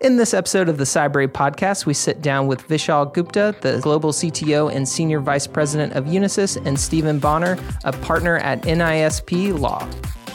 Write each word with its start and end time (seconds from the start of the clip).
In 0.00 0.16
this 0.16 0.32
episode 0.32 0.70
of 0.70 0.78
the 0.78 0.84
Cybrary 0.84 1.28
podcast, 1.28 1.84
we 1.84 1.92
sit 1.92 2.22
down 2.22 2.46
with 2.46 2.66
Vishal 2.66 3.12
Gupta, 3.12 3.54
the 3.60 3.80
global 3.80 4.12
CTO 4.12 4.74
and 4.74 4.88
senior 4.88 5.20
vice 5.20 5.46
president 5.46 5.92
of 5.92 6.06
Unisys, 6.06 6.56
and 6.64 6.80
Stephen 6.80 7.20
Boughner, 7.20 7.62
a 7.84 7.92
partner 7.92 8.38
at 8.38 8.62
NISP 8.62 9.58
Law. 9.58 9.86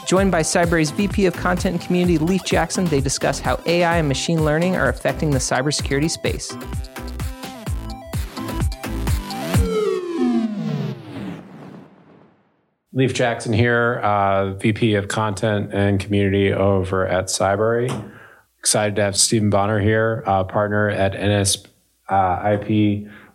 Joined 0.06 0.30
by 0.30 0.42
Cybrary's 0.42 0.92
VP 0.92 1.26
of 1.26 1.34
Content 1.34 1.74
and 1.74 1.84
Community, 1.84 2.16
Leif 2.16 2.44
Jackson, 2.44 2.84
they 2.84 3.00
discuss 3.00 3.40
how 3.40 3.60
AI 3.66 3.96
and 3.96 4.06
machine 4.06 4.44
learning 4.44 4.76
are 4.76 4.88
affecting 4.88 5.30
the 5.30 5.38
cybersecurity 5.38 6.08
space. 6.08 6.56
Leif 12.92 13.12
Jackson 13.12 13.52
here, 13.52 13.94
uh, 14.04 14.52
VP 14.52 14.94
of 14.94 15.08
Content 15.08 15.74
and 15.74 15.98
Community 15.98 16.52
over 16.52 17.04
at 17.04 17.24
Cybrary. 17.24 17.90
Excited 18.66 18.96
to 18.96 19.02
have 19.02 19.16
Stephen 19.16 19.48
Boughner 19.48 19.80
here, 19.80 20.24
uh, 20.26 20.42
partner 20.42 20.90
at 20.90 21.12
NS 21.12 21.68
uh, 22.08 22.56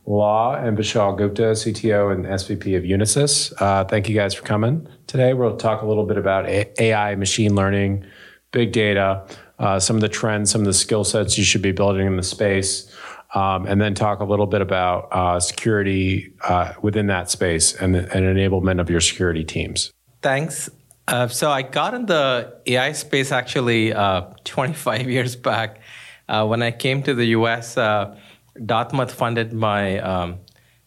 Law, 0.05 0.55
and 0.55 0.77
Vishal 0.77 1.17
Gupta, 1.17 1.53
CTO 1.53 2.11
and 2.11 2.25
SVP 2.25 2.75
of 2.75 2.83
Unisys. 2.83 3.53
Uh, 3.61 3.85
thank 3.85 4.09
you 4.09 4.13
guys 4.13 4.33
for 4.33 4.43
coming 4.43 4.85
today. 5.07 5.33
We'll 5.33 5.55
talk 5.55 5.83
a 5.83 5.85
little 5.85 6.05
bit 6.05 6.17
about 6.17 6.49
AI, 6.49 7.15
machine 7.15 7.55
learning, 7.55 8.05
big 8.51 8.73
data, 8.73 9.25
uh, 9.57 9.79
some 9.79 9.95
of 9.95 10.01
the 10.01 10.09
trends, 10.09 10.51
some 10.51 10.59
of 10.59 10.67
the 10.67 10.73
skill 10.73 11.05
sets 11.05 11.37
you 11.37 11.45
should 11.45 11.61
be 11.61 11.71
building 11.71 12.05
in 12.07 12.17
the 12.17 12.23
space. 12.23 12.93
Um, 13.33 13.65
and 13.67 13.79
then 13.79 13.95
talk 13.95 14.19
a 14.19 14.25
little 14.25 14.47
bit 14.47 14.59
about 14.59 15.07
uh, 15.13 15.39
security 15.39 16.33
uh, 16.43 16.73
within 16.81 17.07
that 17.07 17.29
space 17.29 17.73
and, 17.73 17.95
and 17.95 18.37
enablement 18.37 18.81
of 18.81 18.89
your 18.89 18.99
security 18.99 19.45
teams. 19.45 19.93
Thanks. 20.21 20.69
Uh, 21.11 21.27
so 21.27 21.51
I 21.51 21.61
got 21.61 21.93
in 21.93 22.05
the 22.05 22.53
AI 22.65 22.93
space 22.93 23.33
actually 23.33 23.91
uh, 23.91 24.21
25 24.45 25.09
years 25.15 25.35
back. 25.35 25.81
Uh, 26.29 26.47
when 26.47 26.63
I 26.63 26.71
came 26.71 27.03
to 27.03 27.13
the 27.13 27.25
US, 27.37 27.77
uh, 27.77 28.17
Dartmouth 28.65 29.13
funded 29.13 29.51
my, 29.51 29.99
um, 29.99 30.39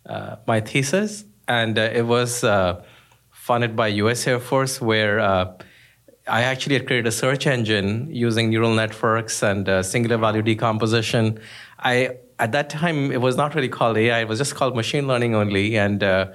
uh, 0.07 0.37
my 0.47 0.61
thesis, 0.63 1.27
and 1.47 1.79
uh, 1.79 1.91
it 1.93 2.07
was 2.07 2.41
funded 3.33 3.77
by 3.77 3.89
US 3.89 4.27
Air 4.27 4.41
Force, 4.41 4.81
where 4.81 5.21
I 6.27 6.43
actually 6.43 6.77
had 6.77 6.87
created 6.87 7.07
a 7.07 7.13
search 7.13 7.47
engine 7.47 8.09
using 8.11 8.49
neural 8.49 8.75
networks 8.75 9.43
and 9.43 9.85
singular 9.85 10.17
value 10.17 10.41
decomposition. 10.41 11.39
I 11.79 12.17
at 12.39 12.53
that 12.53 12.71
time 12.71 13.13
it 13.13 13.21
was 13.21 13.37
not 13.37 13.55
really 13.55 13.69
called 13.69 13.99
AI; 13.99 14.21
it 14.21 14.29
was 14.29 14.39
just 14.39 14.55
called 14.55 14.75
machine 14.75 15.07
learning 15.07 15.35
only, 15.35 15.77
and 15.77 16.03
I 16.03 16.29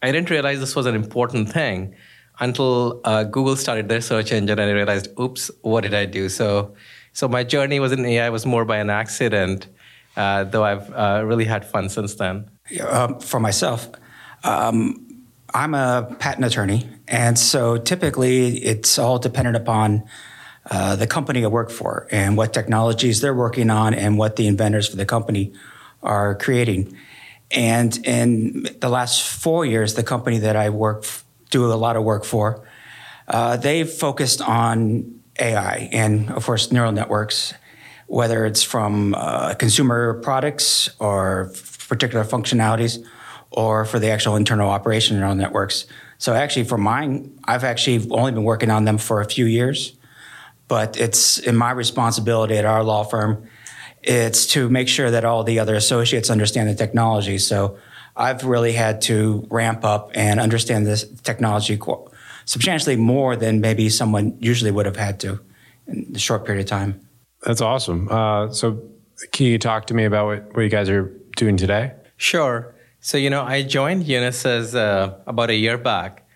didn't 0.00 0.30
realize 0.30 0.60
this 0.60 0.74
was 0.74 0.86
an 0.86 0.94
important 0.94 1.52
thing 1.52 1.94
until 2.40 3.00
uh, 3.04 3.24
Google 3.24 3.56
started 3.56 3.88
their 3.88 4.00
search 4.00 4.32
engine 4.32 4.58
and 4.58 4.70
I 4.70 4.72
realized, 4.72 5.08
oops, 5.18 5.50
what 5.62 5.82
did 5.82 5.94
I 5.94 6.06
do? 6.06 6.28
So, 6.28 6.74
so 7.12 7.28
my 7.28 7.44
journey 7.44 7.80
was 7.80 7.92
in 7.92 8.04
AI 8.04 8.30
was 8.30 8.46
more 8.46 8.64
by 8.64 8.76
an 8.78 8.90
accident, 8.90 9.66
uh, 10.16 10.44
though 10.44 10.64
I've 10.64 10.92
uh, 10.92 11.22
really 11.24 11.44
had 11.44 11.64
fun 11.64 11.88
since 11.88 12.14
then. 12.14 12.50
Um, 12.86 13.18
for 13.20 13.40
myself, 13.40 13.88
um, 14.44 15.04
I'm 15.54 15.74
a 15.74 16.14
patent 16.18 16.44
attorney, 16.44 16.88
and 17.08 17.38
so 17.38 17.78
typically 17.78 18.58
it's 18.58 18.98
all 18.98 19.18
dependent 19.18 19.56
upon 19.56 20.04
uh, 20.70 20.96
the 20.96 21.06
company 21.06 21.44
I 21.44 21.48
work 21.48 21.70
for 21.70 22.06
and 22.10 22.36
what 22.36 22.52
technologies 22.52 23.22
they're 23.22 23.34
working 23.34 23.70
on 23.70 23.94
and 23.94 24.18
what 24.18 24.36
the 24.36 24.46
inventors 24.46 24.88
for 24.88 24.96
the 24.96 25.06
company 25.06 25.52
are 26.02 26.34
creating. 26.34 26.94
And 27.50 27.96
in 28.06 28.68
the 28.80 28.90
last 28.90 29.22
four 29.22 29.64
years, 29.64 29.94
the 29.94 30.02
company 30.02 30.38
that 30.38 30.56
I 30.56 30.68
work 30.68 31.06
do 31.50 31.64
a 31.66 31.74
lot 31.74 31.96
of 31.96 32.04
work 32.04 32.24
for. 32.24 32.66
Uh, 33.26 33.56
they've 33.56 33.88
focused 33.88 34.40
on 34.40 35.20
AI 35.38 35.88
and, 35.92 36.30
of 36.30 36.44
course, 36.44 36.72
neural 36.72 36.92
networks, 36.92 37.54
whether 38.06 38.46
it's 38.46 38.62
from 38.62 39.14
uh, 39.14 39.54
consumer 39.54 40.20
products 40.22 40.88
or 40.98 41.52
particular 41.88 42.24
functionalities 42.24 43.04
or 43.50 43.84
for 43.84 43.98
the 43.98 44.08
actual 44.10 44.36
internal 44.36 44.70
operation 44.70 45.16
of 45.16 45.20
neural 45.20 45.34
networks. 45.34 45.86
So, 46.18 46.34
actually, 46.34 46.64
for 46.64 46.78
mine, 46.78 47.38
I've 47.44 47.64
actually 47.64 48.08
only 48.10 48.32
been 48.32 48.44
working 48.44 48.70
on 48.70 48.84
them 48.84 48.98
for 48.98 49.20
a 49.20 49.24
few 49.24 49.44
years, 49.44 49.94
but 50.66 50.98
it's 50.98 51.38
in 51.38 51.56
my 51.56 51.70
responsibility 51.70 52.56
at 52.56 52.64
our 52.64 52.82
law 52.82 53.04
firm. 53.04 53.46
It's 54.02 54.46
to 54.48 54.68
make 54.68 54.88
sure 54.88 55.10
that 55.10 55.24
all 55.24 55.44
the 55.44 55.58
other 55.58 55.74
associates 55.74 56.30
understand 56.30 56.68
the 56.68 56.74
technology. 56.74 57.38
So, 57.38 57.78
I've 58.18 58.44
really 58.44 58.72
had 58.72 59.00
to 59.02 59.46
ramp 59.48 59.84
up 59.84 60.10
and 60.14 60.40
understand 60.40 60.86
this 60.86 61.08
technology 61.22 61.78
substantially 62.44 62.96
more 62.96 63.36
than 63.36 63.60
maybe 63.60 63.88
someone 63.88 64.36
usually 64.40 64.72
would 64.72 64.86
have 64.86 64.96
had 64.96 65.20
to 65.20 65.40
in 65.86 66.12
a 66.14 66.18
short 66.18 66.44
period 66.44 66.62
of 66.62 66.68
time. 66.68 67.00
That's 67.46 67.60
awesome. 67.60 68.08
Uh, 68.10 68.50
so, 68.50 68.82
can 69.32 69.46
you 69.46 69.58
talk 69.58 69.86
to 69.86 69.94
me 69.94 70.04
about 70.04 70.26
what, 70.26 70.54
what 70.54 70.62
you 70.62 70.68
guys 70.68 70.88
are 70.88 71.04
doing 71.36 71.56
today? 71.56 71.92
Sure. 72.16 72.74
So, 73.00 73.16
you 73.16 73.30
know, 73.30 73.42
I 73.42 73.62
joined 73.62 74.04
Unisys 74.04 74.74
uh, 74.74 75.14
about 75.26 75.50
a 75.50 75.54
year 75.54 75.78
back. 75.78 76.26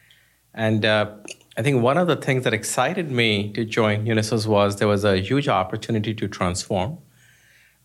And 0.54 0.84
uh, 0.84 1.15
I 1.56 1.62
think 1.62 1.82
one 1.82 1.98
of 1.98 2.06
the 2.06 2.16
things 2.16 2.44
that 2.44 2.54
excited 2.54 3.10
me 3.10 3.53
to 3.53 3.65
join 3.65 4.06
Unisys 4.06 4.47
was 4.47 4.76
there 4.76 4.88
was 4.88 5.04
a 5.04 5.16
huge 5.19 5.48
opportunity 5.48 6.15
to 6.15 6.28
transform 6.28 6.98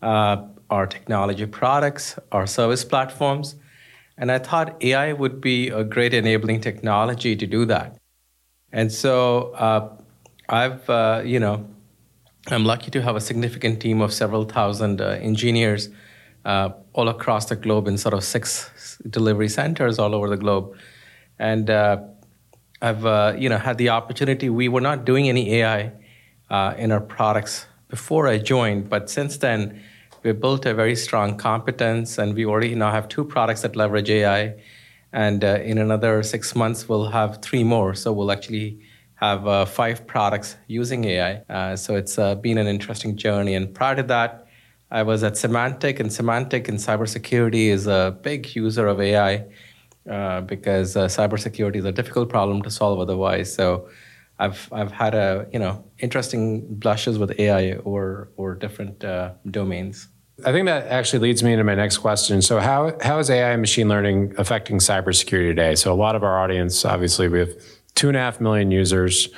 uh, 0.00 0.46
our 0.70 0.86
technology 0.86 1.46
products, 1.46 2.18
our 2.30 2.46
service 2.46 2.84
platforms, 2.84 3.56
and 4.18 4.32
I 4.32 4.38
thought 4.38 4.82
AI 4.82 5.12
would 5.12 5.40
be 5.40 5.68
a 5.68 5.84
great 5.84 6.12
enabling 6.12 6.60
technology 6.60 7.36
to 7.36 7.46
do 7.46 7.64
that. 7.66 7.96
And 8.72 8.92
so 8.92 9.52
uh, 9.52 9.96
I've, 10.48 10.90
uh, 10.90 11.22
you 11.24 11.38
know, 11.38 11.66
I'm 12.48 12.64
lucky 12.64 12.90
to 12.90 13.02
have 13.02 13.14
a 13.14 13.20
significant 13.20 13.80
team 13.80 14.00
of 14.00 14.12
several 14.12 14.44
thousand 14.44 15.00
uh, 15.00 15.18
engineers 15.20 15.88
uh, 16.44 16.70
all 16.94 17.08
across 17.08 17.46
the 17.46 17.56
globe 17.56 17.86
in 17.86 17.96
sort 17.96 18.14
of 18.14 18.24
six 18.24 18.98
delivery 19.08 19.48
centers 19.48 19.98
all 19.98 20.14
over 20.14 20.28
the 20.28 20.36
globe. 20.36 20.76
And 21.38 21.70
uh, 21.70 21.98
I've, 22.82 23.06
uh, 23.06 23.34
you 23.38 23.48
know, 23.48 23.58
had 23.58 23.78
the 23.78 23.90
opportunity. 23.90 24.50
We 24.50 24.68
were 24.68 24.80
not 24.80 25.04
doing 25.04 25.28
any 25.28 25.54
AI 25.56 25.92
in 26.76 26.90
our 26.90 27.00
products 27.00 27.66
before 27.88 28.26
I 28.26 28.38
joined, 28.38 28.88
but 28.88 29.08
since 29.08 29.36
then, 29.36 29.82
we 30.22 30.32
built 30.32 30.66
a 30.66 30.74
very 30.74 30.96
strong 30.96 31.36
competence, 31.36 32.18
and 32.18 32.34
we 32.34 32.44
already 32.46 32.74
now 32.74 32.90
have 32.90 33.08
two 33.08 33.24
products 33.24 33.62
that 33.62 33.76
leverage 33.76 34.10
AI. 34.10 34.54
And 35.12 35.42
uh, 35.42 35.60
in 35.62 35.78
another 35.78 36.22
six 36.22 36.54
months, 36.54 36.88
we'll 36.88 37.08
have 37.10 37.40
three 37.40 37.64
more. 37.64 37.94
So 37.94 38.12
we'll 38.12 38.30
actually 38.30 38.80
have 39.14 39.46
uh, 39.46 39.64
five 39.64 40.06
products 40.06 40.56
using 40.66 41.04
AI. 41.04 41.42
Uh, 41.48 41.76
so 41.76 41.96
it's 41.96 42.18
uh, 42.18 42.34
been 42.36 42.58
an 42.58 42.66
interesting 42.66 43.16
journey. 43.16 43.54
And 43.54 43.74
prior 43.74 43.96
to 43.96 44.02
that, 44.04 44.46
I 44.90 45.02
was 45.02 45.22
at 45.22 45.34
Symantec, 45.34 46.00
and 46.00 46.08
Symantec 46.10 46.68
in 46.68 46.76
cybersecurity 46.76 47.66
is 47.68 47.86
a 47.86 48.16
big 48.22 48.54
user 48.54 48.86
of 48.86 49.00
AI 49.00 49.44
uh, 50.08 50.40
because 50.42 50.96
uh, 50.96 51.06
cybersecurity 51.06 51.76
is 51.76 51.84
a 51.84 51.92
difficult 51.92 52.28
problem 52.28 52.62
to 52.62 52.70
solve 52.70 52.98
otherwise. 52.98 53.52
So 53.52 53.88
I've 54.38 54.68
I've 54.72 54.92
had 54.92 55.14
a 55.14 55.46
you 55.52 55.58
know 55.58 55.84
interesting 55.98 56.66
blushes 56.76 57.18
with 57.18 57.38
AI 57.38 57.74
or 57.84 58.30
or 58.36 58.54
different 58.54 59.04
uh, 59.04 59.32
domains. 59.50 60.08
I 60.44 60.52
think 60.52 60.66
that 60.66 60.86
actually 60.86 61.18
leads 61.18 61.42
me 61.42 61.52
into 61.52 61.64
my 61.64 61.74
next 61.74 61.98
question. 61.98 62.42
So 62.42 62.60
how 62.60 62.96
how 63.02 63.18
is 63.18 63.28
AI 63.28 63.50
and 63.50 63.60
machine 63.60 63.88
learning 63.88 64.34
affecting 64.38 64.78
cybersecurity 64.78 65.48
today? 65.48 65.74
So 65.74 65.92
a 65.92 65.96
lot 65.96 66.14
of 66.14 66.22
our 66.22 66.38
audience, 66.38 66.84
obviously, 66.84 67.28
we 67.28 67.40
have 67.40 67.50
two 67.94 68.08
and 68.08 68.16
a 68.16 68.20
half 68.20 68.40
million 68.40 68.70
users 68.70 69.28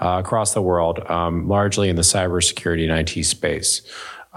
uh, 0.00 0.20
across 0.24 0.54
the 0.54 0.62
world, 0.62 1.00
um, 1.10 1.48
largely 1.48 1.88
in 1.88 1.96
the 1.96 2.02
cybersecurity 2.02 2.88
and 2.88 3.08
IT 3.08 3.24
space. 3.24 3.82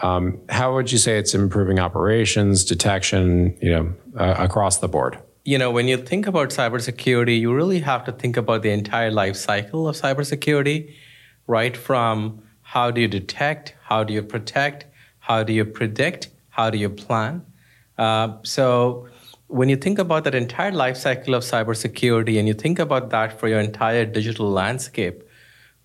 Um, 0.01 0.39
how 0.49 0.73
would 0.75 0.91
you 0.91 0.97
say 0.97 1.17
it's 1.17 1.33
improving 1.33 1.79
operations, 1.79 2.63
detection, 2.63 3.57
you 3.61 3.69
know, 3.69 3.93
uh, 4.17 4.35
across 4.37 4.77
the 4.77 4.87
board? 4.87 5.17
You 5.49 5.57
know, 5.57 5.71
when 5.71 5.87
you 5.87 5.97
think 5.97 6.27
about 6.27 6.49
cybersecurity, 6.49 7.39
you 7.39 7.51
really 7.51 7.79
have 7.79 8.03
to 8.03 8.11
think 8.11 8.37
about 8.37 8.61
the 8.61 8.69
entire 8.69 9.09
life 9.09 9.35
cycle 9.35 9.87
of 9.87 9.95
cybersecurity, 9.95 10.93
right? 11.47 11.75
From 11.75 12.43
how 12.61 12.91
do 12.91 13.01
you 13.01 13.07
detect, 13.07 13.73
how 13.81 14.03
do 14.03 14.13
you 14.13 14.21
protect, 14.21 14.85
how 15.17 15.41
do 15.41 15.51
you 15.51 15.65
predict, 15.65 16.29
how 16.49 16.69
do 16.69 16.77
you 16.77 16.87
plan? 16.87 17.43
Uh, 17.97 18.37
so 18.43 19.07
when 19.47 19.69
you 19.69 19.75
think 19.75 19.97
about 19.97 20.23
that 20.25 20.35
entire 20.35 20.71
life 20.71 20.97
cycle 20.97 21.33
of 21.33 21.41
cybersecurity 21.41 22.37
and 22.37 22.47
you 22.47 22.53
think 22.53 22.77
about 22.77 23.09
that 23.09 23.39
for 23.39 23.47
your 23.47 23.59
entire 23.59 24.05
digital 24.05 24.51
landscape, 24.51 25.23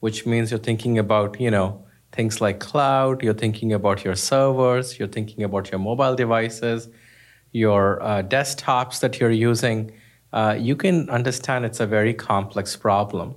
which 0.00 0.26
means 0.26 0.50
you're 0.50 0.60
thinking 0.60 0.98
about, 0.98 1.40
you 1.40 1.50
know, 1.50 1.82
things 2.12 2.42
like 2.42 2.60
cloud, 2.60 3.22
you're 3.22 3.32
thinking 3.32 3.72
about 3.72 4.04
your 4.04 4.14
servers, 4.14 4.98
you're 4.98 5.08
thinking 5.08 5.42
about 5.42 5.70
your 5.70 5.78
mobile 5.78 6.14
devices, 6.14 6.90
your 7.54 8.02
uh, 8.02 8.22
desktops 8.22 9.00
that 9.00 9.20
you're 9.20 9.30
using, 9.30 9.92
uh, 10.32 10.56
you 10.58 10.74
can 10.76 11.08
understand 11.08 11.64
it's 11.64 11.80
a 11.80 11.86
very 11.86 12.12
complex 12.12 12.76
problem 12.76 13.36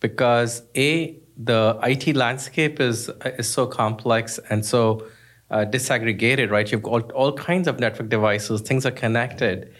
because 0.00 0.62
a 0.76 1.18
the 1.36 1.78
IT 1.82 2.16
landscape 2.16 2.80
is 2.80 3.10
is 3.38 3.48
so 3.50 3.66
complex 3.66 4.38
and 4.48 4.64
so 4.64 5.06
uh, 5.50 5.64
disaggregated, 5.64 6.50
right? 6.50 6.70
You've 6.70 6.82
got 6.82 7.10
all 7.12 7.32
kinds 7.32 7.68
of 7.68 7.80
network 7.80 8.08
devices, 8.08 8.60
things 8.60 8.86
are 8.86 8.92
connected, 8.92 9.72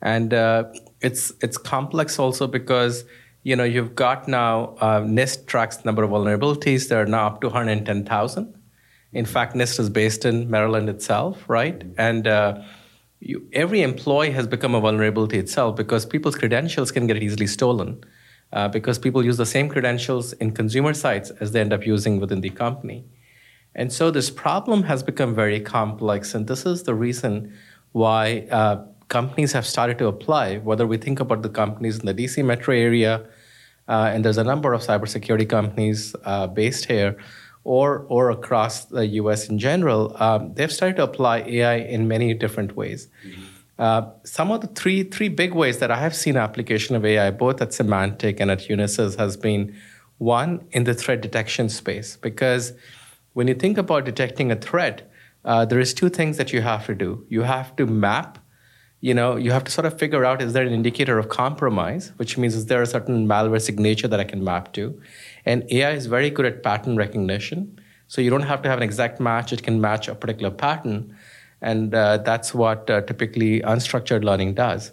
and 0.00 0.32
uh, 0.32 0.64
it's 1.00 1.32
it's 1.40 1.58
complex 1.58 2.18
also 2.18 2.46
because 2.46 3.04
you 3.42 3.56
know 3.56 3.64
you've 3.64 3.96
got 3.96 4.28
now 4.28 4.76
uh, 4.80 5.00
NIST 5.00 5.46
tracks 5.46 5.84
number 5.84 6.04
of 6.04 6.10
vulnerabilities. 6.10 6.88
There 6.88 7.02
are 7.02 7.06
now 7.06 7.26
up 7.26 7.40
to 7.40 7.48
110,000 7.48 8.54
In 9.12 9.24
fact, 9.24 9.54
NIST 9.54 9.80
is 9.80 9.90
based 9.90 10.24
in 10.24 10.48
Maryland 10.48 10.88
itself, 10.88 11.48
right? 11.48 11.82
And 11.98 12.28
uh, 12.28 12.62
you, 13.24 13.48
every 13.52 13.82
employee 13.82 14.30
has 14.32 14.46
become 14.46 14.74
a 14.74 14.80
vulnerability 14.80 15.38
itself 15.38 15.76
because 15.76 16.04
people's 16.04 16.36
credentials 16.36 16.92
can 16.92 17.06
get 17.06 17.22
easily 17.22 17.46
stolen 17.46 18.04
uh, 18.52 18.68
because 18.68 18.98
people 18.98 19.24
use 19.24 19.38
the 19.38 19.46
same 19.46 19.68
credentials 19.68 20.34
in 20.34 20.52
consumer 20.52 20.92
sites 20.92 21.30
as 21.40 21.52
they 21.52 21.60
end 21.60 21.72
up 21.72 21.86
using 21.86 22.20
within 22.20 22.42
the 22.42 22.50
company. 22.50 23.04
And 23.74 23.92
so 23.92 24.10
this 24.10 24.30
problem 24.30 24.84
has 24.84 25.02
become 25.02 25.34
very 25.34 25.58
complex, 25.58 26.34
and 26.34 26.46
this 26.46 26.64
is 26.64 26.84
the 26.84 26.94
reason 26.94 27.52
why 27.90 28.46
uh, 28.50 28.84
companies 29.08 29.52
have 29.52 29.66
started 29.66 29.98
to 29.98 30.06
apply, 30.06 30.58
whether 30.58 30.86
we 30.86 30.96
think 30.96 31.18
about 31.18 31.42
the 31.42 31.48
companies 31.48 31.98
in 31.98 32.06
the 32.06 32.14
DC 32.14 32.44
metro 32.44 32.74
area, 32.74 33.26
uh, 33.88 34.10
and 34.12 34.24
there's 34.24 34.38
a 34.38 34.44
number 34.44 34.72
of 34.72 34.82
cybersecurity 34.82 35.48
companies 35.48 36.14
uh, 36.24 36.46
based 36.46 36.84
here, 36.84 37.16
or, 37.64 38.04
or 38.08 38.30
across 38.30 38.84
the 38.84 39.06
US 39.06 39.48
in 39.48 39.58
general, 39.58 40.14
um, 40.22 40.54
they've 40.54 40.72
started 40.72 40.96
to 40.96 41.02
apply 41.02 41.38
AI 41.38 41.76
in 41.76 42.06
many 42.06 42.34
different 42.34 42.76
ways. 42.76 43.08
Mm-hmm. 43.26 43.42
Uh, 43.76 44.10
some 44.22 44.52
of 44.52 44.60
the 44.60 44.68
three, 44.68 45.02
three 45.02 45.28
big 45.28 45.52
ways 45.52 45.78
that 45.78 45.90
I 45.90 45.98
have 45.98 46.14
seen 46.14 46.36
application 46.36 46.94
of 46.94 47.04
AI, 47.04 47.30
both 47.30 47.60
at 47.60 47.70
Symantec 47.70 48.38
and 48.38 48.50
at 48.50 48.60
Unisys, 48.60 49.16
has 49.16 49.36
been 49.36 49.74
one 50.18 50.64
in 50.70 50.84
the 50.84 50.94
threat 50.94 51.20
detection 51.22 51.68
space. 51.68 52.16
Because 52.16 52.72
when 53.32 53.48
you 53.48 53.54
think 53.54 53.78
about 53.78 54.04
detecting 54.04 54.52
a 54.52 54.56
threat, 54.56 55.10
uh, 55.44 55.64
there 55.64 55.80
is 55.80 55.92
two 55.92 56.08
things 56.08 56.36
that 56.36 56.52
you 56.52 56.60
have 56.60 56.86
to 56.86 56.94
do. 56.94 57.26
You 57.28 57.42
have 57.42 57.74
to 57.76 57.86
map 57.86 58.38
you 59.04 59.12
know, 59.12 59.36
you 59.36 59.50
have 59.50 59.64
to 59.64 59.70
sort 59.70 59.84
of 59.84 59.98
figure 59.98 60.24
out 60.24 60.40
is 60.40 60.54
there 60.54 60.64
an 60.64 60.72
indicator 60.72 61.18
of 61.18 61.28
compromise, 61.28 62.12
which 62.16 62.38
means 62.38 62.54
is 62.54 62.64
there 62.66 62.80
a 62.80 62.86
certain 62.86 63.28
malware 63.28 63.60
signature 63.60 64.08
that 64.08 64.18
I 64.18 64.24
can 64.24 64.42
map 64.42 64.72
to? 64.72 64.98
And 65.46 65.64
AI 65.70 65.92
is 65.92 66.06
very 66.06 66.30
good 66.30 66.46
at 66.46 66.62
pattern 66.62 66.96
recognition. 66.96 67.80
So 68.08 68.20
you 68.20 68.30
don't 68.30 68.42
have 68.42 68.62
to 68.62 68.68
have 68.68 68.78
an 68.78 68.82
exact 68.82 69.20
match, 69.20 69.52
it 69.52 69.62
can 69.62 69.80
match 69.80 70.08
a 70.08 70.14
particular 70.14 70.50
pattern. 70.50 71.16
And 71.60 71.94
uh, 71.94 72.18
that's 72.18 72.54
what 72.54 72.88
uh, 72.90 73.00
typically 73.02 73.60
unstructured 73.60 74.24
learning 74.24 74.54
does. 74.54 74.92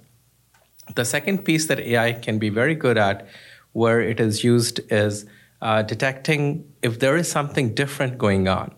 The 0.96 1.06
second 1.06 1.46
piece 1.46 1.68
that 1.68 1.80
AI 1.80 2.14
can 2.14 2.40
be 2.40 2.50
very 2.50 2.76
good 2.76 2.98
at, 2.98 3.28
where 3.74 4.02
it 4.02 4.20
is 4.20 4.44
used, 4.44 4.80
is 4.92 5.26
uh, 5.62 5.82
detecting 5.84 6.66
if 6.82 7.00
there 7.00 7.16
is 7.16 7.30
something 7.30 7.74
different 7.74 8.18
going 8.18 8.48
on. 8.48 8.74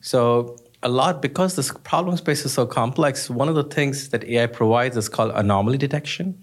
So 0.00 0.56
a 0.82 0.88
lot 0.88 1.22
because 1.22 1.56
this 1.56 1.72
problem 1.82 2.16
space 2.16 2.44
is 2.44 2.52
so 2.52 2.66
complex. 2.66 3.30
One 3.30 3.48
of 3.48 3.54
the 3.54 3.64
things 3.64 4.10
that 4.10 4.24
AI 4.24 4.46
provides 4.46 4.96
is 4.96 5.08
called 5.08 5.32
anomaly 5.34 5.78
detection. 5.78 6.38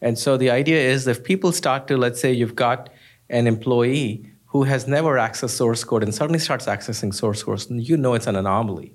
And 0.00 0.18
so 0.18 0.36
the 0.36 0.50
idea 0.50 0.80
is 0.80 1.06
if 1.06 1.22
people 1.24 1.52
start 1.52 1.86
to, 1.88 1.96
let's 1.96 2.20
say 2.20 2.32
you've 2.32 2.56
got 2.56 2.90
an 3.28 3.46
employee 3.46 4.30
who 4.46 4.62
has 4.64 4.86
never 4.86 5.16
accessed 5.16 5.50
source 5.50 5.84
code 5.84 6.02
and 6.02 6.14
suddenly 6.14 6.38
starts 6.38 6.66
accessing 6.66 7.14
source 7.14 7.42
code, 7.42 7.64
you 7.70 7.96
know 7.96 8.14
it's 8.14 8.26
an 8.26 8.36
anomaly. 8.36 8.94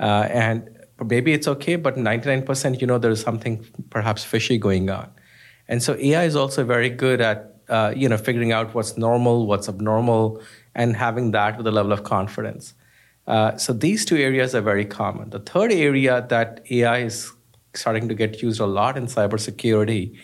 Uh, 0.00 0.28
and 0.30 0.68
maybe 1.04 1.32
it's 1.32 1.46
okay, 1.46 1.76
but 1.76 1.96
99% 1.96 2.80
you 2.80 2.86
know 2.86 2.98
there's 2.98 3.22
something 3.22 3.64
perhaps 3.90 4.24
fishy 4.24 4.58
going 4.58 4.90
on. 4.90 5.10
And 5.68 5.82
so 5.82 5.94
AI 5.96 6.24
is 6.24 6.34
also 6.34 6.64
very 6.64 6.88
good 6.88 7.20
at 7.20 7.54
uh, 7.68 7.92
you 7.94 8.08
know 8.08 8.16
figuring 8.16 8.52
out 8.52 8.74
what's 8.74 8.96
normal, 8.96 9.46
what's 9.46 9.68
abnormal, 9.68 10.40
and 10.74 10.96
having 10.96 11.32
that 11.32 11.58
with 11.58 11.66
a 11.66 11.70
level 11.70 11.92
of 11.92 12.02
confidence. 12.04 12.74
Uh, 13.26 13.56
so 13.58 13.74
these 13.74 14.06
two 14.06 14.16
areas 14.16 14.54
are 14.54 14.62
very 14.62 14.86
common. 14.86 15.28
The 15.28 15.40
third 15.40 15.70
area 15.70 16.26
that 16.30 16.64
AI 16.70 17.00
is 17.00 17.30
starting 17.74 18.08
to 18.08 18.14
get 18.14 18.42
used 18.42 18.58
a 18.58 18.66
lot 18.66 18.96
in 18.96 19.06
cybersecurity 19.06 20.18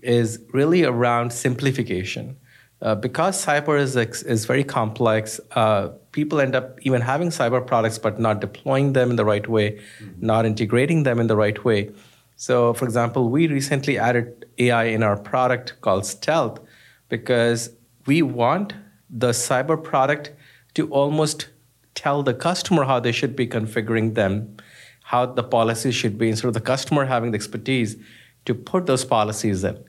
is 0.00 0.38
really 0.52 0.84
around 0.84 1.32
simplification. 1.32 2.36
Uh, 2.82 2.94
because 2.94 3.42
cyber 3.42 3.78
is, 3.78 3.96
is 3.96 4.44
very 4.44 4.62
complex, 4.62 5.40
uh, 5.52 5.88
people 6.12 6.40
end 6.40 6.54
up 6.54 6.78
even 6.82 7.00
having 7.00 7.30
cyber 7.30 7.66
products 7.66 7.98
but 7.98 8.20
not 8.20 8.40
deploying 8.40 8.92
them 8.92 9.10
in 9.10 9.16
the 9.16 9.24
right 9.24 9.48
way, 9.48 9.72
mm-hmm. 9.72 10.26
not 10.26 10.44
integrating 10.44 11.02
them 11.02 11.18
in 11.18 11.26
the 11.26 11.36
right 11.36 11.64
way. 11.64 11.90
So, 12.36 12.74
for 12.74 12.84
example, 12.84 13.30
we 13.30 13.48
recently 13.48 13.98
added 13.98 14.44
AI 14.58 14.84
in 14.84 15.02
our 15.02 15.16
product 15.16 15.80
called 15.80 16.04
Stealth 16.04 16.60
because 17.08 17.70
we 18.04 18.20
want 18.20 18.74
the 19.08 19.30
cyber 19.30 19.82
product 19.82 20.32
to 20.74 20.88
almost 20.90 21.48
tell 21.94 22.22
the 22.22 22.34
customer 22.34 22.84
how 22.84 23.00
they 23.00 23.12
should 23.12 23.34
be 23.34 23.46
configuring 23.46 24.14
them, 24.14 24.56
how 25.04 25.24
the 25.24 25.42
policies 25.42 25.94
should 25.94 26.18
be, 26.18 26.28
instead 26.28 26.48
of 26.48 26.54
the 26.54 26.60
customer 26.60 27.06
having 27.06 27.30
the 27.30 27.36
expertise 27.36 27.96
to 28.44 28.54
put 28.54 28.84
those 28.84 29.04
policies 29.04 29.64
in. 29.64 29.82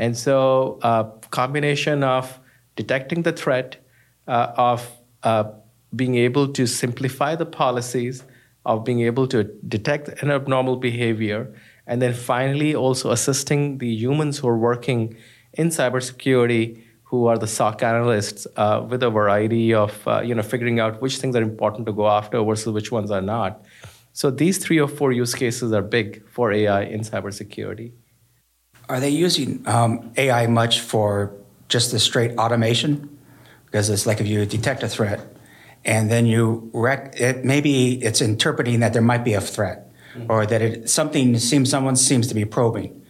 And 0.00 0.16
so, 0.16 0.78
a 0.82 0.86
uh, 0.86 1.02
combination 1.30 2.02
of 2.02 2.40
detecting 2.74 3.20
the 3.20 3.32
threat, 3.32 3.76
uh, 4.26 4.52
of 4.56 4.90
uh, 5.22 5.44
being 5.94 6.14
able 6.14 6.48
to 6.54 6.66
simplify 6.66 7.36
the 7.36 7.44
policies, 7.44 8.24
of 8.64 8.82
being 8.82 9.02
able 9.02 9.26
to 9.26 9.44
detect 9.68 10.08
an 10.22 10.30
abnormal 10.30 10.76
behavior, 10.76 11.54
and 11.86 12.00
then 12.00 12.14
finally 12.14 12.74
also 12.74 13.10
assisting 13.10 13.76
the 13.76 13.92
humans 13.92 14.38
who 14.38 14.48
are 14.48 14.56
working 14.56 15.14
in 15.52 15.68
cybersecurity 15.68 16.82
who 17.02 17.26
are 17.26 17.36
the 17.36 17.46
SOC 17.46 17.82
analysts 17.82 18.46
uh, 18.56 18.86
with 18.88 19.02
a 19.02 19.10
variety 19.10 19.74
of 19.74 19.92
uh, 20.08 20.22
you 20.22 20.34
know 20.34 20.42
figuring 20.42 20.80
out 20.80 21.02
which 21.02 21.18
things 21.18 21.36
are 21.36 21.42
important 21.42 21.84
to 21.84 21.92
go 21.92 22.08
after 22.08 22.42
versus 22.42 22.72
which 22.72 22.90
ones 22.90 23.10
are 23.10 23.20
not. 23.20 23.62
So 24.14 24.30
these 24.30 24.56
three 24.64 24.80
or 24.80 24.88
four 24.88 25.12
use 25.12 25.34
cases 25.34 25.72
are 25.72 25.82
big 25.82 26.26
for 26.26 26.52
AI 26.52 26.84
in 26.84 27.00
cybersecurity. 27.00 27.92
Are 28.90 29.00
they 29.00 29.10
using 29.10 29.62
um, 29.66 30.12
AI 30.16 30.46
much 30.46 30.80
for 30.80 31.32
just 31.68 31.92
the 31.92 31.98
straight 31.98 32.36
automation? 32.38 33.18
Because 33.66 33.88
it's 33.88 34.06
like 34.06 34.20
if 34.20 34.26
you 34.26 34.44
detect 34.44 34.82
a 34.82 34.88
threat, 34.88 35.20
and 35.84 36.10
then 36.10 36.26
you 36.26 36.70
rec- 36.74 37.14
it, 37.18 37.44
maybe 37.44 38.02
it's 38.02 38.20
interpreting 38.20 38.80
that 38.80 38.92
there 38.92 39.02
might 39.02 39.24
be 39.24 39.34
a 39.34 39.40
threat, 39.40 39.90
mm-hmm. 40.14 40.30
or 40.30 40.44
that 40.44 40.60
it 40.60 40.90
something 40.90 41.38
seems 41.38 41.70
someone 41.70 41.96
seems 41.96 42.26
to 42.26 42.34
be 42.34 42.44
probing. 42.44 43.00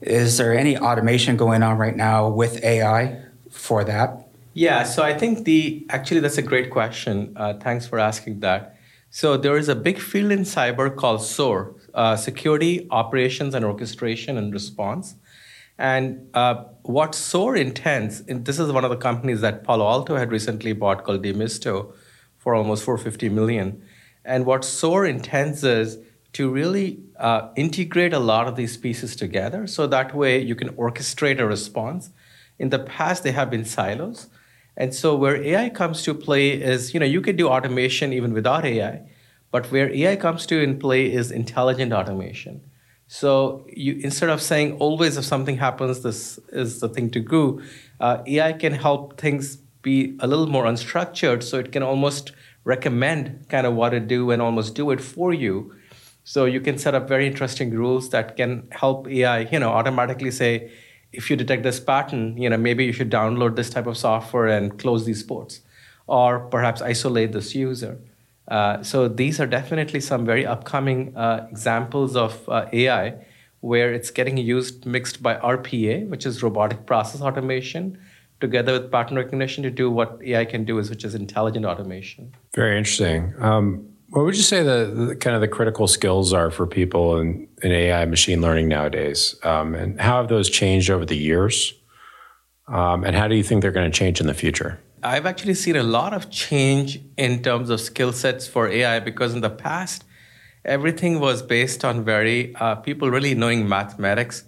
Is 0.00 0.36
there 0.36 0.56
any 0.56 0.76
automation 0.76 1.36
going 1.36 1.62
on 1.62 1.78
right 1.78 1.96
now 1.96 2.28
with 2.28 2.62
AI? 2.62 3.22
for 3.52 3.84
that? 3.84 4.28
Yeah, 4.54 4.82
so 4.82 5.02
I 5.02 5.14
think 5.16 5.44
the 5.44 5.86
actually 5.88 6.20
that's 6.20 6.38
a 6.38 6.42
great 6.42 6.70
question. 6.70 7.34
Uh, 7.36 7.54
thanks 7.54 7.86
for 7.86 7.98
asking 7.98 8.40
that. 8.40 8.76
So 9.10 9.36
there 9.36 9.56
is 9.56 9.68
a 9.68 9.74
big 9.74 9.98
field 9.98 10.32
in 10.32 10.40
cyber 10.40 10.94
called 10.94 11.22
SOAR, 11.22 11.74
uh, 11.92 12.16
Security, 12.16 12.86
Operations, 12.90 13.54
and 13.54 13.64
Orchestration 13.64 14.38
and 14.38 14.52
Response. 14.52 15.16
And 15.78 16.28
uh, 16.34 16.64
what 16.82 17.14
SOAR 17.14 17.56
intends, 17.56 18.20
and 18.20 18.44
this 18.44 18.58
is 18.58 18.70
one 18.70 18.84
of 18.84 18.90
the 18.90 18.96
companies 18.96 19.40
that 19.40 19.64
Palo 19.64 19.86
Alto 19.88 20.16
had 20.16 20.30
recently 20.30 20.72
bought 20.72 21.04
called 21.04 21.22
Demisto 21.22 21.92
for 22.38 22.54
almost 22.54 22.84
450 22.84 23.28
million. 23.28 23.82
And 24.24 24.46
what 24.46 24.64
so 24.64 25.02
intense 25.02 25.64
is 25.64 25.98
to 26.34 26.50
really 26.50 27.00
uh, 27.18 27.50
integrate 27.56 28.12
a 28.12 28.18
lot 28.18 28.48
of 28.48 28.56
these 28.56 28.76
pieces 28.76 29.16
together 29.16 29.66
so 29.66 29.86
that 29.86 30.14
way 30.14 30.40
you 30.40 30.54
can 30.54 30.70
orchestrate 30.70 31.38
a 31.38 31.46
response. 31.46 32.10
In 32.58 32.70
the 32.70 32.78
past 32.78 33.22
they 33.22 33.32
have 33.32 33.50
been 33.50 33.64
silos. 33.64 34.28
And 34.76 34.94
so 34.94 35.14
where 35.14 35.36
ai 35.36 35.68
comes 35.68 36.02
to 36.04 36.14
play 36.14 36.50
is 36.50 36.94
you 36.94 37.00
know 37.00 37.06
you 37.06 37.20
could 37.20 37.36
do 37.36 37.48
automation 37.48 38.12
even 38.12 38.32
without 38.32 38.64
ai 38.64 39.02
but 39.50 39.70
where 39.70 39.92
ai 39.92 40.16
comes 40.16 40.46
to 40.46 40.60
in 40.62 40.78
play 40.78 41.12
is 41.12 41.30
intelligent 41.30 41.92
automation 41.92 42.62
so 43.20 43.30
you 43.68 43.92
instead 44.08 44.30
of 44.30 44.40
saying 44.40 44.72
always 44.84 45.16
if 45.16 45.24
something 45.24 45.58
happens 45.58 46.02
this 46.02 46.38
is 46.50 46.80
the 46.80 46.88
thing 46.88 47.10
to 47.10 47.20
do 47.20 47.62
uh, 48.00 48.22
ai 48.26 48.52
can 48.52 48.72
help 48.72 49.20
things 49.20 49.56
be 49.82 50.16
a 50.20 50.26
little 50.26 50.46
more 50.46 50.64
unstructured 50.64 51.42
so 51.42 51.58
it 51.58 51.72
can 51.72 51.82
almost 51.82 52.32
recommend 52.64 53.46
kind 53.48 53.66
of 53.66 53.74
what 53.74 53.90
to 53.90 54.00
do 54.00 54.30
and 54.30 54.40
almost 54.40 54.74
do 54.74 54.90
it 54.90 55.00
for 55.00 55.32
you 55.32 55.74
so 56.24 56.44
you 56.44 56.60
can 56.60 56.78
set 56.78 56.94
up 56.94 57.08
very 57.08 57.26
interesting 57.26 57.70
rules 57.70 58.08
that 58.10 58.36
can 58.36 58.66
help 58.70 59.06
ai 59.08 59.40
you 59.52 59.58
know 59.58 59.70
automatically 59.70 60.30
say 60.30 60.70
if 61.12 61.28
you 61.28 61.36
detect 61.36 61.62
this 61.62 61.78
pattern, 61.78 62.36
you 62.36 62.48
know, 62.48 62.56
maybe 62.56 62.84
you 62.84 62.92
should 62.92 63.10
download 63.10 63.56
this 63.56 63.70
type 63.70 63.86
of 63.86 63.96
software 63.96 64.46
and 64.46 64.78
close 64.78 65.04
these 65.04 65.22
ports, 65.22 65.60
or 66.06 66.40
perhaps 66.40 66.80
isolate 66.80 67.32
this 67.32 67.54
user. 67.54 67.98
Uh, 68.52 68.82
so 68.82 69.08
these 69.08 69.40
are 69.40 69.46
definitely 69.46 69.98
some 69.98 70.26
very 70.26 70.44
upcoming 70.44 71.16
uh, 71.16 71.46
examples 71.50 72.14
of 72.14 72.46
uh, 72.50 72.66
AI 72.74 73.14
where 73.60 73.94
it's 73.94 74.10
getting 74.10 74.36
used 74.36 74.84
mixed 74.84 75.22
by 75.22 75.36
RPA, 75.36 76.06
which 76.08 76.26
is 76.26 76.42
robotic 76.42 76.84
process 76.84 77.22
automation, 77.22 77.98
together 78.40 78.74
with 78.74 78.92
pattern 78.92 79.16
recognition 79.16 79.62
to 79.62 79.70
do 79.70 79.90
what 79.90 80.18
AI 80.22 80.44
can 80.44 80.66
do, 80.66 80.78
is 80.78 80.90
which 80.90 81.02
is 81.02 81.14
intelligent 81.14 81.64
automation. 81.64 82.34
Very 82.54 82.76
interesting. 82.76 83.32
Um, 83.38 83.88
what 84.10 84.26
would 84.26 84.36
you 84.36 84.42
say 84.42 84.62
the, 84.62 85.06
the, 85.06 85.16
kind 85.16 85.34
of 85.34 85.40
the 85.40 85.48
critical 85.48 85.88
skills 85.88 86.34
are 86.34 86.50
for 86.50 86.66
people 86.66 87.18
in, 87.18 87.48
in 87.62 87.72
AI 87.72 88.04
machine 88.04 88.42
learning 88.42 88.68
nowadays? 88.68 89.34
Um, 89.44 89.74
and 89.74 89.98
how 89.98 90.18
have 90.18 90.28
those 90.28 90.50
changed 90.50 90.90
over 90.90 91.06
the 91.06 91.16
years? 91.16 91.72
Um, 92.68 93.02
and 93.04 93.16
how 93.16 93.28
do 93.28 93.34
you 93.34 93.42
think 93.42 93.62
they're 93.62 93.72
going 93.72 93.90
to 93.90 93.98
change 93.98 94.20
in 94.20 94.26
the 94.26 94.34
future? 94.34 94.78
I've 95.04 95.26
actually 95.26 95.54
seen 95.54 95.74
a 95.74 95.82
lot 95.82 96.14
of 96.14 96.30
change 96.30 97.00
in 97.16 97.42
terms 97.42 97.70
of 97.70 97.80
skill 97.80 98.12
sets 98.12 98.46
for 98.46 98.68
AI 98.68 99.00
because 99.00 99.34
in 99.34 99.40
the 99.40 99.50
past, 99.50 100.04
everything 100.64 101.18
was 101.18 101.42
based 101.42 101.84
on 101.84 102.04
very 102.04 102.54
uh, 102.56 102.76
people 102.76 103.10
really 103.10 103.34
knowing 103.34 103.68
mathematics 103.68 104.44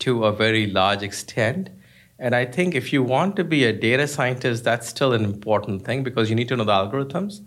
to 0.00 0.24
a 0.24 0.32
very 0.32 0.66
large 0.66 1.02
extent. 1.02 1.70
And 2.18 2.34
I 2.34 2.44
think 2.44 2.74
if 2.74 2.92
you 2.92 3.02
want 3.02 3.34
to 3.36 3.44
be 3.44 3.64
a 3.64 3.72
data 3.72 4.06
scientist, 4.06 4.62
that's 4.62 4.88
still 4.88 5.14
an 5.14 5.24
important 5.24 5.86
thing 5.86 6.02
because 6.02 6.28
you 6.28 6.36
need 6.36 6.48
to 6.48 6.56
know 6.56 6.64
the 6.64 6.72
algorithms. 6.72 7.40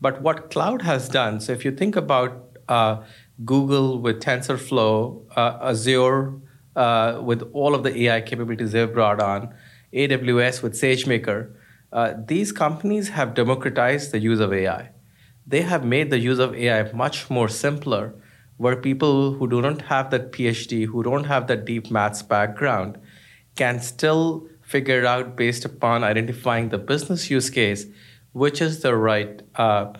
But 0.00 0.20
what 0.20 0.50
cloud 0.50 0.82
has 0.82 1.08
done, 1.08 1.40
so 1.40 1.52
if 1.52 1.64
you 1.64 1.70
think 1.70 1.94
about 1.94 2.58
uh, 2.68 3.02
Google 3.44 4.00
with 4.00 4.20
TensorFlow, 4.20 5.26
uh, 5.36 5.58
Azure 5.62 6.34
uh, 6.74 7.20
with 7.22 7.48
all 7.52 7.76
of 7.76 7.84
the 7.84 7.96
AI 8.02 8.20
capabilities 8.20 8.72
they've 8.72 8.92
brought 8.92 9.20
on, 9.20 9.54
AWS 9.92 10.62
with 10.62 10.72
SageMaker, 10.72 11.52
uh, 11.92 12.14
these 12.26 12.52
companies 12.52 13.08
have 13.10 13.34
democratized 13.34 14.12
the 14.12 14.18
use 14.18 14.40
of 14.40 14.52
AI. 14.52 14.90
They 15.46 15.62
have 15.62 15.84
made 15.84 16.10
the 16.10 16.18
use 16.18 16.38
of 16.38 16.54
AI 16.54 16.92
much 16.92 17.28
more 17.28 17.48
simpler, 17.48 18.14
where 18.56 18.76
people 18.76 19.32
who 19.32 19.48
do 19.48 19.60
not 19.60 19.82
have 19.82 20.10
that 20.10 20.32
PhD, 20.32 20.86
who 20.86 21.02
don't 21.02 21.24
have 21.24 21.46
that 21.48 21.64
deep 21.64 21.90
maths 21.90 22.22
background, 22.22 22.98
can 23.56 23.80
still 23.80 24.46
figure 24.62 25.04
out 25.04 25.36
based 25.36 25.64
upon 25.64 26.04
identifying 26.04 26.68
the 26.68 26.78
business 26.78 27.30
use 27.30 27.50
case, 27.50 27.86
which 28.32 28.60
is 28.60 28.82
the 28.82 28.94
right 28.94 29.42
uh, 29.56 29.92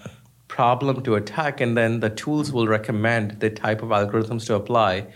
problem 0.47 1.03
to 1.03 1.17
attack, 1.17 1.61
and 1.61 1.77
then 1.77 2.01
the 2.01 2.11
tools 2.11 2.53
will 2.53 2.69
recommend 2.69 3.41
the 3.41 3.51
type 3.51 3.83
of 3.83 3.89
algorithms 3.89 4.47
to 4.47 4.55
apply. 4.55 5.07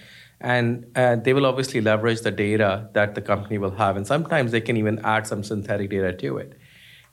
And 0.40 0.86
uh, 0.96 1.16
they 1.16 1.32
will 1.32 1.46
obviously 1.46 1.80
leverage 1.80 2.22
the 2.22 2.30
data 2.30 2.88
that 2.92 3.14
the 3.14 3.22
company 3.22 3.58
will 3.58 3.70
have. 3.72 3.96
And 3.96 4.06
sometimes 4.06 4.52
they 4.52 4.60
can 4.60 4.76
even 4.76 4.98
add 5.04 5.26
some 5.26 5.42
synthetic 5.44 5.90
data 5.90 6.12
to 6.12 6.38
it. 6.38 6.58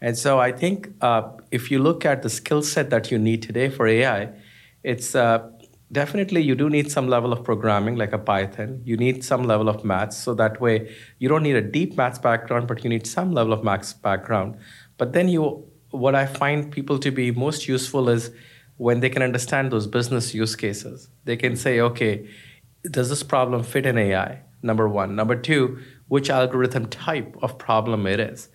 And 0.01 0.17
so 0.17 0.39
I 0.39 0.51
think 0.51 0.89
uh, 1.01 1.29
if 1.51 1.69
you 1.69 1.79
look 1.79 2.05
at 2.05 2.23
the 2.23 2.29
skill 2.29 2.63
set 2.63 2.89
that 2.89 3.11
you 3.11 3.19
need 3.19 3.43
today 3.43 3.69
for 3.69 3.85
AI, 3.87 4.29
it's 4.83 5.13
uh, 5.13 5.47
definitely 5.91 6.41
you 6.41 6.55
do 6.55 6.69
need 6.69 6.91
some 6.91 7.07
level 7.07 7.31
of 7.31 7.43
programming 7.43 7.95
like 7.97 8.11
a 8.11 8.17
Python. 8.17 8.81
You 8.83 8.97
need 8.97 9.23
some 9.23 9.43
level 9.43 9.69
of 9.69 9.85
maths. 9.85 10.17
So 10.17 10.33
that 10.33 10.59
way 10.59 10.91
you 11.19 11.29
don't 11.29 11.43
need 11.43 11.55
a 11.55 11.61
deep 11.61 11.97
maths 11.97 12.17
background, 12.17 12.67
but 12.67 12.83
you 12.83 12.89
need 12.89 13.05
some 13.05 13.31
level 13.31 13.53
of 13.53 13.63
maths 13.63 13.93
background. 13.93 14.57
But 14.97 15.13
then 15.13 15.29
you, 15.29 15.67
what 15.91 16.15
I 16.15 16.25
find 16.25 16.71
people 16.71 16.97
to 16.99 17.11
be 17.11 17.31
most 17.31 17.67
useful 17.67 18.09
is 18.09 18.31
when 18.77 19.01
they 19.01 19.09
can 19.09 19.21
understand 19.21 19.71
those 19.71 19.85
business 19.85 20.33
use 20.33 20.55
cases. 20.55 21.09
They 21.25 21.37
can 21.37 21.55
say, 21.55 21.79
okay, 21.79 22.27
does 22.89 23.09
this 23.09 23.21
problem 23.21 23.61
fit 23.61 23.85
in 23.85 23.99
AI? 23.99 24.41
Number 24.63 24.89
one. 24.89 25.15
Number 25.15 25.35
two, 25.35 25.79
which 26.07 26.31
algorithm 26.31 26.87
type 26.87 27.35
of 27.43 27.59
problem 27.59 28.07
it 28.07 28.19
is. 28.19 28.49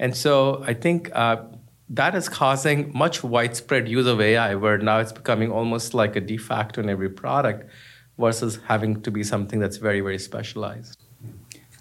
And 0.00 0.16
so 0.16 0.64
I 0.66 0.72
think 0.72 1.10
uh, 1.14 1.42
that 1.90 2.14
is 2.14 2.28
causing 2.28 2.90
much 2.96 3.22
widespread 3.22 3.86
use 3.86 4.06
of 4.06 4.18
AI, 4.18 4.54
where 4.54 4.78
now 4.78 4.98
it's 4.98 5.12
becoming 5.12 5.52
almost 5.52 5.92
like 5.92 6.16
a 6.16 6.20
de 6.20 6.38
facto 6.38 6.80
in 6.80 6.88
every 6.88 7.10
product 7.10 7.70
versus 8.18 8.58
having 8.66 9.02
to 9.02 9.10
be 9.10 9.22
something 9.22 9.60
that's 9.60 9.76
very, 9.76 10.00
very 10.00 10.18
specialized. 10.18 10.96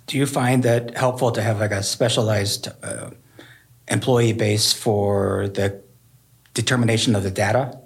Do 0.06 0.18
you 0.18 0.26
find 0.26 0.64
that 0.64 0.98
helpful 0.98 1.32
to 1.32 1.42
have 1.42 1.62
like 1.62 1.72
a 1.72 1.82
specialized 1.82 2.68
uh, 2.84 3.12
employee 3.88 4.34
base 4.34 4.74
for 4.74 5.48
the 5.48 5.82
determination 6.54 7.16
of 7.16 7.24
the 7.24 7.32
data 7.32 7.80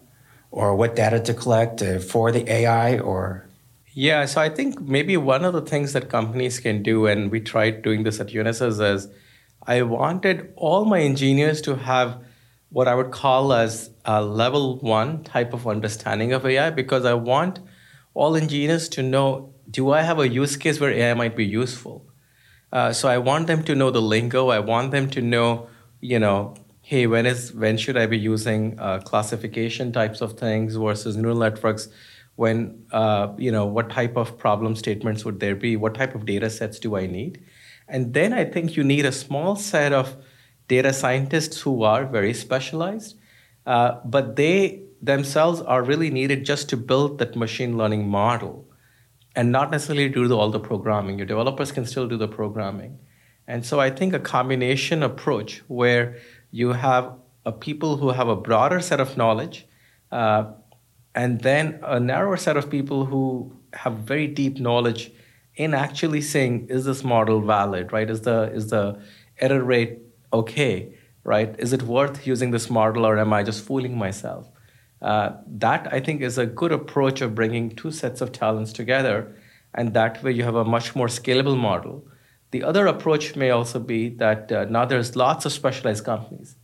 or 0.50 0.75
what 0.75 0.96
data 0.96 1.20
to 1.20 1.34
collect 1.36 1.84
uh, 1.84 2.00
for 2.00 2.32
the 2.32 2.52
AI 2.52 2.98
or? 2.98 3.46
Yeah, 3.94 4.25
so 4.25 4.42
I 4.42 4.50
think 4.50 4.82
maybe 4.82 5.16
one 5.16 5.46
of 5.46 5.54
the 5.54 5.62
things 5.62 5.94
that 5.94 6.10
companies 6.10 6.60
can 6.60 6.82
do, 6.82 7.06
and 7.06 7.30
we 7.30 7.40
tried 7.40 7.84
doing 7.84 8.02
this 8.02 8.20
at 8.20 8.30
Unisys, 8.30 8.82
is 8.96 9.08
I 9.65 9.82
wanted 9.84 10.53
all 10.55 10.86
my 10.86 11.00
engineers 11.00 11.62
to 11.62 11.75
have 11.75 12.22
what 12.70 12.88
I 12.88 12.96
would 12.96 13.12
call 13.12 13.53
as 13.53 13.91
a 14.03 14.22
level 14.22 14.79
one 14.79 15.24
type 15.24 15.53
of 15.53 15.67
understanding 15.67 16.34
of 16.34 16.46
AI 16.46 16.70
because 16.72 17.05
I 17.05 17.13
want 17.13 17.60
all 18.13 18.36
engineers 18.36 18.89
to 18.89 19.03
know 19.03 19.53
do 19.70 19.91
I 19.91 20.01
have 20.01 20.20
a 20.20 20.27
use 20.27 20.58
case 20.58 20.79
where 20.79 20.91
AI 20.91 21.13
might 21.13 21.36
be 21.36 21.46
useful? 21.46 22.05
Uh, 22.72 22.91
so 22.91 23.08
I 23.08 23.17
want 23.17 23.48
them 23.48 23.63
to 23.63 23.75
know 23.75 23.91
the 23.91 24.01
lingo. 24.01 24.50
I 24.50 24.60
want 24.60 24.91
them 24.91 25.10
to 25.12 25.22
know, 25.22 25.67
you 26.01 26.20
know, 26.20 26.55
hey, 26.82 27.08
when 27.08 27.25
is 27.25 27.53
when 27.53 27.77
should 27.77 27.96
I 27.96 28.05
be 28.08 28.17
using 28.17 28.77
uh, 28.79 29.00
classification 29.00 29.91
types 29.91 30.22
of 30.22 30.34
things 30.34 30.75
versus 30.75 31.15
neural 31.15 31.38
networks? 31.38 31.88
When 32.36 32.86
uh, 32.91 33.34
you 33.38 33.51
know, 33.51 33.65
what 33.65 33.89
type 33.89 34.17
of 34.17 34.38
problem 34.38 34.75
statements 34.75 35.24
would 35.24 35.39
there 35.39 35.55
be? 35.55 35.77
What 35.77 35.96
type 35.96 36.15
of 36.15 36.25
data 36.25 36.50
sets 36.50 36.79
do 36.79 36.98
I 36.98 37.05
need? 37.05 37.43
And 37.94 38.16
then 38.16 38.34
I 38.34 38.44
think 38.44 38.76
you 38.76 38.84
need 38.84 39.06
a 39.06 39.12
small 39.12 39.56
set 39.56 39.94
of 39.94 40.18
data 40.68 40.92
scientists 40.92 41.62
who 41.62 41.84
are 41.84 42.08
very 42.08 42.34
specialized, 42.34 43.16
uh, 43.68 44.00
but 44.04 44.36
they 44.36 44.82
themselves 45.00 45.62
are 45.62 45.84
really 45.84 46.10
needed 46.10 46.44
just 46.44 46.70
to 46.70 46.78
build 46.78 47.20
that 47.20 47.36
machine 47.36 47.78
learning 47.78 48.08
model 48.08 48.68
and 49.36 49.52
not 49.52 49.70
necessarily 49.70 50.10
do 50.10 50.34
all 50.34 50.50
the 50.50 50.60
programming. 50.60 51.20
Your 51.20 51.28
developers 51.28 51.72
can 51.72 51.86
still 51.86 52.08
do 52.08 52.18
the 52.18 52.28
programming. 52.28 52.98
And 53.48 53.64
so 53.64 53.80
I 53.80 53.92
think 53.92 54.14
a 54.14 54.20
combination 54.20 55.04
approach 55.04 55.62
where 55.68 56.18
you 56.50 56.74
have 56.74 57.14
a 57.46 57.52
people 57.52 57.98
who 57.98 58.10
have 58.10 58.28
a 58.28 58.36
broader 58.36 58.80
set 58.80 59.00
of 59.02 59.18
knowledge 59.18 59.68
uh, 60.12 60.46
and 61.14 61.42
then 61.42 61.80
a 61.84 62.00
narrower 62.00 62.38
set 62.38 62.58
of 62.58 62.72
people 62.72 63.06
who 63.06 63.56
have 63.74 63.94
very 63.98 64.28
deep 64.28 64.60
knowledge 64.60 65.12
in 65.55 65.74
actually 65.74 66.22
saying 66.22 66.67
is 66.69 66.86
this 66.86 67.03
model 67.03 67.41
valid 67.41 67.91
right? 67.93 68.10
Is 68.10 68.22
the 68.22 68.51
is 68.53 68.69
the 68.69 69.00
error 69.39 69.63
rate 69.63 70.00
okay 70.31 70.95
right? 71.24 71.55
Is 71.57 71.72
it 71.72 71.83
worth 71.83 72.27
using 72.27 72.51
this 72.51 72.69
model 72.69 73.05
or 73.05 73.17
am 73.17 73.31
i 73.31 73.43
just 73.43 73.63
fooling 73.63 73.98
myself? 73.98 74.50
Uh, 75.01 75.31
that 75.45 75.86
i 75.91 76.00
think 76.00 76.22
is 76.22 76.38
a 76.38 76.45
good 76.45 76.72
approach 76.72 77.19
of 77.19 77.36
bringing 77.36 77.69
two 77.69 77.91
sets 77.91 78.22
of 78.22 78.31
talents 78.31 78.72
together 78.72 79.36
and 79.75 79.93
that 79.93 80.24
way 80.24 80.31
you 80.31 80.43
have 80.43 80.55
a 80.55 80.63
much 80.63 80.95
more 80.95 81.07
scalable 81.07 81.57
model. 81.57 82.05
The 82.51 82.63
other 82.63 82.86
approach 82.86 83.36
may 83.36 83.50
also 83.50 83.79
be 83.79 84.10
that 84.10 84.51
uh, 84.51 84.65
now 84.65 84.86
there's 84.86 85.15
lots 85.15 85.45
of 85.45 85.51
specialized 85.51 86.05
companies. 86.05 86.55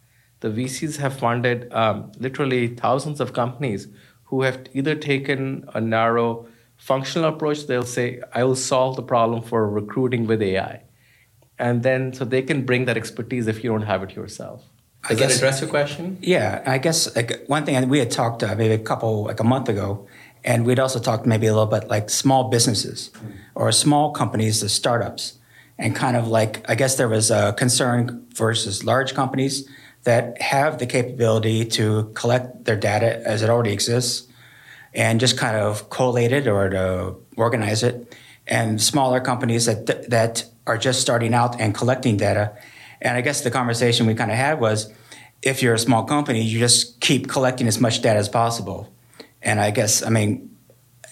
The 0.41 0.49
vcs 0.49 0.97
have 0.97 1.17
funded 1.17 1.73
um, 1.73 2.11
literally 2.19 2.67
thousands 2.67 3.19
of 3.19 3.33
companies 3.33 3.87
who 4.25 4.43
have 4.43 4.67
either 4.73 4.95
taken 4.95 5.67
a 5.73 5.81
narrow 5.81 6.47
functional 6.79 7.29
approach, 7.29 7.67
they'll 7.67 7.83
say, 7.83 8.21
I 8.33 8.43
will 8.45 8.55
solve 8.55 8.95
the 8.95 9.03
problem 9.03 9.43
for 9.43 9.69
recruiting 9.69 10.25
with 10.25 10.41
AI. 10.41 10.81
And 11.59 11.83
then 11.83 12.13
so 12.13 12.25
they 12.25 12.41
can 12.41 12.65
bring 12.65 12.85
that 12.85 12.97
expertise 12.97 13.45
if 13.47 13.63
you 13.63 13.69
don't 13.69 13.83
have 13.83 14.01
it 14.01 14.15
yourself. 14.15 14.63
Does 15.07 15.19
guess, 15.19 15.31
that 15.33 15.37
address 15.37 15.61
your 15.61 15.69
question? 15.69 16.17
Yeah, 16.21 16.63
I 16.65 16.77
guess 16.77 17.13
like 17.15 17.45
one 17.47 17.65
thing 17.65 17.87
we 17.89 17.99
had 17.99 18.11
talked 18.11 18.43
uh, 18.43 18.55
maybe 18.55 18.73
a 18.73 18.79
couple 18.79 19.25
like 19.25 19.39
a 19.39 19.43
month 19.43 19.69
ago, 19.69 20.07
and 20.43 20.65
we'd 20.65 20.79
also 20.79 20.99
talked 20.99 21.25
maybe 21.25 21.47
a 21.47 21.53
little 21.53 21.67
bit 21.67 21.89
like 21.89 22.09
small 22.09 22.49
businesses 22.49 23.11
or 23.55 23.71
small 23.71 24.11
companies, 24.11 24.61
the 24.61 24.69
startups, 24.69 25.37
and 25.77 25.95
kind 25.95 26.17
of 26.17 26.27
like 26.27 26.69
I 26.69 26.75
guess 26.75 26.95
there 26.95 27.07
was 27.07 27.31
a 27.31 27.53
concern 27.53 28.25
versus 28.35 28.83
large 28.83 29.13
companies 29.13 29.69
that 30.03 30.41
have 30.41 30.79
the 30.79 30.85
capability 30.85 31.65
to 31.65 32.11
collect 32.13 32.65
their 32.65 32.77
data 32.77 33.21
as 33.25 33.41
it 33.41 33.49
already 33.49 33.71
exists 33.71 34.28
and 34.93 35.19
just 35.19 35.37
kind 35.37 35.55
of 35.57 35.89
collate 35.89 36.31
it 36.31 36.47
or 36.47 36.69
to 36.69 37.15
organize 37.37 37.83
it. 37.83 38.15
And 38.47 38.81
smaller 38.81 39.19
companies 39.19 39.65
that 39.65 40.09
that 40.09 40.45
are 40.65 40.77
just 40.77 41.01
starting 41.01 41.33
out 41.33 41.59
and 41.59 41.73
collecting 41.73 42.17
data. 42.17 42.55
And 43.01 43.15
I 43.15 43.21
guess 43.21 43.41
the 43.41 43.51
conversation 43.51 44.07
we 44.07 44.15
kind 44.15 44.31
of 44.31 44.37
had 44.37 44.59
was, 44.59 44.91
if 45.41 45.61
you're 45.61 45.75
a 45.75 45.79
small 45.79 46.03
company, 46.03 46.41
you 46.41 46.59
just 46.59 46.99
keep 46.99 47.27
collecting 47.27 47.67
as 47.67 47.79
much 47.79 48.01
data 48.01 48.19
as 48.19 48.29
possible. 48.29 48.91
And 49.41 49.59
I 49.59 49.71
guess 49.71 50.03
I 50.03 50.09
mean, 50.09 50.55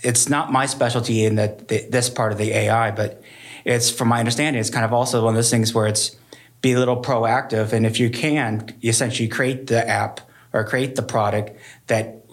it's 0.04 0.30
not 0.30 0.52
my 0.52 0.66
specialty 0.66 1.26
in 1.26 1.36
that 1.36 1.68
this 1.68 2.10
part 2.10 2.32
of 2.32 2.38
the 2.38 2.52
AI, 2.52 2.92
but 2.92 3.22
it's 3.66 3.90
from 3.90 4.08
my 4.08 4.20
understanding, 4.20 4.60
it's 4.60 4.70
kind 4.70 4.86
of 4.86 4.94
also 4.94 5.24
one 5.24 5.34
of 5.34 5.36
those 5.36 5.52
things 5.52 5.74
where 5.74 5.88
it's 5.88 6.16
be 6.62 6.74
a 6.74 6.80
little 6.80 7.02
proactive, 7.02 7.72
and 7.74 7.86
if 7.86 8.00
you 8.00 8.10
can, 8.10 8.74
you 8.82 8.90
essentially 8.90 9.28
create 9.28 9.68
the 9.68 9.88
app 9.88 10.22
or 10.54 10.64
create 10.64 10.96
the 10.96 11.04
product 11.04 11.52
that 11.88 12.24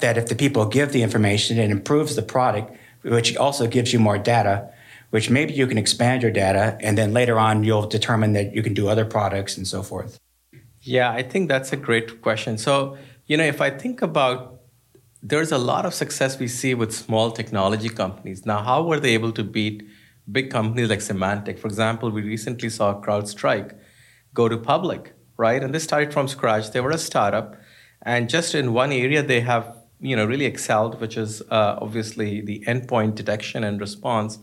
that 0.00 0.18
if 0.18 0.26
the 0.28 0.34
people 0.34 0.66
give 0.66 0.92
the 0.92 1.02
information, 1.02 1.58
it 1.58 1.70
improves 1.70 2.16
the 2.16 2.22
product, 2.22 2.76
which 3.02 3.36
also 3.36 3.66
gives 3.66 3.92
you 3.92 3.98
more 3.98 4.18
data, 4.18 4.70
which 5.10 5.30
maybe 5.30 5.54
you 5.54 5.66
can 5.66 5.78
expand 5.78 6.22
your 6.22 6.32
data, 6.32 6.76
and 6.80 6.98
then 6.98 7.12
later 7.12 7.38
on 7.38 7.64
you'll 7.64 7.86
determine 7.86 8.32
that 8.34 8.54
you 8.54 8.62
can 8.62 8.74
do 8.74 8.88
other 8.88 9.04
products 9.04 9.56
and 9.56 9.66
so 9.66 9.82
forth. 9.82 10.18
Yeah, 10.82 11.10
I 11.10 11.22
think 11.22 11.48
that's 11.48 11.72
a 11.72 11.76
great 11.76 12.22
question. 12.22 12.58
So, 12.58 12.96
you 13.26 13.36
know, 13.36 13.44
if 13.44 13.60
I 13.60 13.70
think 13.70 14.02
about 14.02 14.58
there's 15.22 15.50
a 15.50 15.58
lot 15.58 15.84
of 15.84 15.94
success 15.94 16.38
we 16.38 16.46
see 16.46 16.74
with 16.74 16.94
small 16.94 17.30
technology 17.30 17.88
companies. 17.88 18.46
Now, 18.46 18.62
how 18.62 18.84
were 18.84 19.00
they 19.00 19.14
able 19.14 19.32
to 19.32 19.42
beat 19.42 19.82
big 20.30 20.50
companies 20.50 20.88
like 20.88 21.00
Symantec? 21.00 21.58
For 21.58 21.66
example, 21.66 22.10
we 22.10 22.22
recently 22.22 22.70
saw 22.70 23.00
CrowdStrike 23.00 23.76
go 24.32 24.48
to 24.48 24.56
public, 24.56 25.14
right? 25.36 25.62
And 25.62 25.74
they 25.74 25.80
started 25.80 26.12
from 26.12 26.28
scratch. 26.28 26.70
They 26.70 26.80
were 26.80 26.92
a 26.92 26.98
startup 26.98 27.56
and 28.08 28.30
just 28.30 28.54
in 28.54 28.72
one 28.72 28.90
area, 28.90 29.22
they 29.22 29.40
have 29.40 29.76
you 30.00 30.16
know 30.16 30.24
really 30.24 30.46
excelled, 30.46 30.98
which 30.98 31.16
is 31.18 31.42
uh, 31.50 31.78
obviously 31.82 32.40
the 32.40 32.64
endpoint 32.66 33.16
detection 33.16 33.64
and 33.64 33.78
response. 33.80 34.38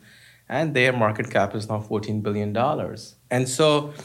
And 0.47 0.75
their 0.75 0.93
market 0.93 1.31
cap 1.31 1.55
is 1.55 1.67
now 1.67 1.79
$14 1.81 2.21
billion. 2.21 2.55
And 3.31 3.49
so, 3.49 3.95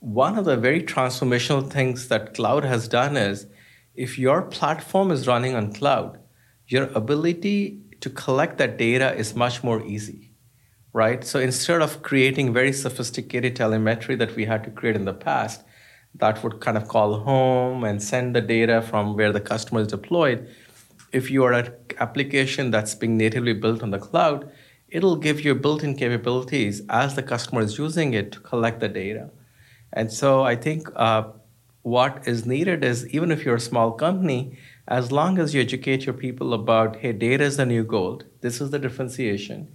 one 0.00 0.36
of 0.36 0.44
the 0.44 0.56
very 0.56 0.82
transformational 0.82 1.70
things 1.70 2.08
that 2.08 2.34
cloud 2.34 2.64
has 2.64 2.88
done 2.88 3.16
is 3.16 3.46
if 3.94 4.18
your 4.18 4.42
platform 4.42 5.12
is 5.12 5.28
running 5.28 5.54
on 5.54 5.72
cloud, 5.72 6.18
your 6.66 6.86
ability 7.02 7.78
to 8.00 8.10
collect 8.10 8.58
that 8.58 8.76
data 8.76 9.14
is 9.14 9.36
much 9.36 9.62
more 9.62 9.80
easy, 9.86 10.32
right? 10.92 11.22
So 11.22 11.38
instead 11.38 11.80
of 11.80 12.02
creating 12.02 12.52
very 12.52 12.72
sophisticated 12.72 13.54
telemetry 13.54 14.16
that 14.16 14.34
we 14.34 14.46
had 14.46 14.64
to 14.64 14.70
create 14.70 14.96
in 14.96 15.04
the 15.04 15.14
past, 15.14 15.62
that 16.16 16.42
would 16.42 16.60
kind 16.60 16.76
of 16.76 16.88
call 16.88 17.20
home 17.20 17.84
and 17.84 18.02
send 18.02 18.34
the 18.34 18.40
data 18.40 18.82
from 18.82 19.16
where 19.16 19.32
the 19.32 19.40
customer 19.40 19.80
is 19.80 19.88
deployed. 19.88 20.48
If 21.12 21.30
you 21.30 21.44
are 21.44 21.52
an 21.52 21.72
application 21.98 22.70
that's 22.70 22.94
being 22.94 23.16
natively 23.16 23.52
built 23.52 23.82
on 23.82 23.90
the 23.90 23.98
cloud, 23.98 24.50
it'll 24.88 25.16
give 25.16 25.40
you 25.40 25.54
built-in 25.54 25.96
capabilities 25.96 26.82
as 26.88 27.14
the 27.14 27.22
customer 27.22 27.60
is 27.62 27.78
using 27.78 28.14
it 28.14 28.32
to 28.32 28.40
collect 28.40 28.80
the 28.80 28.88
data. 28.88 29.30
And 29.92 30.12
so 30.12 30.42
I 30.42 30.56
think 30.56 30.88
uh, 30.94 31.24
what 31.82 32.26
is 32.26 32.46
needed 32.46 32.84
is 32.84 33.06
even 33.08 33.30
if 33.30 33.44
you're 33.44 33.56
a 33.56 33.60
small 33.60 33.92
company, 33.92 34.56
as 34.86 35.10
long 35.10 35.38
as 35.38 35.54
you 35.54 35.60
educate 35.60 36.06
your 36.06 36.14
people 36.14 36.54
about, 36.54 36.96
hey, 36.96 37.12
data 37.12 37.44
is 37.44 37.56
the 37.56 37.66
new 37.66 37.84
gold, 37.84 38.24
this 38.40 38.60
is 38.60 38.70
the 38.70 38.78
differentiation. 38.78 39.73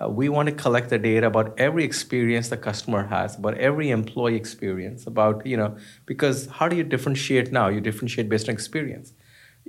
Uh, 0.00 0.08
we 0.08 0.28
want 0.28 0.48
to 0.48 0.54
collect 0.54 0.90
the 0.90 0.98
data 0.98 1.26
about 1.26 1.54
every 1.56 1.84
experience 1.84 2.48
the 2.48 2.56
customer 2.56 3.06
has, 3.06 3.36
about 3.36 3.56
every 3.58 3.90
employee 3.90 4.34
experience, 4.34 5.06
about, 5.06 5.46
you 5.46 5.56
know, 5.56 5.76
because 6.04 6.46
how 6.46 6.66
do 6.66 6.74
you 6.74 6.82
differentiate 6.82 7.52
now? 7.52 7.68
You 7.68 7.80
differentiate 7.80 8.28
based 8.28 8.48
on 8.48 8.54
experience. 8.54 9.12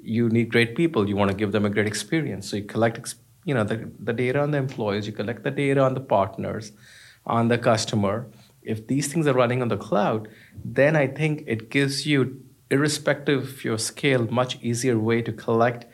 You 0.01 0.29
need 0.29 0.49
great 0.49 0.75
people, 0.75 1.07
you 1.07 1.15
want 1.15 1.29
to 1.29 1.37
give 1.37 1.51
them 1.51 1.63
a 1.63 1.69
great 1.69 1.85
experience. 1.85 2.49
So 2.49 2.57
you 2.57 2.63
collect, 2.63 3.15
you 3.43 3.53
know, 3.53 3.63
the, 3.63 3.91
the 3.99 4.13
data 4.13 4.39
on 4.39 4.49
the 4.49 4.57
employees, 4.57 5.05
you 5.05 5.13
collect 5.13 5.43
the 5.43 5.51
data 5.51 5.81
on 5.81 5.93
the 5.93 6.01
partners, 6.01 6.71
on 7.25 7.47
the 7.47 7.59
customer. 7.59 8.27
If 8.63 8.87
these 8.87 9.13
things 9.13 9.27
are 9.27 9.33
running 9.33 9.61
on 9.61 9.67
the 9.67 9.77
cloud, 9.77 10.27
then 10.63 10.95
I 10.95 11.05
think 11.05 11.43
it 11.45 11.69
gives 11.69 12.07
you 12.07 12.41
irrespective 12.71 13.43
of 13.43 13.63
your 13.63 13.77
scale, 13.77 14.27
much 14.31 14.57
easier 14.63 14.97
way 14.97 15.21
to 15.21 15.31
collect 15.31 15.85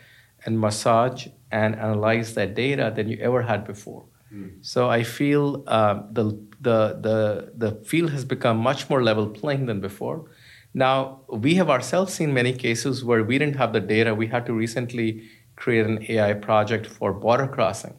and 0.46 0.58
massage 0.58 1.28
and 1.52 1.76
analyze 1.76 2.34
that 2.36 2.56
data 2.56 2.94
than 2.96 3.10
you 3.10 3.18
ever 3.18 3.42
had 3.42 3.66
before. 3.66 4.06
Mm. 4.34 4.66
So 4.66 4.90
I 4.90 5.04
feel 5.04 5.64
uh, 5.68 6.02
the, 6.12 6.26
the, 6.60 7.00
the, 7.02 7.52
the 7.56 7.72
field 7.86 8.12
has 8.12 8.26
become 8.26 8.58
much 8.58 8.90
more 8.90 9.04
level 9.04 9.28
playing 9.28 9.66
than 9.66 9.82
before. 9.82 10.26
Now, 10.74 11.22
we 11.28 11.56
have 11.56 11.70
ourselves 11.70 12.14
seen 12.14 12.34
many 12.34 12.54
cases 12.54 13.04
where 13.04 13.24
we 13.24 13.38
didn't 13.38 13.58
have 13.58 13.74
the 13.74 13.82
data. 13.82 14.16
We 14.16 14.28
had 14.28 14.46
to 14.46 14.54
recently 14.54 15.30
create 15.56 15.86
an 15.86 16.06
AI 16.08 16.34
project 16.34 16.88
for 16.88 17.14
border 17.14 17.48
crossing. 17.48 17.96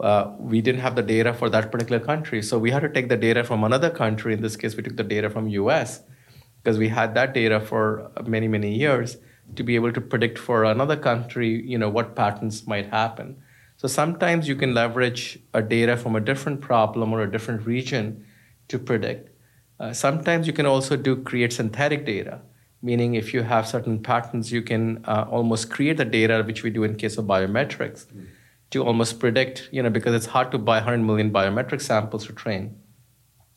Uh, 0.00 0.32
we 0.38 0.60
didn't 0.60 0.80
have 0.80 0.96
the 0.96 1.02
data 1.02 1.32
for 1.32 1.48
that 1.50 1.70
particular 1.70 2.00
country. 2.00 2.42
So 2.42 2.58
we 2.58 2.70
had 2.70 2.80
to 2.80 2.88
take 2.88 3.08
the 3.08 3.16
data 3.16 3.44
from 3.44 3.62
another 3.62 3.90
country. 3.90 4.32
In 4.32 4.42
this 4.42 4.56
case, 4.56 4.74
we 4.74 4.82
took 4.82 4.96
the 4.96 5.04
data 5.04 5.30
from 5.30 5.48
US 5.48 6.02
because 6.62 6.78
we 6.78 6.88
had 6.88 7.14
that 7.14 7.34
data 7.34 7.60
for 7.60 8.10
many 8.26 8.48
many 8.48 8.74
years 8.74 9.16
to 9.56 9.62
be 9.62 9.74
able 9.74 9.92
to 9.92 10.00
predict 10.00 10.38
for 10.38 10.64
another 10.64 10.96
country 10.96 11.62
you 11.66 11.76
know 11.76 11.88
what 11.88 12.14
patterns 12.14 12.66
might 12.66 12.86
happen 12.86 13.41
so 13.82 13.88
sometimes 13.88 14.46
you 14.46 14.54
can 14.54 14.72
leverage 14.74 15.40
a 15.52 15.60
data 15.60 15.96
from 15.96 16.14
a 16.14 16.20
different 16.20 16.60
problem 16.60 17.12
or 17.12 17.22
a 17.22 17.30
different 17.30 17.66
region 17.66 18.24
to 18.68 18.78
predict 18.78 19.30
uh, 19.80 19.92
sometimes 19.92 20.46
you 20.46 20.52
can 20.52 20.66
also 20.66 20.96
do 20.96 21.16
create 21.16 21.52
synthetic 21.52 22.06
data 22.06 22.40
meaning 22.80 23.14
if 23.14 23.34
you 23.34 23.42
have 23.42 23.66
certain 23.66 24.00
patterns 24.00 24.52
you 24.52 24.62
can 24.62 25.04
uh, 25.06 25.26
almost 25.28 25.68
create 25.70 25.96
the 25.96 26.04
data 26.04 26.42
which 26.46 26.62
we 26.62 26.70
do 26.70 26.84
in 26.84 26.94
case 26.94 27.18
of 27.18 27.24
biometrics 27.24 28.06
mm. 28.06 28.26
to 28.70 28.84
almost 28.84 29.18
predict 29.18 29.68
you 29.72 29.82
know 29.82 29.90
because 29.90 30.14
it's 30.14 30.26
hard 30.26 30.52
to 30.52 30.58
buy 30.58 30.76
100 30.76 30.98
million 30.98 31.32
biometric 31.32 31.80
samples 31.80 32.26
to 32.26 32.32
train 32.32 32.78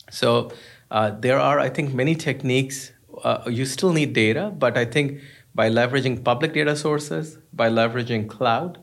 so 0.10 0.52
uh, 0.90 1.12
there 1.20 1.40
are 1.40 1.60
i 1.60 1.70
think 1.70 1.94
many 1.94 2.16
techniques 2.16 2.92
uh, 3.24 3.44
you 3.48 3.66
still 3.66 3.94
need 3.94 4.14
data, 4.14 4.52
but 4.58 4.78
I 4.78 4.86
think 4.86 5.22
by 5.54 5.70
leveraging 5.70 6.24
public 6.24 6.54
data 6.54 6.76
sources, 6.76 7.38
by 7.54 7.70
leveraging 7.70 8.28
cloud, 8.28 8.80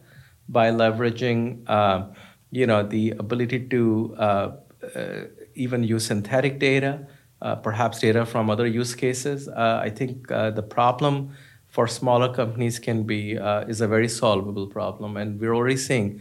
by 0.52 0.70
leveraging 0.70 1.62
uh, 1.66 2.04
you 2.50 2.66
know 2.66 2.82
the 2.82 3.10
ability 3.18 3.60
to 3.68 4.14
uh, 4.18 4.52
uh 4.96 5.24
even 5.54 5.84
use 5.84 6.06
synthetic 6.06 6.58
data, 6.58 7.06
uh, 7.42 7.56
perhaps 7.56 8.00
data 8.00 8.24
from 8.24 8.48
other 8.48 8.66
use 8.66 8.94
cases, 8.94 9.48
uh, 9.48 9.80
I 9.82 9.90
think 9.90 10.28
the 10.28 10.66
problem 10.78 11.36
for 11.68 11.86
smaller 11.86 12.32
companies 12.32 12.78
can 12.78 13.02
be 13.02 13.32
is 13.68 13.80
a 13.80 13.88
very 13.88 14.08
solvable 14.08 14.66
problem, 14.66 15.16
and 15.16 15.40
we're 15.40 15.54
already 15.54 15.80
seeing. 15.88 16.20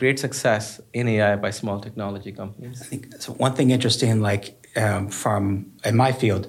great 0.00 0.18
success 0.18 0.80
in 0.98 1.06
AI 1.14 1.36
by 1.36 1.50
small 1.52 1.78
technology 1.86 2.32
companies. 2.32 2.80
I 2.84 2.86
think 2.90 3.02
so 3.22 3.28
one 3.46 3.54
thing 3.56 3.70
interesting, 3.70 4.22
like 4.30 4.44
um, 4.76 5.08
from 5.22 5.66
in 5.84 5.94
my 6.04 6.12
field, 6.12 6.44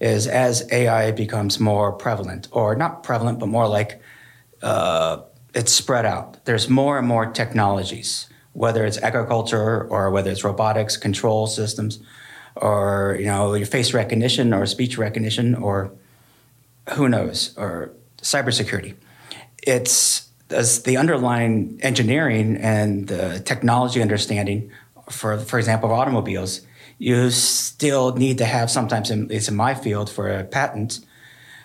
is 0.00 0.26
as 0.26 0.54
AI 0.80 1.12
becomes 1.12 1.60
more 1.60 1.92
prevalent, 2.04 2.48
or 2.50 2.74
not 2.74 2.92
prevalent, 3.08 3.38
but 3.42 3.48
more 3.56 3.68
like 3.78 4.00
uh, 4.62 5.18
it's 5.54 5.72
spread 5.72 6.06
out. 6.06 6.44
There's 6.44 6.68
more 6.68 6.98
and 6.98 7.06
more 7.06 7.26
technologies, 7.26 8.28
whether 8.52 8.84
it's 8.84 8.98
agriculture 8.98 9.84
or 9.84 10.10
whether 10.10 10.30
it's 10.30 10.44
robotics, 10.44 10.96
control 10.96 11.46
systems, 11.46 12.00
or 12.56 13.16
you 13.18 13.26
know 13.26 13.54
your 13.54 13.66
face 13.66 13.94
recognition 13.94 14.52
or 14.52 14.66
speech 14.66 14.98
recognition, 14.98 15.54
or 15.54 15.92
who 16.94 17.08
knows, 17.08 17.56
or 17.56 17.92
cybersecurity. 18.18 18.94
It's 19.62 20.28
as 20.50 20.82
the 20.82 20.96
underlying 20.96 21.78
engineering 21.82 22.56
and 22.58 23.08
the 23.08 23.40
technology 23.40 24.02
understanding 24.02 24.70
for, 25.08 25.38
for 25.38 25.58
example, 25.58 25.90
automobiles 25.90 26.62
you 26.98 27.30
still 27.30 28.14
need 28.14 28.38
to 28.38 28.44
have 28.44 28.70
sometimes 28.70 29.10
in, 29.10 29.28
it's 29.30 29.48
in 29.48 29.56
my 29.56 29.74
field 29.74 30.08
for 30.08 30.30
a 30.30 30.44
patent 30.44 31.00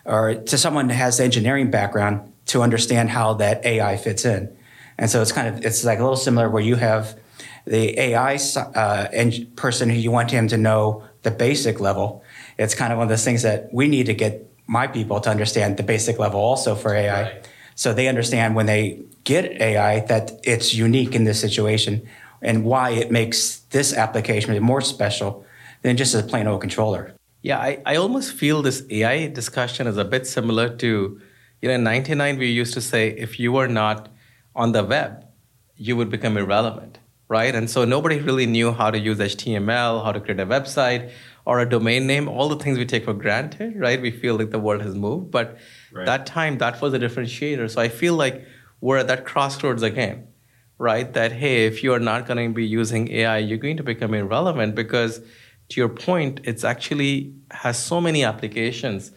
or 0.03 0.33
to 0.33 0.57
someone 0.57 0.87
that 0.87 0.95
has 0.95 1.17
the 1.17 1.23
engineering 1.23 1.69
background 1.69 2.33
to 2.47 2.61
understand 2.61 3.09
how 3.09 3.33
that 3.35 3.65
AI 3.65 3.97
fits 3.97 4.25
in. 4.25 4.55
And 4.97 5.09
so 5.09 5.21
it's 5.21 5.31
kind 5.31 5.47
of 5.47 5.65
it's 5.65 5.83
like 5.83 5.99
a 5.99 6.01
little 6.01 6.17
similar 6.17 6.49
where 6.49 6.63
you 6.63 6.75
have 6.75 7.17
the 7.65 7.99
AI 7.99 8.39
uh, 8.55 9.07
person 9.55 9.89
who 9.89 9.95
you 9.97 10.11
want 10.11 10.31
him 10.31 10.47
to 10.47 10.57
know 10.57 11.03
the 11.23 11.31
basic 11.31 11.79
level. 11.79 12.23
It's 12.57 12.73
kind 12.73 12.91
of 12.91 12.97
one 12.97 13.05
of 13.05 13.09
those 13.09 13.25
things 13.25 13.41
that 13.43 13.71
we 13.73 13.87
need 13.87 14.05
to 14.07 14.13
get 14.13 14.49
my 14.65 14.87
people 14.87 15.19
to 15.21 15.29
understand 15.29 15.77
the 15.77 15.83
basic 15.83 16.19
level 16.19 16.39
also 16.39 16.75
for 16.75 16.93
AI. 16.93 17.23
Right. 17.23 17.49
So 17.75 17.93
they 17.93 18.07
understand 18.07 18.55
when 18.55 18.65
they 18.65 19.01
get 19.23 19.45
AI 19.61 19.99
that 20.01 20.31
it's 20.43 20.73
unique 20.73 21.13
in 21.13 21.25
this 21.25 21.39
situation 21.39 22.07
and 22.41 22.63
why 22.63 22.91
it 22.91 23.11
makes 23.11 23.57
this 23.69 23.93
application 23.93 24.61
more 24.63 24.81
special 24.81 25.45
than 25.81 25.97
just 25.97 26.15
a 26.15 26.23
plain 26.23 26.47
old 26.47 26.61
controller. 26.61 27.13
Yeah, 27.41 27.59
I, 27.59 27.81
I 27.85 27.95
almost 27.97 28.33
feel 28.33 28.61
this 28.61 28.83
AI 28.89 29.27
discussion 29.27 29.87
is 29.87 29.97
a 29.97 30.05
bit 30.05 30.25
similar 30.27 30.69
to, 30.77 31.21
you 31.61 31.69
know, 31.69 31.75
in 31.75 31.83
99, 31.83 32.37
we 32.37 32.47
used 32.47 32.73
to 32.73 32.81
say 32.81 33.09
if 33.09 33.39
you 33.39 33.51
were 33.51 33.67
not 33.67 34.09
on 34.55 34.71
the 34.71 34.83
web, 34.83 35.25
you 35.75 35.95
would 35.95 36.09
become 36.09 36.37
irrelevant, 36.37 36.99
right? 37.27 37.53
And 37.53 37.69
so 37.69 37.85
nobody 37.85 38.19
really 38.19 38.45
knew 38.45 38.71
how 38.71 38.91
to 38.91 38.99
use 38.99 39.19
HTML, 39.19 40.03
how 40.03 40.11
to 40.11 40.19
create 40.19 40.39
a 40.39 40.45
website 40.45 41.11
or 41.45 41.59
a 41.59 41.69
domain 41.69 42.07
name, 42.07 42.27
all 42.27 42.49
the 42.49 42.57
things 42.57 42.77
we 42.77 42.85
take 42.85 43.05
for 43.05 43.13
granted, 43.13 43.75
right? 43.77 44.01
We 44.01 44.11
feel 44.11 44.35
like 44.35 44.51
the 44.51 44.59
world 44.59 44.81
has 44.81 44.95
moved. 44.95 45.31
But 45.31 45.57
right. 45.91 46.05
that 46.05 46.25
time, 46.25 46.57
that 46.57 46.81
was 46.81 46.93
a 46.93 46.99
differentiator. 46.99 47.69
So 47.69 47.81
I 47.81 47.89
feel 47.89 48.15
like 48.15 48.45
we're 48.81 48.97
at 48.97 49.07
that 49.07 49.25
crossroads 49.25 49.83
again 49.83 50.27
right? 50.77 51.13
That, 51.13 51.31
hey, 51.31 51.65
if 51.65 51.83
you're 51.83 51.99
not 51.99 52.27
going 52.27 52.49
to 52.49 52.53
be 52.53 52.65
using 52.65 53.11
AI, 53.11 53.39
you're 53.39 53.57
going 53.57 53.77
to 53.77 53.83
become 53.83 54.13
irrelevant 54.13 54.75
because, 54.75 55.19
to 55.69 55.81
your 55.81 55.89
point, 55.89 56.41
it's 56.43 56.63
actually 56.63 57.33
has 57.51 57.83
so 57.83 57.99
many 57.99 58.23
applications 58.23 59.11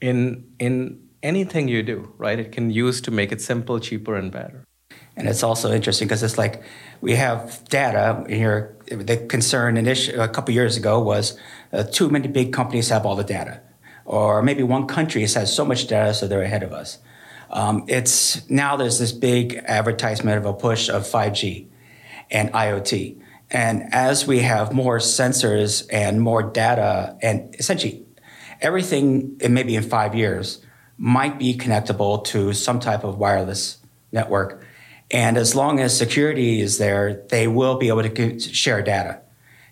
in, 0.00 0.52
in 0.58 1.03
anything 1.24 1.66
you 1.66 1.82
do, 1.82 2.12
right? 2.18 2.38
It 2.38 2.52
can 2.52 2.70
use 2.70 3.00
to 3.00 3.10
make 3.10 3.32
it 3.32 3.40
simple, 3.40 3.80
cheaper, 3.80 4.14
and 4.14 4.30
better. 4.30 4.64
And 5.16 5.26
it's 5.28 5.42
also 5.42 5.72
interesting 5.72 6.06
because 6.06 6.22
it's 6.22 6.38
like 6.38 6.62
we 7.00 7.14
have 7.14 7.66
data 7.68 8.24
here. 8.28 8.76
The 8.86 9.16
concern 9.16 9.76
initially, 9.76 10.18
a 10.18 10.28
couple 10.28 10.54
years 10.54 10.76
ago 10.76 11.00
was 11.00 11.38
uh, 11.72 11.84
too 11.84 12.10
many 12.10 12.28
big 12.28 12.52
companies 12.52 12.90
have 12.90 13.06
all 13.06 13.16
the 13.16 13.24
data, 13.24 13.62
or 14.04 14.42
maybe 14.42 14.62
one 14.62 14.86
country 14.86 15.22
has 15.22 15.54
so 15.54 15.64
much 15.64 15.86
data 15.86 16.14
so 16.14 16.28
they're 16.28 16.42
ahead 16.42 16.62
of 16.62 16.72
us. 16.72 16.98
Um, 17.50 17.84
it's 17.88 18.48
now 18.50 18.76
there's 18.76 18.98
this 18.98 19.12
big 19.12 19.54
advertisement 19.66 20.38
of 20.38 20.44
a 20.44 20.52
push 20.52 20.88
of 20.88 21.04
5G 21.04 21.68
and 22.30 22.52
IoT. 22.52 23.20
And 23.50 23.84
as 23.92 24.26
we 24.26 24.40
have 24.40 24.72
more 24.72 24.98
sensors 24.98 25.86
and 25.92 26.20
more 26.20 26.42
data, 26.42 27.16
and 27.22 27.54
essentially 27.58 28.04
everything, 28.60 29.38
maybe 29.48 29.76
in 29.76 29.82
five 29.82 30.14
years, 30.14 30.64
might 30.96 31.38
be 31.38 31.56
connectable 31.56 32.24
to 32.24 32.52
some 32.52 32.80
type 32.80 33.04
of 33.04 33.18
wireless 33.18 33.78
network. 34.12 34.64
And 35.10 35.36
as 35.36 35.54
long 35.54 35.80
as 35.80 35.96
security 35.96 36.60
is 36.60 36.78
there, 36.78 37.24
they 37.28 37.46
will 37.46 37.76
be 37.76 37.88
able 37.88 38.02
to 38.02 38.38
share 38.38 38.82
data. 38.82 39.20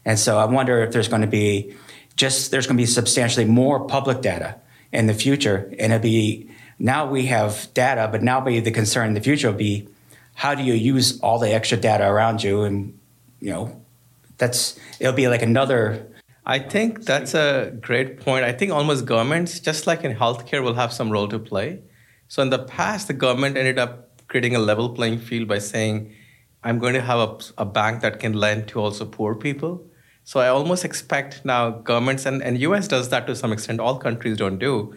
And 0.04 0.18
so 0.18 0.38
I 0.38 0.44
wonder 0.44 0.82
if 0.82 0.92
there's 0.92 1.08
going 1.08 1.22
to 1.22 1.28
be 1.28 1.74
just, 2.16 2.50
there's 2.50 2.66
going 2.66 2.76
to 2.76 2.82
be 2.82 2.86
substantially 2.86 3.46
more 3.46 3.86
public 3.86 4.20
data 4.20 4.56
in 4.92 5.06
the 5.06 5.14
future. 5.14 5.72
And 5.78 5.92
it'll 5.92 6.02
be 6.02 6.50
now 6.78 7.08
we 7.08 7.26
have 7.26 7.72
data, 7.74 8.08
but 8.10 8.22
now 8.22 8.40
maybe 8.40 8.60
the 8.60 8.72
concern 8.72 9.08
in 9.08 9.14
the 9.14 9.20
future 9.20 9.50
will 9.50 9.56
be 9.56 9.88
how 10.34 10.54
do 10.54 10.62
you 10.62 10.74
use 10.74 11.20
all 11.20 11.38
the 11.38 11.52
extra 11.52 11.78
data 11.78 12.08
around 12.08 12.42
you? 12.42 12.62
And, 12.62 12.98
you 13.40 13.50
know, 13.50 13.80
that's, 14.38 14.78
it'll 14.98 15.12
be 15.12 15.28
like 15.28 15.42
another. 15.42 16.06
I 16.44 16.58
think 16.58 17.04
that's 17.04 17.34
a 17.34 17.72
great 17.80 18.20
point. 18.20 18.44
I 18.44 18.52
think 18.52 18.72
almost 18.72 19.04
governments, 19.04 19.60
just 19.60 19.86
like 19.86 20.02
in 20.02 20.16
healthcare, 20.16 20.62
will 20.62 20.74
have 20.74 20.92
some 20.92 21.10
role 21.10 21.28
to 21.28 21.38
play. 21.38 21.82
So 22.26 22.42
in 22.42 22.50
the 22.50 22.58
past, 22.58 23.06
the 23.06 23.14
government 23.14 23.56
ended 23.56 23.78
up 23.78 24.26
creating 24.26 24.56
a 24.56 24.58
level 24.58 24.88
playing 24.90 25.20
field 25.20 25.46
by 25.46 25.58
saying, 25.58 26.12
I'm 26.64 26.78
going 26.78 26.94
to 26.94 27.00
have 27.00 27.18
a, 27.18 27.62
a 27.62 27.64
bank 27.64 28.02
that 28.02 28.18
can 28.18 28.32
lend 28.32 28.66
to 28.68 28.80
also 28.80 29.04
poor 29.04 29.34
people. 29.34 29.86
So 30.24 30.40
I 30.40 30.48
almost 30.48 30.84
expect 30.84 31.44
now 31.44 31.70
governments 31.70 32.26
and, 32.26 32.42
and 32.42 32.58
US 32.60 32.88
does 32.88 33.08
that 33.10 33.26
to 33.26 33.36
some 33.36 33.52
extent, 33.52 33.80
all 33.80 33.98
countries 33.98 34.36
don't 34.38 34.58
do. 34.58 34.94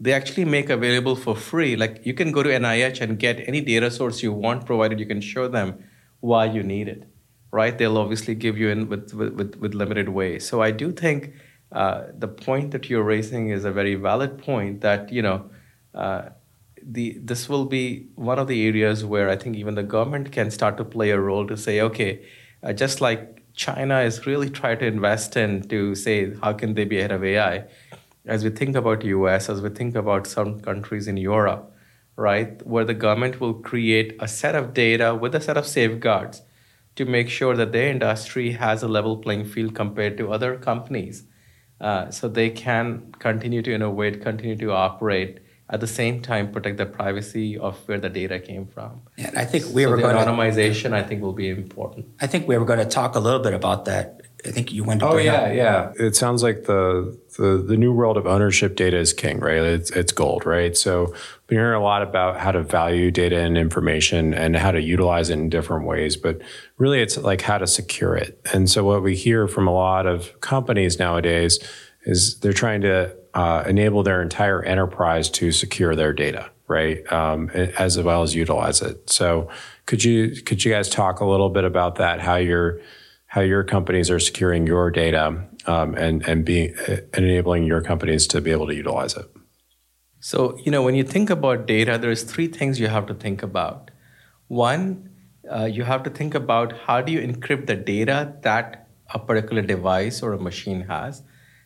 They 0.00 0.12
actually 0.12 0.44
make 0.44 0.68
available 0.68 1.16
for 1.16 1.34
free. 1.34 1.76
Like 1.76 2.04
you 2.04 2.14
can 2.14 2.32
go 2.32 2.42
to 2.42 2.50
NIH 2.50 3.00
and 3.00 3.18
get 3.18 3.48
any 3.48 3.60
data 3.60 3.90
source 3.90 4.22
you 4.22 4.32
want, 4.32 4.66
provided 4.66 5.00
you 5.00 5.06
can 5.06 5.20
show 5.20 5.48
them 5.48 5.82
why 6.20 6.46
you 6.46 6.62
need 6.62 6.88
it. 6.88 7.08
Right? 7.58 7.74
They'll 7.78 7.98
obviously 8.04 8.34
give 8.34 8.58
you 8.58 8.68
in 8.74 8.88
with, 8.88 9.14
with, 9.14 9.54
with 9.62 9.74
limited 9.74 10.08
ways. 10.08 10.40
So 10.50 10.60
I 10.68 10.70
do 10.82 10.90
think 10.90 11.18
uh, 11.70 12.04
the 12.24 12.28
point 12.46 12.72
that 12.72 12.88
you're 12.88 13.02
raising 13.04 13.50
is 13.56 13.64
a 13.64 13.72
very 13.72 13.94
valid 13.94 14.38
point 14.38 14.80
that, 14.80 15.12
you 15.12 15.22
know, 15.22 15.38
uh, 15.94 16.22
the 16.82 17.06
this 17.30 17.48
will 17.48 17.64
be 17.64 18.08
one 18.14 18.38
of 18.38 18.46
the 18.46 18.66
areas 18.66 19.04
where 19.04 19.28
I 19.30 19.36
think 19.36 19.56
even 19.56 19.74
the 19.74 19.82
government 19.82 20.32
can 20.32 20.50
start 20.50 20.76
to 20.76 20.84
play 20.84 21.10
a 21.10 21.18
role 21.18 21.46
to 21.46 21.56
say, 21.56 21.80
okay, 21.80 22.12
uh, 22.62 22.72
just 22.72 23.00
like 23.00 23.20
China 23.54 24.00
is 24.00 24.26
really 24.26 24.50
trying 24.50 24.78
to 24.80 24.86
invest 24.86 25.36
in 25.36 25.62
to 25.68 25.94
say 25.94 26.34
how 26.42 26.52
can 26.52 26.74
they 26.74 26.84
be 26.84 26.98
ahead 26.98 27.12
of 27.12 27.24
AI, 27.24 27.64
as 28.26 28.44
we 28.44 28.50
think 28.50 28.76
about 28.76 29.04
US, 29.04 29.48
as 29.48 29.62
we 29.62 29.70
think 29.70 29.94
about 29.94 30.26
some 30.26 30.60
countries 30.60 31.06
in 31.08 31.16
Europe, 31.16 31.72
right, 32.16 32.64
where 32.66 32.84
the 32.84 32.94
government 32.94 33.40
will 33.40 33.54
create 33.54 34.16
a 34.20 34.28
set 34.28 34.54
of 34.54 34.74
data 34.74 35.14
with 35.14 35.34
a 35.34 35.40
set 35.40 35.56
of 35.56 35.66
safeguards 35.66 36.42
to 36.96 37.04
make 37.04 37.28
sure 37.28 37.56
that 37.56 37.72
their 37.72 37.88
industry 37.88 38.52
has 38.52 38.82
a 38.82 38.88
level 38.88 39.16
playing 39.16 39.44
field 39.44 39.74
compared 39.74 40.16
to 40.18 40.32
other 40.32 40.56
companies. 40.56 41.24
Uh, 41.80 42.10
so 42.10 42.28
they 42.28 42.50
can 42.50 43.12
continue 43.18 43.60
to 43.62 43.74
innovate, 43.74 44.22
continue 44.22 44.56
to 44.56 44.70
operate, 44.72 45.40
at 45.70 45.80
the 45.80 45.86
same 45.86 46.20
time 46.20 46.52
protect 46.52 46.76
the 46.76 46.86
privacy 46.86 47.58
of 47.58 47.76
where 47.88 47.98
the 47.98 48.08
data 48.08 48.38
came 48.38 48.66
from. 48.66 49.00
Yeah, 49.16 49.30
I 49.36 49.44
think 49.44 49.64
we 49.74 49.84
so 49.84 49.90
were 49.90 49.96
the 49.96 50.02
going 50.02 50.16
anonymization, 50.16 50.90
to, 50.90 50.96
I 50.96 51.02
think, 51.02 51.22
will 51.22 51.32
be 51.32 51.48
important. 51.48 52.06
I 52.20 52.26
think 52.26 52.46
we 52.46 52.56
were 52.58 52.64
going 52.66 52.78
to 52.78 52.84
talk 52.84 53.16
a 53.16 53.20
little 53.20 53.40
bit 53.40 53.54
about 53.54 53.86
that. 53.86 54.20
I 54.46 54.50
think 54.50 54.72
you 54.72 54.84
went 54.84 55.00
to. 55.00 55.08
Oh 55.08 55.16
yeah, 55.16 55.34
up. 55.34 55.54
yeah. 55.54 55.92
It 55.96 56.14
sounds 56.14 56.42
like 56.42 56.64
the, 56.64 57.18
the 57.38 57.64
the 57.66 57.76
new 57.76 57.92
world 57.92 58.16
of 58.16 58.26
ownership 58.26 58.76
data 58.76 58.98
is 58.98 59.12
king, 59.12 59.40
right? 59.40 59.56
It's 59.56 59.90
it's 59.90 60.12
gold, 60.12 60.44
right? 60.44 60.76
So 60.76 61.14
we 61.48 61.56
hear 61.56 61.72
a 61.72 61.82
lot 61.82 62.02
about 62.02 62.38
how 62.38 62.52
to 62.52 62.62
value 62.62 63.10
data 63.10 63.38
and 63.38 63.56
information 63.56 64.34
and 64.34 64.56
how 64.56 64.70
to 64.70 64.80
utilize 64.80 65.30
it 65.30 65.34
in 65.34 65.48
different 65.48 65.86
ways, 65.86 66.16
but 66.16 66.40
really 66.78 67.00
it's 67.00 67.16
like 67.16 67.40
how 67.40 67.58
to 67.58 67.66
secure 67.66 68.16
it. 68.16 68.40
And 68.52 68.68
so 68.68 68.84
what 68.84 69.02
we 69.02 69.16
hear 69.16 69.48
from 69.48 69.66
a 69.66 69.72
lot 69.72 70.06
of 70.06 70.38
companies 70.40 70.98
nowadays 70.98 71.58
is 72.04 72.38
they're 72.40 72.52
trying 72.52 72.82
to 72.82 73.16
uh, 73.34 73.64
enable 73.66 74.02
their 74.02 74.22
entire 74.22 74.62
enterprise 74.62 75.28
to 75.28 75.50
secure 75.52 75.96
their 75.96 76.12
data, 76.12 76.50
right, 76.68 77.10
um, 77.12 77.50
as 77.50 78.00
well 78.00 78.22
as 78.22 78.34
utilize 78.34 78.80
it. 78.80 79.10
So, 79.10 79.48
could 79.86 80.04
you 80.04 80.42
could 80.42 80.64
you 80.64 80.72
guys 80.72 80.88
talk 80.88 81.20
a 81.20 81.24
little 81.26 81.50
bit 81.50 81.64
about 81.64 81.96
that? 81.96 82.20
How 82.20 82.36
your 82.36 82.80
how 83.34 83.40
your 83.40 83.64
companies 83.64 84.10
are 84.10 84.20
securing 84.20 84.66
your 84.66 84.90
data 84.90 85.24
um, 85.66 85.94
and 85.94 86.22
and 86.28 86.44
being 86.44 86.74
and 86.88 87.24
enabling 87.24 87.64
your 87.64 87.80
companies 87.82 88.28
to 88.28 88.40
be 88.40 88.52
able 88.52 88.68
to 88.68 88.74
utilize 88.74 89.16
it. 89.16 89.26
So, 90.20 90.56
you 90.64 90.70
know, 90.70 90.82
when 90.82 90.94
you 90.94 91.04
think 91.04 91.30
about 91.30 91.66
data, 91.66 91.98
there's 91.98 92.22
three 92.22 92.46
things 92.46 92.80
you 92.80 92.88
have 92.88 93.06
to 93.08 93.14
think 93.14 93.42
about. 93.42 93.90
One, 94.48 95.10
uh, 95.54 95.64
you 95.64 95.82
have 95.84 96.02
to 96.04 96.10
think 96.10 96.34
about 96.34 96.72
how 96.86 97.00
do 97.02 97.12
you 97.12 97.20
encrypt 97.20 97.66
the 97.66 97.76
data 97.76 98.34
that 98.42 98.88
a 99.12 99.18
particular 99.18 99.62
device 99.62 100.22
or 100.22 100.32
a 100.32 100.38
machine 100.38 100.82
has 100.82 101.22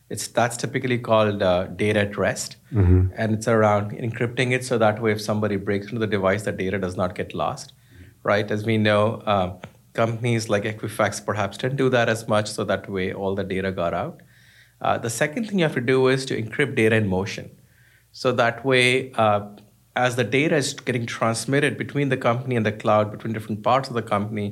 it's 0.09 0.27
that's 0.27 0.57
typically 0.57 0.97
called 0.97 1.43
uh, 1.43 1.67
data 1.67 1.99
at 2.01 2.17
rest, 2.17 2.55
mm-hmm. 2.73 3.07
and 3.15 3.33
it's 3.33 3.47
around 3.47 3.91
encrypting 3.91 4.51
it 4.51 4.65
so 4.65 4.77
that 4.77 5.01
way 5.01 5.11
if 5.11 5.21
somebody 5.21 5.55
breaks 5.55 5.87
into 5.87 5.99
the 5.99 6.07
device, 6.07 6.43
the 6.43 6.51
data 6.51 6.79
does 6.79 6.97
not 6.97 7.13
get 7.15 7.35
lost, 7.35 7.73
right? 8.23 8.49
As 8.49 8.65
we 8.65 8.77
know, 8.77 9.15
uh, 9.27 9.55
companies 10.01 10.49
like 10.53 10.67
Equifax 10.71 11.23
perhaps 11.29 11.63
didn't 11.63 11.79
do 11.83 11.89
that 11.95 12.07
as 12.15 12.27
much, 12.33 12.51
so 12.57 12.65
that 12.73 12.89
way 12.97 13.07
all 13.13 13.33
the 13.41 13.47
data 13.55 13.71
got 13.81 13.93
out. 14.03 14.21
Uh, 14.81 14.97
the 15.07 15.13
second 15.21 15.47
thing 15.47 15.59
you 15.59 15.65
have 15.69 15.79
to 15.81 15.87
do 15.93 15.97
is 16.17 16.25
to 16.29 16.41
encrypt 16.41 16.75
data 16.83 16.95
in 17.01 17.07
motion, 17.17 17.49
so 18.21 18.31
that 18.43 18.63
way. 18.73 18.85
Uh, 19.25 19.41
as 19.95 20.15
the 20.15 20.23
data 20.23 20.55
is 20.55 20.73
getting 20.89 21.05
transmitted 21.05 21.77
between 21.77 22.09
the 22.09 22.15
company 22.15 22.55
and 22.55 22.65
the 22.65 22.71
cloud, 22.71 23.11
between 23.11 23.33
different 23.33 23.63
parts 23.63 23.89
of 23.89 23.95
the 23.95 24.01
company, 24.01 24.47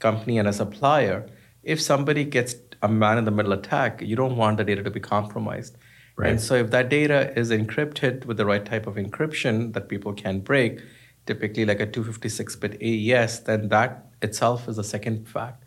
company 0.00 0.38
and 0.38 0.48
a 0.48 0.52
supplier, 0.52 1.18
if 1.62 1.80
somebody 1.80 2.24
gets 2.24 2.54
a 2.82 2.88
man 2.88 3.18
in 3.18 3.24
the 3.24 3.30
middle 3.30 3.52
attack, 3.52 4.00
you 4.02 4.16
don't 4.16 4.36
want 4.36 4.56
the 4.56 4.64
data 4.64 4.82
to 4.82 4.90
be 4.90 5.00
compromised. 5.00 5.76
Right. 6.16 6.30
And 6.30 6.40
so 6.40 6.54
if 6.54 6.70
that 6.70 6.88
data 6.88 7.32
is 7.38 7.50
encrypted 7.50 8.24
with 8.24 8.38
the 8.38 8.46
right 8.46 8.64
type 8.64 8.86
of 8.86 8.94
encryption 8.96 9.72
that 9.74 9.88
people 9.88 10.12
can 10.24 10.40
break, 10.40 10.80
typically 11.28 11.64
like 11.64 11.80
a 11.80 11.86
256-bit 11.86 12.78
AES, 12.82 13.40
then 13.44 13.68
that 13.68 14.06
itself 14.20 14.68
is 14.68 14.76
the 14.76 14.84
second 14.84 15.28
fact. 15.28 15.64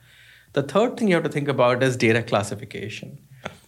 The 0.53 0.63
third 0.63 0.97
thing 0.97 1.07
you 1.07 1.15
have 1.15 1.23
to 1.23 1.29
think 1.29 1.47
about 1.47 1.81
is 1.81 1.95
data 1.95 2.21
classification. 2.21 3.19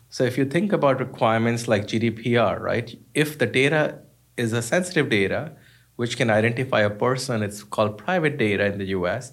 So 0.09 0.25
if 0.25 0.37
you 0.37 0.45
think 0.45 0.73
about 0.73 0.99
requirements 0.99 1.67
like 1.67 1.87
GDPR, 1.87 2.59
right? 2.59 2.93
If 3.13 3.37
the 3.37 3.45
data 3.45 3.99
is 4.35 4.51
a 4.51 4.61
sensitive 4.61 5.09
data, 5.09 5.53
which 5.95 6.17
can 6.17 6.29
identify 6.29 6.81
a 6.81 6.89
person, 6.89 7.41
it's 7.41 7.63
called 7.63 7.97
private 7.97 8.37
data 8.37 8.65
in 8.65 8.77
the 8.79 8.87
US, 8.97 9.31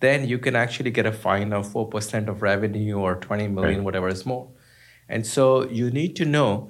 then 0.00 0.26
you 0.26 0.38
can 0.38 0.56
actually 0.56 0.90
get 0.90 1.06
a 1.06 1.12
fine 1.12 1.52
of 1.52 1.66
4% 1.68 2.28
of 2.28 2.42
revenue 2.42 2.98
or 2.98 3.16
20 3.16 3.48
million, 3.48 3.76
right. 3.76 3.84
whatever 3.84 4.08
is 4.08 4.26
more. 4.26 4.50
And 5.08 5.26
so 5.26 5.68
you 5.68 5.90
need 5.90 6.16
to 6.16 6.24
know 6.24 6.68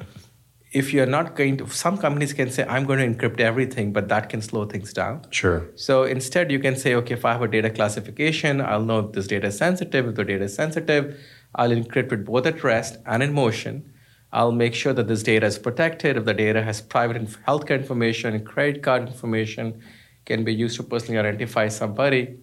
if 0.72 0.92
you're 0.92 1.06
not 1.06 1.34
going 1.34 1.56
to, 1.58 1.68
some 1.68 1.98
companies 1.98 2.32
can 2.32 2.50
say, 2.50 2.64
I'm 2.64 2.84
going 2.84 2.98
to 3.00 3.06
encrypt 3.06 3.40
everything, 3.40 3.92
but 3.92 4.08
that 4.08 4.28
can 4.28 4.40
slow 4.40 4.66
things 4.66 4.92
down. 4.92 5.26
Sure. 5.30 5.68
So 5.74 6.04
instead, 6.04 6.52
you 6.52 6.60
can 6.60 6.76
say, 6.76 6.94
okay, 6.94 7.14
if 7.14 7.24
I 7.24 7.32
have 7.32 7.42
a 7.42 7.48
data 7.48 7.70
classification, 7.70 8.60
I'll 8.60 8.84
know 8.84 9.00
if 9.00 9.12
this 9.12 9.26
data 9.26 9.48
is 9.48 9.56
sensitive. 9.56 10.06
If 10.06 10.14
the 10.14 10.24
data 10.24 10.44
is 10.44 10.54
sensitive, 10.54 11.18
I'll 11.54 11.70
encrypt 11.70 12.12
it 12.12 12.24
both 12.24 12.46
at 12.46 12.62
rest 12.62 12.98
and 13.04 13.22
in 13.22 13.32
motion. 13.32 13.92
I'll 14.32 14.52
make 14.52 14.74
sure 14.74 14.92
that 14.92 15.08
this 15.08 15.24
data 15.24 15.46
is 15.46 15.58
protected. 15.58 16.16
If 16.16 16.24
the 16.24 16.34
data 16.34 16.62
has 16.62 16.80
private 16.80 17.16
healthcare 17.48 17.78
information 17.80 18.32
and 18.32 18.46
credit 18.46 18.82
card 18.82 19.08
information, 19.08 19.82
can 20.24 20.44
be 20.44 20.54
used 20.54 20.76
to 20.76 20.84
personally 20.84 21.18
identify 21.18 21.66
somebody 21.66 22.38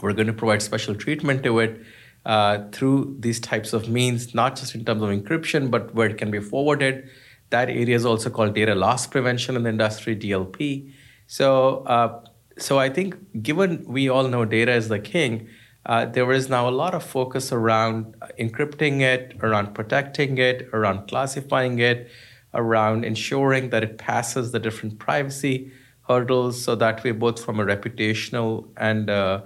we're 0.00 0.12
going 0.12 0.26
to 0.26 0.32
provide 0.32 0.62
special 0.62 0.94
treatment 0.94 1.42
to 1.42 1.58
it 1.58 1.80
uh, 2.24 2.68
through 2.72 3.16
these 3.18 3.40
types 3.40 3.72
of 3.72 3.88
means, 3.88 4.34
not 4.34 4.56
just 4.56 4.74
in 4.74 4.84
terms 4.84 5.02
of 5.02 5.08
encryption, 5.08 5.70
but 5.70 5.94
where 5.94 6.08
it 6.08 6.18
can 6.18 6.30
be 6.30 6.40
forwarded. 6.40 7.08
That 7.50 7.68
area 7.68 7.96
is 7.96 8.06
also 8.06 8.30
called 8.30 8.54
data 8.54 8.74
loss 8.74 9.06
prevention 9.06 9.56
in 9.56 9.64
the 9.64 9.70
industry, 9.70 10.16
DLP. 10.16 10.92
So, 11.26 11.78
uh, 11.84 12.24
so 12.58 12.78
I 12.78 12.88
think 12.88 13.42
given 13.42 13.84
we 13.86 14.08
all 14.08 14.28
know 14.28 14.44
data 14.44 14.72
is 14.72 14.88
the 14.88 14.98
king, 14.98 15.48
uh, 15.86 16.06
there 16.06 16.30
is 16.32 16.48
now 16.48 16.68
a 16.68 16.70
lot 16.70 16.94
of 16.94 17.02
focus 17.02 17.52
around 17.52 18.14
encrypting 18.38 19.00
it, 19.00 19.36
around 19.42 19.74
protecting 19.74 20.38
it, 20.38 20.68
around 20.72 21.08
classifying 21.08 21.78
it, 21.78 22.10
around 22.54 23.04
ensuring 23.04 23.70
that 23.70 23.82
it 23.82 23.96
passes 23.98 24.52
the 24.52 24.58
different 24.58 24.98
privacy 24.98 25.72
hurdles, 26.08 26.62
so 26.62 26.74
that 26.74 27.02
way, 27.04 27.12
both 27.12 27.42
from 27.42 27.60
a 27.60 27.64
reputational 27.64 28.68
and 28.76 29.08
uh, 29.08 29.40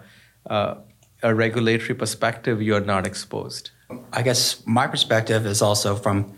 uh, 0.48 0.74
a 1.22 1.34
regulatory 1.34 1.94
perspective, 1.94 2.62
you're 2.62 2.80
not 2.80 3.06
exposed? 3.06 3.70
I 4.12 4.22
guess 4.22 4.66
my 4.66 4.86
perspective 4.86 5.46
is 5.46 5.60
also 5.62 5.94
from 5.94 6.32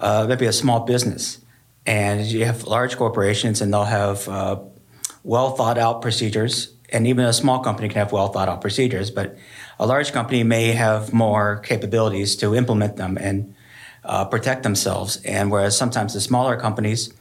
uh, 0.00 0.26
maybe 0.28 0.46
a 0.46 0.52
small 0.52 0.80
business. 0.80 1.38
And 1.86 2.26
you 2.26 2.44
have 2.44 2.64
large 2.64 2.96
corporations, 2.96 3.60
and 3.60 3.72
they'll 3.72 3.84
have 3.84 4.28
uh, 4.28 4.60
well 5.22 5.50
thought 5.52 5.78
out 5.78 6.02
procedures. 6.02 6.74
And 6.92 7.06
even 7.06 7.24
a 7.24 7.32
small 7.32 7.60
company 7.60 7.88
can 7.88 7.98
have 7.98 8.12
well 8.12 8.28
thought 8.28 8.48
out 8.48 8.60
procedures, 8.60 9.10
but 9.10 9.36
a 9.78 9.86
large 9.86 10.12
company 10.12 10.42
may 10.42 10.72
have 10.72 11.12
more 11.12 11.58
capabilities 11.58 12.36
to 12.36 12.54
implement 12.54 12.96
them 12.96 13.16
and 13.16 13.54
uh, 14.04 14.24
protect 14.24 14.62
themselves. 14.62 15.16
And 15.24 15.50
whereas 15.50 15.76
sometimes 15.76 16.14
the 16.14 16.20
smaller 16.20 16.56
companies, 16.56 17.12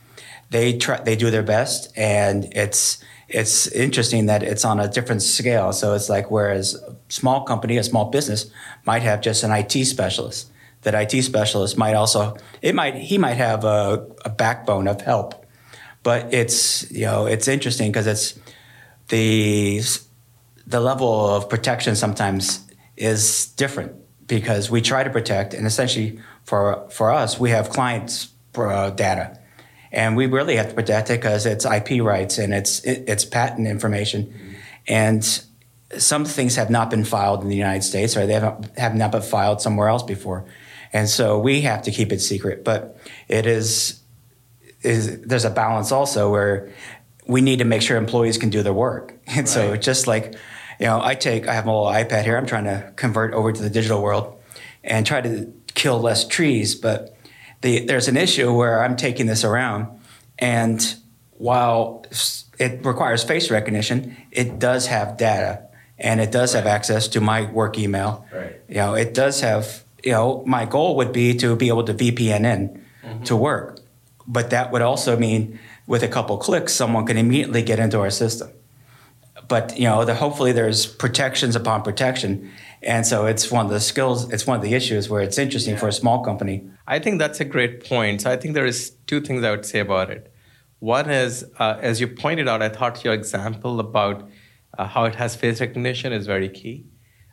they 0.50 0.78
try, 0.78 1.00
they 1.02 1.16
do 1.16 1.30
their 1.30 1.44
best, 1.44 1.92
and 1.96 2.46
it's 2.54 3.04
it's 3.28 3.68
interesting 3.68 4.26
that 4.26 4.42
it's 4.42 4.66
on 4.66 4.80
a 4.80 4.88
different 4.88 5.22
scale. 5.22 5.72
So 5.72 5.94
it's 5.94 6.10
like 6.10 6.32
whereas 6.32 6.74
a 6.76 6.96
small 7.10 7.44
company, 7.44 7.78
a 7.78 7.84
small 7.84 8.06
business 8.06 8.52
might 8.86 9.04
have 9.04 9.22
just 9.22 9.44
an 9.44 9.52
IT 9.52 9.86
specialist. 9.86 10.52
That 10.84 10.96
IT 10.96 11.24
specialist 11.24 11.78
might 11.78 11.94
also 11.94 12.38
it 12.62 12.74
might 12.74 12.96
he 12.96 13.18
might 13.18 13.34
have 13.34 13.66
a, 13.66 14.08
a 14.24 14.30
backbone 14.30 14.88
of 14.88 15.02
help, 15.02 15.46
but 16.04 16.34
it's 16.34 16.90
you 16.90 17.06
know 17.06 17.26
it's 17.26 17.50
interesting 17.50 17.92
because 17.92 18.08
it's 18.08 18.40
the 19.10 19.82
the 20.66 20.80
level 20.80 21.28
of 21.36 21.50
protection 21.50 21.96
sometimes 21.96 22.66
is 22.96 23.48
different 23.58 23.94
because 24.26 24.72
we 24.72 24.82
try 24.82 25.04
to 25.04 25.10
protect 25.10 25.54
and 25.54 25.68
essentially 25.68 26.20
for 26.46 26.88
for 26.90 27.12
us 27.12 27.40
we 27.40 27.50
have 27.50 27.70
clients 27.70 28.30
uh, 28.58 28.90
data. 28.92 29.38
And 29.92 30.16
we 30.16 30.28
really 30.28 30.56
have 30.56 30.70
to 30.70 30.76
protect 30.76 31.10
it 31.10 31.20
because 31.20 31.46
it's 31.46 31.66
IP 31.66 32.02
rights 32.02 32.38
and 32.38 32.54
it's 32.54 32.80
it, 32.82 33.06
it's 33.08 33.26
patent 33.26 33.68
information, 33.68 34.26
mm-hmm. 34.26 34.54
and 34.88 35.44
some 35.98 36.26
things 36.26 36.56
have 36.56 36.70
not 36.70 36.92
been 36.92 37.04
filed 37.04 37.42
in 37.42 37.50
the 37.50 37.56
United 37.56 37.82
States 37.82 38.16
or 38.16 38.28
they 38.28 38.34
have, 38.34 38.72
have 38.78 38.96
not 38.96 39.12
been 39.12 39.24
filed 39.24 39.60
somewhere 39.60 39.88
else 39.88 40.04
before, 40.04 40.46
and 40.94 41.10
so 41.10 41.40
we 41.40 41.62
have 41.62 41.84
to 41.84 41.92
keep 41.92 42.12
it 42.12 42.20
secret. 42.20 42.64
But 42.64 42.98
it 43.28 43.46
is 43.46 44.02
is 44.82 45.22
there's 45.22 45.46
a 45.46 45.50
balance 45.50 45.92
also 45.92 46.30
where 46.32 46.72
we 47.28 47.42
need 47.42 47.60
to 47.60 47.66
make 47.66 47.82
sure 47.82 47.98
employees 47.98 48.38
can 48.38 48.50
do 48.50 48.64
their 48.64 48.74
work, 48.74 49.14
and 49.28 49.40
right. 49.40 49.48
so 49.48 49.76
just 49.76 50.08
like 50.08 50.36
you 50.80 50.86
know, 50.86 51.02
I 51.02 51.16
take 51.16 51.48
I 51.48 51.54
have 51.54 51.66
my 51.66 51.72
little 51.72 51.88
iPad 51.88 52.24
here. 52.24 52.38
I'm 52.38 52.46
trying 52.46 52.66
to 52.66 52.92
convert 52.96 53.34
over 53.34 53.52
to 53.52 53.62
the 53.62 53.70
digital 53.70 54.02
world 54.02 54.42
and 54.84 55.06
try 55.06 55.22
to 55.22 55.52
kill 55.74 56.00
less 56.00 56.26
trees. 56.26 56.76
But 56.76 57.16
the, 57.62 57.86
there's 57.86 58.08
an 58.08 58.16
issue 58.16 58.54
where 58.54 58.84
I'm 58.84 58.96
taking 58.96 59.26
this 59.26 59.44
around, 59.44 59.88
and 60.38 60.96
while 61.32 62.06
it 62.58 62.86
requires 62.86 63.24
face 63.24 63.52
recognition, 63.52 64.16
it 64.32 64.60
does 64.60 64.88
have 64.88 65.18
data 65.18 65.70
and 65.98 66.22
it 66.22 66.32
does 66.32 66.54
right. 66.54 66.64
have 66.64 66.74
access 66.74 67.08
to 67.10 67.22
my 67.22 67.50
work 67.52 67.78
email. 67.78 68.26
Right. 68.34 68.56
You 68.68 68.76
know, 68.76 68.94
it 68.94 69.14
does 69.14 69.42
have. 69.42 69.84
You 70.04 70.12
know, 70.12 70.44
my 70.46 70.66
goal 70.66 70.96
would 70.98 71.12
be 71.12 71.34
to 71.36 71.56
be 71.56 71.68
able 71.68 71.84
to 71.84 71.94
VPN 71.94 72.46
in 72.46 72.86
mm-hmm. 73.04 73.24
to 73.24 73.36
work, 73.36 73.80
but 74.28 74.50
that 74.50 74.72
would 74.72 74.82
also 74.82 75.18
mean 75.18 75.60
with 75.88 76.04
a 76.04 76.08
couple 76.08 76.38
clicks, 76.38 76.74
someone 76.74 77.06
can 77.06 77.18
immediately 77.18 77.64
get 77.64 77.80
into 77.80 78.00
our 78.00 78.12
system. 78.12 78.50
But 79.48 79.78
you 79.78 79.86
know, 79.86 80.06
the, 80.06 80.14
hopefully 80.14 80.52
there's 80.52 80.86
protections 80.86 81.56
upon 81.56 81.82
protection, 81.82 82.52
and 82.84 83.06
so 83.06 83.26
it's 83.26 83.52
one 83.52 83.66
of 83.66 83.72
the 83.72 83.80
skills. 83.80 84.32
It's 84.32 84.46
one 84.46 84.58
of 84.58 84.64
the 84.64 84.76
issues 84.76 85.10
where 85.10 85.22
it's 85.22 85.40
interesting 85.40 85.74
yeah. 85.74 85.80
for 85.80 85.88
a 85.88 85.92
small 85.92 86.24
company. 86.24 86.70
I 86.88 87.00
think 87.00 87.18
that's 87.18 87.40
a 87.40 87.46
great 87.46 87.84
point. 87.84 88.22
So 88.22 88.32
I 88.32 88.38
think 88.38 88.54
there 88.54 88.68
is 88.68 88.92
two 89.08 89.20
things 89.22 89.44
I 89.44 89.50
would 89.52 89.66
say 89.66 89.80
about 89.80 90.12
it. 90.12 90.32
One 90.78 91.10
is, 91.10 91.44
uh, 91.58 91.78
as 91.82 92.00
you 92.00 92.08
pointed 92.08 92.48
out, 92.48 92.62
I 92.62 92.70
thought 92.70 93.04
your 93.04 93.14
example 93.14 93.80
about 93.80 94.30
uh, 94.78 94.86
how 94.86 95.06
it 95.06 95.16
has 95.16 95.36
face 95.36 95.60
recognition 95.60 96.14
is 96.14 96.28
very 96.28 96.48
key 96.48 96.86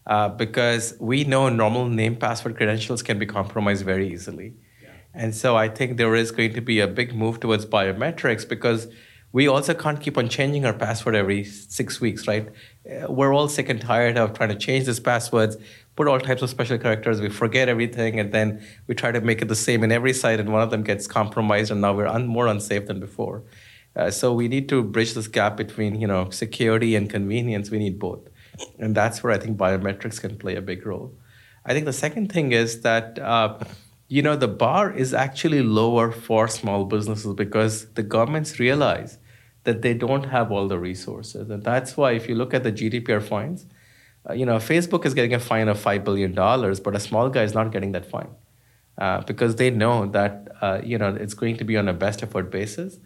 uh, 0.07 0.29
because 0.29 0.95
we 1.01 1.25
know 1.25 1.49
normal 1.49 1.89
name, 1.89 2.17
password, 2.17 2.57
credentials 2.57 3.03
can 3.03 3.19
be 3.19 3.27
compromised 3.27 3.85
very 3.85 4.13
easily. 4.13 4.55
Yeah. 4.83 4.91
And 5.15 5.35
so 5.35 5.57
I 5.57 5.69
think 5.69 5.97
there 5.97 6.15
is 6.15 6.31
going 6.31 6.55
to 6.55 6.61
be 6.61 6.81
a 6.81 6.87
big 6.87 7.15
move 7.15 7.41
towards 7.41 7.67
biometrics 7.67 8.49
because 8.49 8.89
we 9.33 9.49
also 9.49 9.75
can't 9.75 10.01
keep 10.01 10.17
on 10.17 10.29
changing 10.29 10.65
our 10.65 10.73
password 10.73 11.15
every 11.15 11.45
six 11.45 12.01
weeks, 12.01 12.27
right? 12.27 12.49
Uh, 12.89 13.13
we're 13.13 13.35
all 13.35 13.49
sick 13.49 13.69
and 13.69 13.81
tired 13.81 14.17
of 14.17 14.33
trying 14.33 14.49
to 14.49 14.55
change 14.55 14.87
these 14.87 15.01
passwords, 15.01 15.57
put 15.97 16.07
all 16.09 16.21
types 16.21 16.43
of 16.43 16.51
special 16.51 16.79
characters, 16.79 17.21
we 17.21 17.29
forget 17.29 17.69
everything, 17.69 18.21
and 18.21 18.33
then 18.33 18.65
we 18.87 18.95
try 18.95 19.11
to 19.11 19.21
make 19.21 19.43
it 19.43 19.49
the 19.49 19.57
same 19.57 19.83
in 19.83 19.91
every 19.91 20.13
site, 20.13 20.39
and 20.39 20.53
one 20.53 20.63
of 20.63 20.71
them 20.71 20.83
gets 20.83 21.07
compromised, 21.07 21.71
and 21.71 21.81
now 21.81 21.93
we're 21.93 22.07
un- 22.07 22.27
more 22.27 22.47
unsafe 22.47 22.87
than 22.87 23.01
before. 23.01 23.43
Uh, 23.97 24.11
so 24.11 24.33
we 24.33 24.47
need 24.47 24.69
to 24.69 24.83
bridge 24.83 25.15
this 25.15 25.27
gap 25.27 25.57
between 25.57 26.01
you 26.01 26.07
know 26.07 26.29
security 26.31 26.95
and 26.95 27.09
convenience. 27.11 27.71
We 27.71 27.79
need 27.79 27.99
both, 27.99 28.29
and 28.79 28.95
that's 28.95 29.23
where 29.23 29.33
I 29.33 29.39
think 29.39 29.57
biometrics 29.57 30.21
can 30.21 30.37
play 30.37 30.57
a 30.57 30.63
big 30.63 30.87
role. 30.87 31.13
I 31.65 31.73
think 31.73 31.87
the 31.87 31.93
second 31.93 32.33
thing 32.33 32.53
is 32.53 32.83
that 32.83 33.19
uh, 33.19 33.59
you 34.09 34.23
know 34.23 34.37
the 34.37 34.49
bar 34.49 34.93
is 34.93 35.13
actually 35.13 35.63
lower 35.63 36.13
for 36.13 36.49
small 36.49 36.85
businesses 36.85 37.35
because 37.35 37.87
the 37.95 38.03
governments 38.03 38.59
realize 38.59 39.19
that 39.65 39.83
they 39.83 39.95
don't 39.95 40.25
have 40.25 40.53
all 40.53 40.69
the 40.69 40.79
resources, 40.79 41.51
and 41.51 41.63
that's 41.65 41.97
why 41.97 42.13
if 42.13 42.29
you 42.29 42.35
look 42.35 42.55
at 42.55 42.63
the 42.63 42.73
GDPR 42.73 43.23
fines, 43.23 43.67
uh, 44.29 44.33
you 44.33 44.47
know 44.47 44.57
Facebook 44.57 45.05
is 45.05 45.15
getting 45.15 45.35
a 45.35 45.41
fine 45.41 45.69
of 45.69 45.79
five 45.79 46.05
billion 46.05 46.33
dollars, 46.33 46.81
but 46.81 46.95
a 46.95 47.01
small 47.01 47.29
guy 47.31 47.43
is 47.43 47.55
not 47.55 47.73
getting 47.73 47.93
that 47.93 48.07
fine. 48.07 48.31
Uh, 48.99 49.21
because 49.21 49.57
they 49.57 49.69
know 49.69 50.07
that 50.07 50.49
uh, 50.63 50.81
you 50.83 50.97
know 50.97 51.15
it's 51.15 51.35
going 51.35 51.57
to 51.57 51.65
be 51.65 51.77
on 51.77 51.89
a 51.89 51.93
best 51.93 52.23
effort 52.23 52.51
basis, 52.51 52.99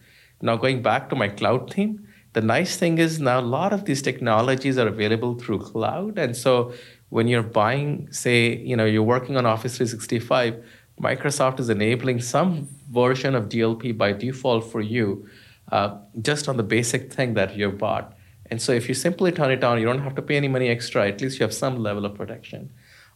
now, 0.42 0.56
going 0.56 0.82
back 0.82 1.10
to 1.10 1.16
my 1.16 1.28
cloud 1.28 1.72
theme, 1.72 2.06
the 2.32 2.40
nice 2.40 2.76
thing 2.76 2.98
is 2.98 3.18
now 3.18 3.40
a 3.40 3.42
lot 3.42 3.72
of 3.72 3.84
these 3.84 4.02
technologies 4.02 4.78
are 4.78 4.86
available 4.86 5.34
through 5.34 5.58
cloud. 5.60 6.18
And 6.18 6.36
so 6.36 6.72
when 7.08 7.26
you're 7.26 7.42
buying, 7.42 8.10
say, 8.12 8.56
you 8.56 8.76
know, 8.76 8.84
you're 8.84 9.02
working 9.02 9.36
on 9.36 9.46
Office 9.46 9.76
365, 9.76 10.64
Microsoft 11.00 11.58
is 11.58 11.68
enabling 11.68 12.20
some 12.20 12.68
version 12.90 13.34
of 13.34 13.48
DLP 13.48 13.96
by 13.96 14.12
default 14.12 14.70
for 14.70 14.80
you, 14.80 15.26
uh, 15.72 15.96
just 16.20 16.48
on 16.48 16.56
the 16.56 16.62
basic 16.62 17.12
thing 17.12 17.34
that 17.34 17.56
you've 17.56 17.78
bought. 17.78 18.14
And 18.50 18.60
so 18.60 18.72
if 18.72 18.88
you 18.88 18.94
simply 18.94 19.32
turn 19.32 19.50
it 19.50 19.64
on, 19.64 19.78
you 19.78 19.86
don't 19.86 20.02
have 20.02 20.14
to 20.16 20.22
pay 20.22 20.36
any 20.36 20.48
money 20.48 20.68
extra. 20.68 21.08
At 21.08 21.20
least 21.20 21.38
you 21.38 21.44
have 21.44 21.54
some 21.54 21.78
level 21.78 22.04
of 22.04 22.14
protection. 22.14 22.70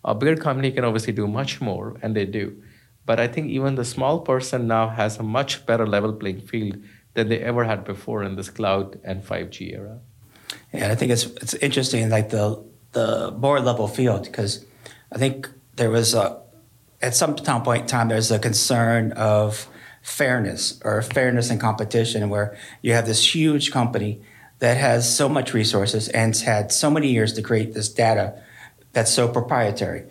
A 0.04 0.14
bigger 0.14 0.40
company 0.40 0.70
can 0.70 0.84
obviously 0.84 1.12
do 1.12 1.26
much 1.26 1.60
more, 1.60 1.96
and 2.02 2.16
they 2.16 2.24
do. 2.24 2.62
But 3.06 3.20
I 3.20 3.28
think 3.28 3.50
even 3.50 3.74
the 3.74 3.84
small 3.84 4.20
person 4.20 4.66
now 4.66 4.88
has 4.88 5.18
a 5.18 5.22
much 5.22 5.66
better 5.66 5.86
level 5.86 6.12
playing 6.12 6.40
field 6.40 6.78
than 7.14 7.28
they 7.28 7.38
ever 7.38 7.64
had 7.64 7.84
before 7.84 8.22
in 8.22 8.36
this 8.36 8.50
cloud 8.50 9.00
and 9.04 9.22
5G 9.24 9.72
era. 9.72 10.00
Yeah, 10.72 10.90
I 10.90 10.94
think 10.96 11.12
it's 11.12 11.24
it's 11.24 11.54
interesting, 11.54 12.10
like 12.10 12.30
the 12.30 12.62
the 12.92 13.32
board 13.36 13.64
level 13.64 13.88
field, 13.88 14.24
because 14.24 14.64
I 15.12 15.18
think 15.18 15.48
there 15.76 15.90
was 15.90 16.14
a 16.14 16.40
at 17.00 17.14
some 17.14 17.34
point 17.36 17.82
in 17.82 17.86
time 17.86 18.08
there's 18.08 18.30
a 18.30 18.38
concern 18.38 19.12
of 19.12 19.68
fairness 20.02 20.80
or 20.84 21.02
fairness 21.02 21.50
in 21.50 21.58
competition, 21.58 22.28
where 22.28 22.56
you 22.82 22.92
have 22.92 23.06
this 23.06 23.34
huge 23.34 23.70
company 23.70 24.20
that 24.58 24.76
has 24.76 25.16
so 25.16 25.28
much 25.28 25.54
resources 25.54 26.08
and 26.08 26.36
had 26.36 26.72
so 26.72 26.90
many 26.90 27.08
years 27.08 27.32
to 27.34 27.42
create 27.42 27.74
this 27.74 27.88
data 27.88 28.42
that's 28.92 29.12
so 29.12 29.28
proprietary, 29.28 30.04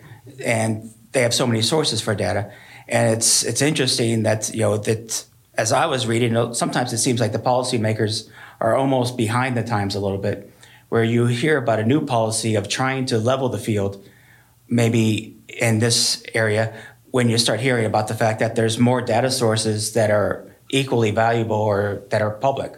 and 0.44 0.94
they 1.12 1.22
have 1.22 1.34
so 1.34 1.46
many 1.48 1.62
sources 1.62 2.02
for 2.02 2.16
data, 2.16 2.52
and 2.88 3.14
it's 3.16 3.44
it's 3.44 3.62
interesting 3.62 4.24
that 4.24 4.54
you 4.54 4.62
know 4.62 4.78
that 4.78 5.26
as 5.56 5.72
I 5.72 5.86
was 5.86 6.08
reading, 6.08 6.54
sometimes 6.54 6.94
it 6.94 6.98
seems 6.98 7.20
like 7.20 7.32
the 7.32 7.40
policymakers 7.40 8.30
are 8.60 8.76
almost 8.76 9.18
behind 9.18 9.56
the 9.56 9.64
times 9.64 9.96
a 9.96 10.00
little 10.00 10.18
bit, 10.18 10.52
where 10.90 11.04
you 11.04 11.26
hear 11.28 11.58
about 11.58 11.80
a 11.80 11.86
new 11.86 12.06
policy 12.06 12.56
of 12.56 12.68
trying 12.68 13.06
to 13.08 13.18
level 13.18 13.50
the 13.50 13.58
field, 13.58 14.04
maybe 14.68 15.38
in 15.48 15.80
this 15.80 16.24
area, 16.34 16.74
when 17.12 17.30
you 17.30 17.38
start 17.38 17.60
hearing 17.60 17.86
about 17.86 18.08
the 18.08 18.16
fact 18.16 18.40
that 18.40 18.56
there's 18.56 18.80
more 18.80 19.02
data 19.02 19.30
sources 19.30 19.94
that 19.94 20.10
are 20.10 20.48
equally 20.70 21.12
valuable 21.12 21.56
or 21.56 22.02
that 22.10 22.22
are 22.22 22.32
public. 22.32 22.74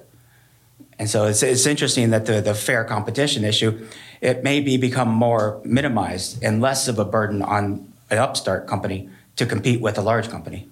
And 0.99 1.09
so 1.09 1.25
it's, 1.25 1.43
it's 1.43 1.65
interesting 1.65 2.09
that 2.09 2.25
the, 2.25 2.41
the 2.41 2.53
fair 2.53 2.83
competition 2.83 3.45
issue, 3.45 3.87
it 4.21 4.43
may 4.43 4.59
be 4.59 4.77
become 4.77 5.09
more 5.09 5.61
minimized 5.63 6.43
and 6.43 6.61
less 6.61 6.87
of 6.87 6.99
a 6.99 7.05
burden 7.05 7.41
on 7.41 7.93
an 8.09 8.17
upstart 8.17 8.67
company 8.67 9.09
to 9.37 9.45
compete 9.45 9.81
with 9.81 9.97
a 9.97 10.01
large 10.01 10.29
company. 10.29 10.67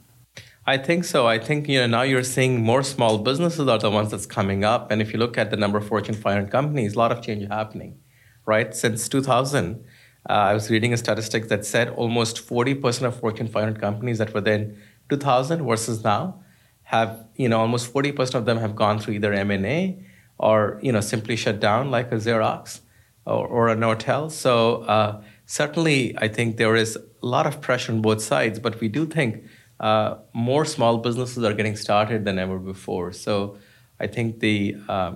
I 0.65 0.77
think 0.77 1.03
so. 1.03 1.27
I 1.27 1.39
think 1.39 1.67
you 1.67 1.79
know 1.79 1.87
now 1.87 2.03
you're 2.03 2.23
seeing 2.23 2.61
more 2.61 2.83
small 2.83 3.17
businesses 3.17 3.67
are 3.67 3.77
the 3.77 3.91
ones 3.91 4.11
that's 4.11 4.25
coming 4.25 4.63
up, 4.63 4.91
and 4.91 5.01
if 5.01 5.11
you 5.11 5.19
look 5.19 5.37
at 5.37 5.51
the 5.51 5.57
number 5.57 5.77
of 5.77 5.85
Fortune 5.85 6.15
500 6.15 6.49
companies, 6.49 6.93
a 6.95 6.99
lot 6.99 7.11
of 7.11 7.21
change 7.21 7.45
happening, 7.49 7.99
right? 8.45 8.73
Since 8.73 9.09
2000, 9.09 9.83
uh, 10.29 10.31
I 10.31 10.53
was 10.53 10.69
reading 10.69 10.93
a 10.93 10.97
statistic 10.97 11.49
that 11.49 11.65
said 11.65 11.89
almost 11.89 12.47
40% 12.47 13.03
of 13.03 13.19
Fortune 13.19 13.47
500 13.47 13.81
companies 13.81 14.19
that 14.19 14.33
were 14.33 14.39
then 14.39 14.77
2000 15.09 15.67
versus 15.67 16.01
now 16.01 16.41
have 16.83 17.25
you 17.35 17.49
know 17.49 17.59
almost 17.59 17.93
40% 17.93 18.35
of 18.35 18.45
them 18.45 18.57
have 18.57 18.73
gone 18.73 18.99
through 18.99 19.15
either 19.15 19.33
M&A 19.33 19.99
or 20.37 20.79
you 20.81 20.93
know 20.93 21.01
simply 21.01 21.35
shut 21.35 21.59
down 21.59 21.91
like 21.91 22.09
a 22.13 22.15
Xerox 22.15 22.79
or, 23.25 23.45
or 23.47 23.67
a 23.67 23.75
Nortel. 23.75 24.31
So 24.31 24.83
uh, 24.83 25.21
certainly, 25.45 26.17
I 26.17 26.29
think 26.29 26.55
there 26.55 26.75
is 26.77 26.95
a 26.95 27.25
lot 27.25 27.47
of 27.47 27.59
pressure 27.59 27.91
on 27.91 28.01
both 28.01 28.21
sides, 28.21 28.59
but 28.59 28.79
we 28.79 28.87
do 28.87 29.05
think 29.05 29.43
uh, 29.79 30.15
more 30.33 30.65
small 30.65 30.97
businesses 30.97 31.43
are 31.43 31.53
getting 31.53 31.75
started 31.75 32.25
than 32.25 32.39
ever 32.39 32.57
before. 32.57 33.11
So 33.11 33.57
I 33.99 34.07
think 34.07 34.39
the 34.39 34.75
uh, 34.87 35.15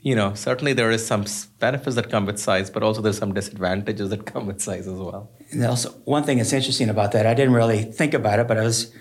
you 0.00 0.14
know 0.14 0.34
certainly 0.34 0.72
there 0.72 0.90
is 0.90 1.06
some 1.06 1.24
benefits 1.58 1.96
that 1.96 2.10
come 2.10 2.26
with 2.26 2.38
size, 2.38 2.70
but 2.70 2.82
also 2.82 3.02
there's 3.02 3.18
some 3.18 3.34
disadvantages 3.34 4.10
that 4.10 4.26
come 4.32 4.46
with 4.46 4.60
size 4.60 4.86
as 4.86 4.98
well. 4.98 5.30
And 5.50 5.64
also, 5.64 5.90
one 6.04 6.24
thing 6.24 6.38
that's 6.38 6.52
interesting 6.52 6.88
about 6.88 7.12
that, 7.12 7.26
I 7.26 7.34
didn't 7.34 7.54
really 7.54 7.82
think 7.82 8.14
about 8.14 8.38
it, 8.38 8.48
but 8.48 8.58
I 8.58 8.62
was 8.62 8.92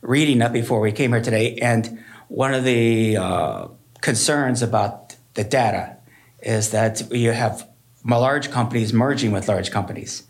reading 0.00 0.42
up 0.42 0.52
before 0.52 0.80
we 0.80 0.92
came 0.92 1.12
here 1.12 1.22
today, 1.22 1.56
and 1.56 2.02
one 2.28 2.54
of 2.54 2.64
the 2.64 3.16
uh, 3.16 3.68
concerns 4.00 4.62
about 4.62 5.16
the 5.34 5.44
data 5.44 5.96
is 6.40 6.70
that 6.70 7.10
you 7.12 7.30
have 7.30 7.68
large 8.04 8.50
companies 8.50 8.92
merging 8.92 9.32
with 9.32 9.48
large 9.48 9.70
companies. 9.70 10.24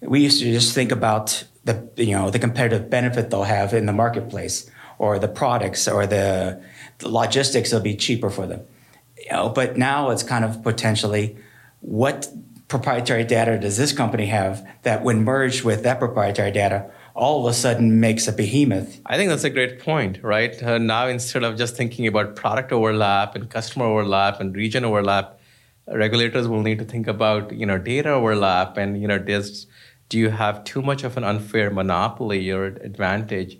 We 0.00 0.20
used 0.20 0.40
to 0.40 0.52
just 0.52 0.74
think 0.74 0.92
about 0.92 1.44
the 1.64 1.90
you 1.96 2.12
know 2.12 2.30
the 2.30 2.38
competitive 2.38 2.88
benefit 2.90 3.30
they'll 3.30 3.44
have 3.44 3.74
in 3.74 3.86
the 3.86 3.92
marketplace 3.92 4.70
or 4.98 5.18
the 5.18 5.28
products 5.28 5.88
or 5.88 6.06
the, 6.06 6.62
the 6.98 7.08
logistics 7.08 7.72
will 7.72 7.80
be 7.80 7.96
cheaper 7.96 8.30
for 8.30 8.46
them. 8.46 8.62
You 9.18 9.32
know 9.32 9.48
but 9.48 9.76
now 9.76 10.10
it's 10.10 10.22
kind 10.22 10.44
of 10.44 10.62
potentially 10.62 11.36
what 11.80 12.28
proprietary 12.68 13.24
data 13.24 13.58
does 13.58 13.76
this 13.76 13.92
company 13.92 14.26
have 14.26 14.66
that 14.82 15.02
when 15.02 15.24
merged 15.24 15.64
with 15.64 15.82
that 15.82 15.98
proprietary 15.98 16.52
data 16.52 16.90
all 17.14 17.44
of 17.44 17.50
a 17.50 17.54
sudden 17.54 17.98
makes 18.00 18.28
a 18.28 18.32
behemoth? 18.32 19.00
I 19.04 19.16
think 19.16 19.28
that's 19.28 19.44
a 19.44 19.50
great 19.50 19.80
point 19.80 20.20
right? 20.22 20.60
Uh, 20.62 20.78
now 20.78 21.08
instead 21.08 21.44
of 21.44 21.58
just 21.58 21.76
thinking 21.76 22.06
about 22.06 22.36
product 22.36 22.72
overlap 22.72 23.34
and 23.34 23.50
customer 23.50 23.84
overlap 23.84 24.40
and 24.40 24.54
region 24.54 24.84
overlap 24.84 25.38
regulators 25.92 26.46
will 26.48 26.62
need 26.62 26.78
to 26.78 26.84
think 26.84 27.06
about 27.06 27.52
you 27.52 27.66
know 27.66 27.78
data 27.78 28.10
overlap 28.10 28.76
and 28.76 29.00
you 29.00 29.08
know 29.08 29.18
there's 29.18 29.66
do 30.10 30.18
you 30.18 30.30
have 30.30 30.64
too 30.64 30.82
much 30.82 31.02
of 31.04 31.16
an 31.16 31.24
unfair 31.24 31.70
monopoly 31.70 32.50
or 32.50 32.66
advantage 32.66 33.58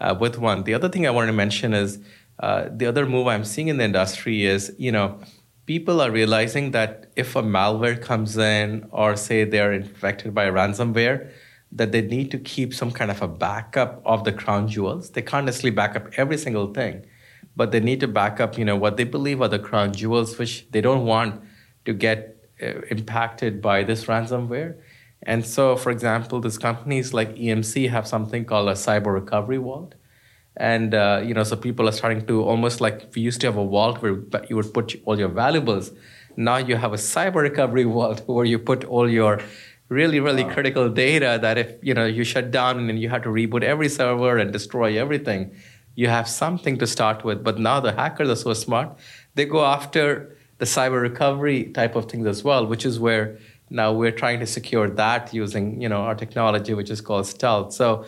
uh, 0.00 0.16
with 0.18 0.38
one? 0.38 0.64
The 0.64 0.74
other 0.74 0.88
thing 0.88 1.06
I 1.06 1.10
want 1.10 1.28
to 1.28 1.32
mention 1.32 1.72
is 1.74 2.00
uh, 2.40 2.68
the 2.72 2.86
other 2.86 3.06
move 3.06 3.28
I'm 3.28 3.44
seeing 3.44 3.68
in 3.68 3.76
the 3.76 3.84
industry 3.84 4.44
is, 4.44 4.74
you 4.78 4.90
know, 4.90 5.20
people 5.66 6.00
are 6.00 6.10
realizing 6.10 6.70
that 6.70 7.12
if 7.16 7.36
a 7.36 7.42
malware 7.42 8.00
comes 8.00 8.38
in 8.38 8.88
or 8.90 9.14
say 9.14 9.44
they're 9.44 9.74
infected 9.74 10.34
by 10.34 10.46
ransomware, 10.50 11.30
that 11.70 11.92
they 11.92 12.00
need 12.00 12.30
to 12.30 12.38
keep 12.38 12.72
some 12.74 12.90
kind 12.90 13.10
of 13.10 13.20
a 13.20 13.28
backup 13.28 14.02
of 14.06 14.24
the 14.24 14.32
crown 14.32 14.66
jewels. 14.68 15.10
They 15.10 15.22
can't 15.22 15.44
necessarily 15.44 15.76
back 15.76 15.94
up 15.96 16.08
every 16.16 16.38
single 16.38 16.72
thing, 16.72 17.04
but 17.54 17.72
they 17.72 17.78
need 17.78 18.00
to 18.00 18.08
back 18.08 18.40
up, 18.40 18.56
you 18.56 18.64
know, 18.64 18.74
what 18.74 18.96
they 18.96 19.04
believe 19.04 19.42
are 19.42 19.48
the 19.48 19.58
crown 19.58 19.92
jewels, 19.92 20.38
which 20.38 20.66
they 20.70 20.80
don't 20.80 21.04
want 21.04 21.42
to 21.84 21.92
get 21.92 22.36
uh, 22.62 22.80
impacted 22.90 23.60
by 23.60 23.84
this 23.84 24.06
ransomware. 24.06 24.80
And 25.24 25.44
so, 25.44 25.76
for 25.76 25.90
example, 25.90 26.40
these 26.40 26.58
companies 26.58 27.12
like 27.12 27.36
EMC 27.36 27.90
have 27.90 28.06
something 28.06 28.44
called 28.44 28.68
a 28.68 28.72
cyber 28.72 29.12
recovery 29.12 29.58
vault. 29.58 29.94
And, 30.56 30.94
uh, 30.94 31.22
you 31.24 31.34
know, 31.34 31.44
so 31.44 31.56
people 31.56 31.88
are 31.88 31.92
starting 31.92 32.26
to 32.26 32.42
almost 32.42 32.80
like 32.80 33.10
we 33.14 33.22
used 33.22 33.40
to 33.42 33.46
have 33.46 33.56
a 33.56 33.66
vault 33.66 34.02
where 34.02 34.22
you 34.48 34.56
would 34.56 34.72
put 34.72 35.00
all 35.04 35.18
your 35.18 35.28
valuables. 35.28 35.92
Now 36.36 36.56
you 36.56 36.76
have 36.76 36.92
a 36.92 36.96
cyber 36.96 37.42
recovery 37.42 37.84
vault 37.96 38.22
where 38.26 38.44
you 38.44 38.58
put 38.58 38.84
all 38.84 39.08
your 39.08 39.40
really, 39.88 40.20
really 40.20 40.44
wow. 40.44 40.54
critical 40.54 40.88
data 40.88 41.38
that 41.42 41.58
if, 41.58 41.74
you 41.82 41.92
know, 41.92 42.06
you 42.06 42.24
shut 42.24 42.50
down 42.50 42.88
and 42.88 42.98
you 42.98 43.08
have 43.10 43.22
to 43.22 43.28
reboot 43.28 43.62
every 43.62 43.88
server 43.88 44.38
and 44.38 44.52
destroy 44.52 44.98
everything, 44.98 45.52
you 45.96 46.08
have 46.08 46.28
something 46.28 46.78
to 46.78 46.86
start 46.86 47.24
with. 47.24 47.44
But 47.44 47.58
now 47.58 47.80
the 47.80 47.92
hackers 47.92 48.30
are 48.30 48.36
so 48.36 48.54
smart, 48.54 48.96
they 49.34 49.44
go 49.44 49.64
after 49.64 50.36
the 50.58 50.64
cyber 50.64 51.00
recovery 51.00 51.64
type 51.64 51.96
of 51.96 52.10
things 52.10 52.26
as 52.26 52.44
well, 52.44 52.66
which 52.66 52.84
is 52.84 53.00
where 53.00 53.38
now 53.70 53.92
we're 53.92 54.10
trying 54.10 54.40
to 54.40 54.46
secure 54.46 54.90
that 54.90 55.32
using 55.32 55.80
you 55.80 55.88
know 55.88 56.02
our 56.02 56.14
technology, 56.14 56.74
which 56.74 56.90
is 56.90 57.00
called 57.00 57.26
stealth. 57.26 57.72
So 57.72 58.04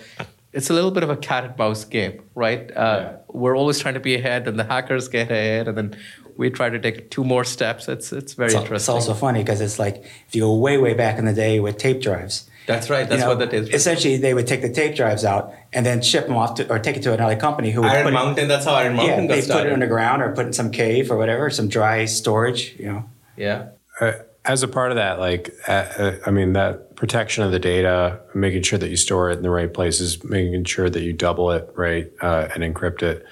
it's 0.52 0.68
a 0.68 0.72
little 0.74 0.90
bit 0.90 1.02
of 1.02 1.10
a 1.10 1.16
cat 1.16 1.44
and 1.44 1.56
mouse 1.56 1.84
game, 1.84 2.22
right? 2.34 2.70
Uh, 2.70 2.74
yeah. 2.76 3.16
We're 3.28 3.56
always 3.56 3.78
trying 3.78 3.94
to 3.94 4.00
be 4.00 4.14
ahead, 4.14 4.48
and 4.48 4.58
the 4.58 4.64
hackers 4.64 5.08
get 5.08 5.30
ahead, 5.30 5.68
and 5.68 5.78
then 5.78 5.96
we 6.36 6.50
try 6.50 6.68
to 6.70 6.78
take 6.78 7.10
two 7.10 7.24
more 7.24 7.44
steps. 7.44 7.88
It's 7.88 8.12
it's 8.12 8.34
very 8.34 8.48
it's, 8.48 8.54
interesting. 8.54 8.96
It's 8.96 9.08
also 9.08 9.14
funny 9.14 9.42
because 9.42 9.60
it's 9.60 9.78
like 9.78 10.04
if 10.28 10.34
you 10.34 10.42
go 10.42 10.54
way 10.56 10.78
way 10.78 10.94
back 10.94 11.18
in 11.18 11.24
the 11.24 11.32
day 11.32 11.60
with 11.60 11.78
tape 11.78 12.00
drives. 12.00 12.48
That's 12.66 12.88
right. 12.88 13.08
That's 13.08 13.20
you 13.20 13.26
know, 13.26 13.36
what 13.36 13.50
that 13.50 13.52
is. 13.52 13.70
Essentially, 13.70 14.18
they 14.18 14.34
would 14.34 14.46
take 14.46 14.62
the 14.62 14.72
tape 14.72 14.94
drives 14.94 15.24
out 15.24 15.52
and 15.72 15.84
then 15.84 16.00
ship 16.00 16.26
them 16.28 16.36
off 16.36 16.54
to, 16.54 16.70
or 16.70 16.78
take 16.78 16.96
it 16.96 17.02
to 17.02 17.12
another 17.12 17.34
company 17.34 17.72
who 17.72 17.80
would 17.80 17.90
Iron 17.90 18.04
put 18.04 18.12
Mountain. 18.12 18.44
It, 18.44 18.48
that's 18.48 18.64
how 18.64 18.74
Iron 18.74 18.94
Mountain 18.94 19.24
yeah, 19.24 19.34
they 19.34 19.40
started. 19.40 19.64
put 19.64 19.70
it 19.70 19.72
underground 19.72 20.22
or 20.22 20.32
put 20.32 20.46
in 20.46 20.52
some 20.52 20.70
cave 20.70 21.10
or 21.10 21.16
whatever, 21.16 21.50
some 21.50 21.68
dry 21.68 22.04
storage. 22.04 22.76
You 22.78 22.86
know. 22.86 23.10
Yeah. 23.36 23.70
Uh, 24.00 24.12
as 24.44 24.62
a 24.62 24.68
part 24.68 24.90
of 24.90 24.96
that, 24.96 25.20
like, 25.20 25.54
uh, 25.68 25.72
uh, 25.72 26.16
I 26.26 26.30
mean, 26.30 26.52
that 26.54 26.96
protection 26.96 27.44
of 27.44 27.52
the 27.52 27.60
data, 27.60 28.20
making 28.34 28.62
sure 28.62 28.78
that 28.78 28.88
you 28.88 28.96
store 28.96 29.30
it 29.30 29.36
in 29.36 29.42
the 29.42 29.50
right 29.50 29.72
places, 29.72 30.22
making 30.24 30.64
sure 30.64 30.90
that 30.90 31.02
you 31.02 31.12
double 31.12 31.52
it, 31.52 31.68
right, 31.76 32.10
uh, 32.20 32.48
and 32.54 32.62
encrypt 32.62 33.02
it. 33.02 33.24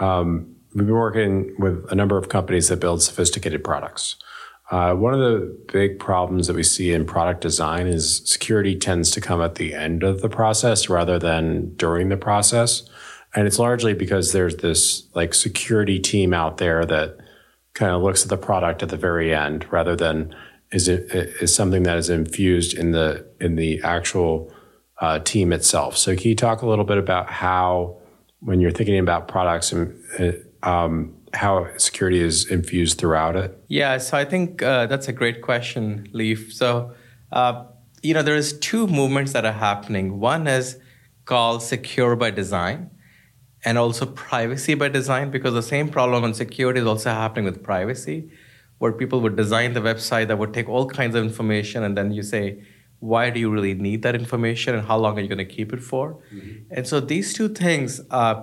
Um, 0.00 0.54
we've 0.74 0.86
been 0.86 0.94
working 0.94 1.54
with 1.58 1.86
a 1.90 1.94
number 1.94 2.18
of 2.18 2.28
companies 2.28 2.68
that 2.68 2.78
build 2.78 3.02
sophisticated 3.02 3.64
products. 3.64 4.16
Uh, 4.70 4.94
one 4.94 5.12
of 5.14 5.20
the 5.20 5.58
big 5.72 5.98
problems 5.98 6.46
that 6.46 6.54
we 6.54 6.62
see 6.62 6.92
in 6.92 7.04
product 7.04 7.40
design 7.40 7.86
is 7.86 8.22
security 8.24 8.76
tends 8.76 9.10
to 9.10 9.20
come 9.20 9.42
at 9.42 9.56
the 9.56 9.74
end 9.74 10.02
of 10.02 10.20
the 10.20 10.28
process 10.28 10.88
rather 10.88 11.18
than 11.18 11.74
during 11.74 12.08
the 12.08 12.16
process. 12.16 12.88
And 13.34 13.46
it's 13.46 13.58
largely 13.58 13.94
because 13.94 14.32
there's 14.32 14.56
this 14.56 15.08
like 15.14 15.34
security 15.34 15.98
team 15.98 16.32
out 16.32 16.58
there 16.58 16.86
that 16.86 17.18
kind 17.74 17.92
of 17.92 18.02
looks 18.02 18.22
at 18.22 18.28
the 18.28 18.36
product 18.36 18.82
at 18.82 18.90
the 18.90 18.96
very 18.96 19.34
end 19.34 19.66
rather 19.72 19.96
than 19.96 20.34
is 20.72 20.88
it 20.88 21.10
is 21.40 21.54
something 21.54 21.82
that 21.82 21.98
is 21.98 22.10
infused 22.10 22.76
in 22.76 22.92
the 22.92 23.26
in 23.40 23.56
the 23.56 23.80
actual 23.82 24.52
uh, 25.00 25.18
team 25.20 25.52
itself. 25.52 25.96
So 25.96 26.14
can 26.14 26.28
you 26.28 26.36
talk 26.36 26.62
a 26.62 26.66
little 26.66 26.84
bit 26.84 26.98
about 26.98 27.30
how 27.30 27.96
when 28.40 28.60
you're 28.60 28.70
thinking 28.70 28.98
about 28.98 29.28
products 29.28 29.72
and 29.72 29.98
um, 30.62 31.14
how 31.32 31.66
security 31.76 32.20
is 32.20 32.50
infused 32.50 32.98
throughout 32.98 33.36
it? 33.36 33.58
Yeah, 33.68 33.98
so 33.98 34.16
I 34.16 34.24
think 34.24 34.62
uh, 34.62 34.86
that's 34.86 35.08
a 35.08 35.12
great 35.12 35.42
question, 35.42 36.08
Leif. 36.12 36.52
So 36.52 36.94
uh, 37.32 37.64
you 38.02 38.14
know 38.14 38.22
there's 38.22 38.58
two 38.58 38.86
movements 38.86 39.32
that 39.32 39.44
are 39.44 39.52
happening. 39.52 40.20
One 40.20 40.46
is 40.46 40.78
called 41.24 41.62
secure 41.62 42.14
by 42.14 42.30
design, 42.30 42.90
and 43.64 43.76
also 43.76 44.06
privacy 44.06 44.74
by 44.74 44.88
design, 44.88 45.30
because 45.30 45.54
the 45.54 45.62
same 45.62 45.88
problem 45.88 46.22
on 46.22 46.34
security 46.34 46.80
is 46.80 46.86
also 46.86 47.10
happening 47.10 47.44
with 47.44 47.62
privacy 47.62 48.30
where 48.80 48.92
people 48.92 49.20
would 49.20 49.36
design 49.36 49.74
the 49.74 49.80
website 49.80 50.26
that 50.28 50.38
would 50.38 50.54
take 50.54 50.68
all 50.68 50.86
kinds 50.88 51.14
of 51.14 51.22
information 51.22 51.82
and 51.82 51.98
then 51.98 52.10
you 52.12 52.22
say, 52.22 52.58
why 52.98 53.28
do 53.28 53.38
you 53.38 53.50
really 53.50 53.74
need 53.74 54.02
that 54.02 54.14
information 54.14 54.74
and 54.74 54.86
how 54.86 54.96
long 54.96 55.18
are 55.18 55.20
you 55.20 55.28
going 55.28 55.38
to 55.38 55.44
keep 55.44 55.74
it 55.74 55.82
for? 55.82 56.14
Mm-hmm. 56.34 56.72
And 56.72 56.86
so 56.86 56.98
these 56.98 57.34
two 57.34 57.50
things, 57.50 58.00
uh, 58.10 58.42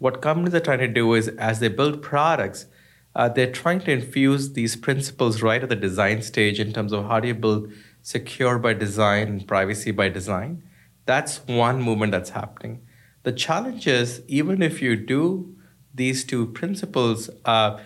what 0.00 0.20
companies 0.20 0.54
are 0.54 0.60
trying 0.60 0.80
to 0.80 0.88
do 0.88 1.14
is 1.14 1.28
as 1.28 1.60
they 1.60 1.68
build 1.68 2.02
products, 2.02 2.66
uh, 3.14 3.28
they're 3.28 3.52
trying 3.52 3.80
to 3.82 3.92
infuse 3.92 4.54
these 4.54 4.74
principles 4.74 5.40
right 5.40 5.62
at 5.62 5.68
the 5.68 5.76
design 5.76 6.20
stage 6.20 6.58
in 6.58 6.72
terms 6.72 6.92
of 6.92 7.06
how 7.06 7.20
do 7.20 7.28
you 7.28 7.34
build 7.34 7.72
secure 8.02 8.58
by 8.58 8.74
design 8.74 9.28
and 9.28 9.46
privacy 9.46 9.92
by 9.92 10.08
design. 10.08 10.64
That's 11.04 11.46
one 11.46 11.80
movement 11.80 12.10
that's 12.10 12.30
happening. 12.30 12.82
The 13.22 13.32
challenge 13.32 13.86
is 13.86 14.22
even 14.26 14.62
if 14.62 14.82
you 14.82 14.96
do 14.96 15.56
these 15.94 16.24
two 16.24 16.46
principles, 16.48 17.30
uh, 17.44 17.78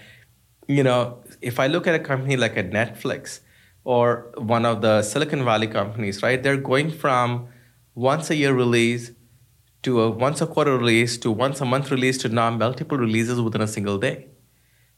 you 0.66 0.82
know, 0.82 1.22
if 1.40 1.59
I 1.59 1.66
look 1.66 1.87
at 1.87 1.94
a 1.94 1.98
company 1.98 2.37
like 2.37 2.57
a 2.57 2.64
Netflix 2.64 3.40
or 3.85 4.33
one 4.37 4.64
of 4.64 4.83
the 4.83 5.03
Silicon 5.03 5.44
Valley 5.44 5.66
companies, 5.66 6.22
right, 6.22 6.42
they're 6.42 6.57
going 6.57 6.90
from 6.90 7.48
once 7.94 8.31
a 8.31 8.37
year 8.37 8.55
release 8.55 9.12
to 9.83 10.00
a 10.03 10.11
once 10.11 10.40
a 10.40 10.46
quarter 10.46 10.76
release 10.76 11.16
to 11.18 11.31
once 11.31 11.61
a 11.61 11.64
month 11.64 11.90
release 11.90 12.18
to 12.18 12.29
now 12.29 12.50
multiple 12.50 12.98
releases 12.98 13.40
within 13.40 13.62
a 13.62 13.66
single 13.66 13.98
day. 13.98 14.26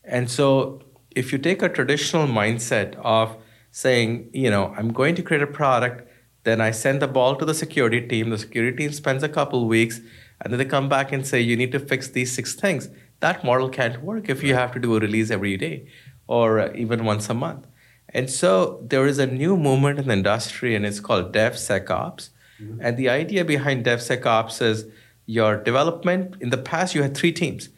And 0.02 0.28
so 0.30 0.82
if 1.12 1.32
you 1.32 1.38
take 1.38 1.62
a 1.62 1.68
traditional 1.68 2.26
mindset 2.26 2.96
of 2.96 3.36
saying, 3.70 4.30
you 4.32 4.50
know, 4.50 4.74
I'm 4.76 4.92
going 4.92 5.14
to 5.14 5.22
create 5.22 5.42
a 5.42 5.46
product, 5.46 6.08
then 6.44 6.60
I 6.60 6.72
send 6.72 7.00
the 7.00 7.06
ball 7.06 7.36
to 7.36 7.44
the 7.44 7.54
security 7.54 8.00
team, 8.00 8.30
the 8.30 8.38
security 8.38 8.76
team 8.76 8.92
spends 8.92 9.22
a 9.22 9.28
couple 9.28 9.68
weeks, 9.68 10.00
and 10.40 10.52
then 10.52 10.58
they 10.58 10.64
come 10.64 10.88
back 10.88 11.12
and 11.12 11.24
say, 11.24 11.40
you 11.40 11.56
need 11.56 11.70
to 11.72 11.78
fix 11.78 12.08
these 12.08 12.32
six 12.32 12.54
things. 12.54 12.88
That 13.20 13.44
model 13.44 13.68
can't 13.68 14.02
work 14.02 14.28
if 14.28 14.42
you 14.42 14.54
have 14.54 14.72
to 14.72 14.80
do 14.80 14.96
a 14.96 15.00
release 15.00 15.30
every 15.30 15.56
day 15.56 15.86
or 16.32 16.72
even 16.74 17.04
once 17.04 17.28
a 17.28 17.34
month. 17.34 17.66
And 18.08 18.30
so 18.30 18.52
there 18.92 19.06
is 19.06 19.18
a 19.18 19.26
new 19.26 19.54
movement 19.56 19.98
in 19.98 20.06
the 20.06 20.14
industry, 20.14 20.74
and 20.74 20.86
it's 20.86 21.00
called 21.00 21.32
DevSecOps. 21.34 22.30
Mm-hmm. 22.60 22.78
And 22.80 22.96
the 22.96 23.08
idea 23.10 23.44
behind 23.44 23.84
DevSecOps 23.84 24.62
is 24.62 24.86
your 25.26 25.56
development. 25.70 26.36
In 26.40 26.48
the 26.48 26.62
past, 26.70 26.94
you 26.94 27.02
had 27.02 27.14
three 27.14 27.32
teams 27.32 27.68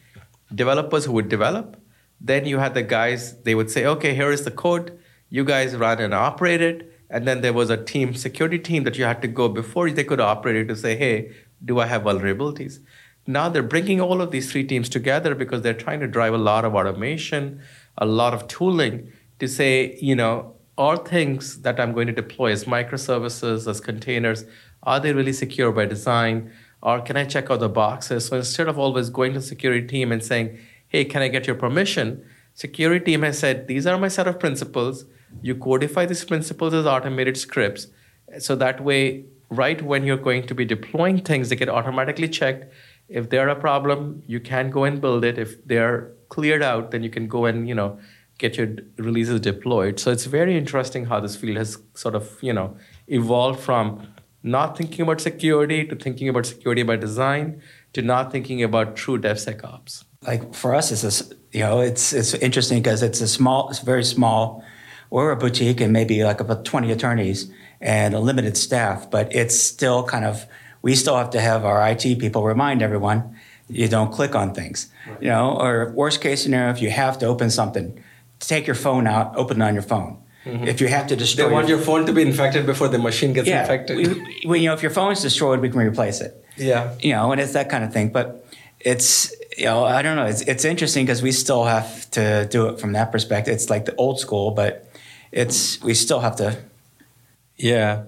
developers 0.63 1.03
who 1.05 1.11
would 1.11 1.27
develop, 1.27 1.75
then 2.21 2.45
you 2.45 2.59
had 2.59 2.73
the 2.75 2.83
guys, 2.83 3.21
they 3.43 3.55
would 3.55 3.69
say, 3.69 3.85
okay, 3.85 4.13
here 4.15 4.31
is 4.31 4.45
the 4.45 4.51
code, 4.51 4.97
you 5.29 5.43
guys 5.43 5.75
run 5.75 5.99
and 5.99 6.13
operate 6.13 6.61
it. 6.61 6.77
And 7.09 7.27
then 7.27 7.41
there 7.41 7.51
was 7.61 7.69
a 7.69 7.83
team, 7.91 8.13
security 8.13 8.59
team 8.59 8.83
that 8.83 8.97
you 8.97 9.03
had 9.03 9.21
to 9.23 9.27
go 9.27 9.49
before 9.49 9.89
they 9.91 10.03
could 10.03 10.21
operate 10.21 10.55
it 10.55 10.67
to 10.67 10.75
say, 10.75 10.95
hey, 10.95 11.33
do 11.63 11.79
I 11.79 11.87
have 11.87 12.03
vulnerabilities? 12.03 12.79
Now 13.27 13.49
they're 13.49 13.63
bringing 13.63 13.99
all 13.99 14.21
of 14.21 14.31
these 14.31 14.51
three 14.51 14.63
teams 14.63 14.87
together 14.87 15.33
because 15.33 15.61
they're 15.61 15.81
trying 15.85 15.99
to 16.01 16.07
drive 16.07 16.33
a 16.33 16.43
lot 16.51 16.63
of 16.63 16.75
automation, 16.75 17.61
a 17.97 18.05
lot 18.05 18.33
of 18.33 18.47
tooling 18.47 19.11
to 19.39 19.47
say, 19.47 19.97
you 20.01 20.15
know, 20.15 20.55
all 20.77 20.97
things 20.97 21.61
that 21.61 21.79
I'm 21.79 21.93
going 21.93 22.07
to 22.07 22.13
deploy 22.13 22.51
as 22.51 22.65
microservices, 22.65 23.67
as 23.67 23.79
containers, 23.79 24.45
are 24.83 24.99
they 24.99 25.13
really 25.13 25.33
secure 25.33 25.71
by 25.71 25.85
design? 25.85 26.51
Or 26.81 27.01
can 27.01 27.17
I 27.17 27.25
check 27.25 27.49
out 27.49 27.61
the 27.61 27.69
boxes? 27.69 28.27
So 28.27 28.37
instead 28.37 28.67
of 28.67 28.77
always 28.77 29.09
going 29.09 29.33
to 29.33 29.39
the 29.39 29.45
security 29.45 29.87
team 29.87 30.11
and 30.11 30.23
saying, 30.23 30.59
hey, 30.87 31.05
can 31.05 31.21
I 31.21 31.29
get 31.29 31.47
your 31.47 31.55
permission? 31.55 32.25
Security 32.53 33.03
team 33.03 33.23
has 33.23 33.39
said, 33.39 33.67
these 33.67 33.87
are 33.87 33.97
my 33.97 34.07
set 34.07 34.27
of 34.27 34.39
principles. 34.39 35.05
You 35.41 35.55
codify 35.55 36.05
these 36.05 36.23
principles 36.23 36.73
as 36.73 36.85
automated 36.85 37.37
scripts. 37.37 37.87
So 38.39 38.55
that 38.55 38.81
way, 38.81 39.25
right 39.49 39.81
when 39.81 40.03
you're 40.03 40.17
going 40.17 40.45
to 40.47 40.55
be 40.55 40.65
deploying 40.65 41.21
things, 41.21 41.49
they 41.49 41.55
get 41.55 41.69
automatically 41.69 42.29
checked. 42.29 42.71
If 43.07 43.29
they're 43.29 43.49
a 43.49 43.55
problem, 43.55 44.23
you 44.25 44.39
can 44.39 44.69
go 44.69 44.83
and 44.83 45.01
build 45.01 45.23
it. 45.23 45.37
If 45.37 45.65
they're 45.65 46.11
cleared 46.29 46.63
out, 46.63 46.91
then 46.91 47.03
you 47.03 47.09
can 47.09 47.27
go 47.27 47.45
and 47.45 47.67
you 47.67 47.75
know 47.75 47.99
get 48.37 48.57
your 48.57 48.67
releases 48.97 49.39
deployed. 49.39 49.99
So 49.99 50.11
it's 50.11 50.25
very 50.25 50.57
interesting 50.57 51.05
how 51.05 51.19
this 51.19 51.35
field 51.35 51.57
has 51.57 51.77
sort 51.93 52.15
of 52.15 52.37
you 52.41 52.53
know 52.53 52.77
evolved 53.07 53.59
from 53.59 54.07
not 54.43 54.77
thinking 54.77 55.01
about 55.01 55.19
security 55.21 55.85
to 55.85 55.95
thinking 55.95 56.29
about 56.29 56.45
security 56.45 56.83
by 56.83 56.95
design 56.95 57.61
to 57.93 58.01
not 58.01 58.31
thinking 58.31 58.61
about 58.61 58.95
true 58.95 59.17
DevSecOps. 59.17 60.03
Like 60.21 60.53
for 60.53 60.75
us, 60.75 60.91
it's 60.91 61.03
a, 61.21 61.35
you 61.51 61.61
know 61.61 61.79
it's 61.79 62.13
it's 62.13 62.33
interesting 62.35 62.81
because 62.81 63.01
it's 63.01 63.21
a 63.21 63.27
small, 63.27 63.69
it's 63.69 63.79
very 63.79 64.03
small. 64.03 64.63
We're 65.09 65.31
a 65.31 65.35
boutique 65.35 65.81
and 65.81 65.93
maybe 65.93 66.23
like 66.23 66.39
about 66.39 66.65
twenty 66.65 66.91
attorneys 66.91 67.51
and 67.81 68.13
a 68.13 68.19
limited 68.19 68.57
staff, 68.57 69.09
but 69.09 69.33
it's 69.35 69.59
still 69.59 70.03
kind 70.03 70.25
of 70.25 70.45
we 70.81 70.95
still 70.95 71.17
have 71.17 71.31
to 71.31 71.39
have 71.39 71.65
our 71.65 71.87
IT 71.89 72.19
people 72.19 72.43
remind 72.43 72.81
everyone 72.81 73.34
you 73.69 73.87
don't 73.87 74.11
click 74.11 74.35
on 74.35 74.53
things. 74.53 74.91
Right. 75.07 75.23
You 75.23 75.29
know, 75.29 75.57
or 75.59 75.91
worst 75.91 76.21
case 76.21 76.43
scenario, 76.43 76.71
if 76.71 76.81
you 76.81 76.89
have 76.89 77.17
to 77.19 77.25
open 77.25 77.49
something, 77.49 78.03
take 78.39 78.67
your 78.67 78.75
phone 78.75 79.07
out, 79.07 79.35
open 79.35 79.61
it 79.61 79.65
on 79.65 79.73
your 79.73 79.83
phone. 79.83 80.21
Mm-hmm. 80.45 80.67
If 80.67 80.79
you 80.79 80.87
have 80.87 81.07
to 81.07 81.15
destroy, 81.15 81.47
they 81.47 81.53
want 81.53 81.67
your, 81.67 81.77
your, 81.77 81.85
phone 81.85 82.05
to 82.05 82.13
be 82.13 82.21
infected 82.21 82.67
before 82.67 82.87
the 82.87 82.99
machine 82.99 83.33
gets 83.33 83.47
yeah, 83.47 83.61
infected. 83.61 83.97
We, 83.97 84.45
we, 84.45 84.59
you 84.59 84.67
know, 84.67 84.75
if 84.75 84.83
your 84.83 84.91
phone 84.91 85.11
is 85.11 85.21
destroyed, 85.21 85.59
we 85.59 85.69
can 85.69 85.79
replace 85.79 86.21
it. 86.21 86.45
Yeah, 86.55 86.93
you 86.99 87.13
know, 87.13 87.31
and 87.31 87.41
it's 87.41 87.53
that 87.53 87.69
kind 87.69 87.83
of 87.83 87.91
thing. 87.91 88.09
But 88.09 88.47
it's 88.79 89.33
you 89.57 89.65
know, 89.65 89.83
I 89.83 90.03
don't 90.03 90.15
know. 90.15 90.25
It's 90.25 90.41
it's 90.41 90.63
interesting 90.63 91.05
because 91.05 91.23
we 91.23 91.31
still 91.31 91.63
have 91.63 92.09
to 92.11 92.47
do 92.51 92.67
it 92.67 92.79
from 92.79 92.93
that 92.93 93.11
perspective. 93.11 93.55
It's 93.55 93.71
like 93.71 93.85
the 93.85 93.95
old 93.95 94.19
school, 94.19 94.51
but 94.51 94.87
it's 95.31 95.81
we 95.81 95.95
still 95.95 96.19
have 96.19 96.35
to. 96.35 96.57
Yeah, 97.57 98.03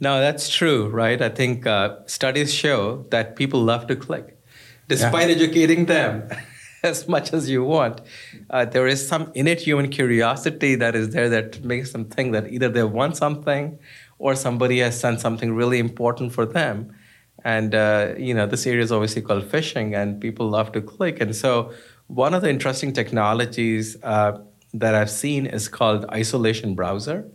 no, 0.00 0.20
that's 0.20 0.48
true, 0.48 0.88
right? 0.88 1.20
I 1.20 1.28
think 1.28 1.66
uh, 1.66 1.96
studies 2.06 2.52
show 2.54 3.04
that 3.10 3.36
people 3.36 3.62
love 3.62 3.88
to 3.88 3.96
click 3.96 4.34
despite 4.88 5.28
yeah. 5.28 5.34
educating 5.34 5.86
them 5.86 6.28
as 6.82 7.08
much 7.08 7.32
as 7.32 7.48
you 7.48 7.64
want. 7.64 8.00
Uh, 8.50 8.64
there 8.64 8.86
is 8.86 9.06
some 9.06 9.32
innate 9.34 9.60
human 9.60 9.88
curiosity 9.88 10.74
that 10.76 10.94
is 10.94 11.10
there 11.10 11.28
that 11.28 11.64
makes 11.64 11.92
them 11.92 12.04
think 12.04 12.32
that 12.32 12.50
either 12.52 12.68
they 12.68 12.84
want 12.84 13.16
something 13.16 13.78
or 14.18 14.34
somebody 14.34 14.78
has 14.78 14.98
sent 14.98 15.20
something 15.20 15.54
really 15.54 15.78
important 15.78 16.32
for 16.32 16.46
them. 16.46 16.94
And 17.44 17.74
uh, 17.74 18.14
you 18.16 18.32
know, 18.32 18.46
this 18.46 18.66
area 18.66 18.82
is 18.82 18.92
obviously 18.92 19.20
called 19.20 19.44
phishing, 19.44 19.94
and 19.94 20.20
people 20.20 20.48
love 20.48 20.72
to 20.72 20.80
click. 20.80 21.20
And 21.20 21.36
so, 21.36 21.72
one 22.06 22.32
of 22.32 22.40
the 22.40 22.48
interesting 22.48 22.92
technologies 22.92 23.96
uh, 24.02 24.38
that 24.72 24.94
I've 24.94 25.10
seen 25.10 25.46
is 25.46 25.68
called 25.68 26.06
isolation 26.06 26.74
browser. 26.74 27.30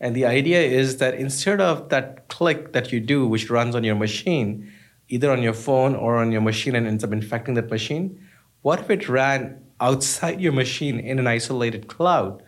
And 0.00 0.14
the 0.14 0.26
idea 0.26 0.62
is 0.62 0.98
that 0.98 1.14
instead 1.14 1.60
of 1.60 1.88
that 1.88 2.28
click 2.28 2.72
that 2.72 2.92
you 2.92 3.00
do, 3.00 3.26
which 3.26 3.50
runs 3.50 3.74
on 3.74 3.82
your 3.82 3.96
machine, 3.96 4.72
either 5.08 5.30
on 5.30 5.42
your 5.42 5.52
phone 5.52 5.94
or 5.94 6.16
on 6.16 6.32
your 6.32 6.40
machine 6.40 6.74
and 6.74 6.86
ends 6.86 7.04
up 7.04 7.12
infecting 7.12 7.54
that 7.54 7.70
machine, 7.70 8.20
what 8.62 8.80
if 8.80 8.90
it 8.90 9.08
ran 9.08 9.62
outside 9.80 10.40
your 10.40 10.52
machine 10.52 10.98
in 11.00 11.18
an 11.18 11.26
isolated 11.26 11.88
cloud? 11.88 12.42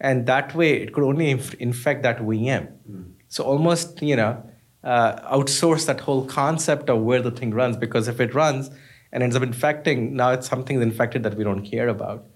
And 0.00 0.26
that 0.26 0.54
way, 0.54 0.74
it 0.82 0.92
could 0.92 1.04
only 1.04 1.30
inf- 1.30 1.54
infect 1.54 2.02
that 2.02 2.18
VM. 2.18 2.72
Mm. 2.90 3.12
So 3.28 3.44
almost, 3.44 4.02
you 4.02 4.16
know, 4.16 4.42
uh, 4.82 5.16
outsource 5.34 5.86
that 5.86 6.00
whole 6.00 6.26
concept 6.26 6.90
of 6.90 7.00
where 7.00 7.22
the 7.22 7.30
thing 7.30 7.52
runs 7.52 7.76
because 7.76 8.06
if 8.06 8.20
it 8.20 8.34
runs 8.34 8.70
and 9.12 9.22
ends 9.22 9.34
up 9.34 9.42
infecting, 9.42 10.14
now 10.14 10.30
it's 10.32 10.48
something 10.48 10.80
infected 10.82 11.22
that 11.22 11.36
we 11.36 11.44
don't 11.44 11.62
care 11.62 11.88
about. 11.88 12.26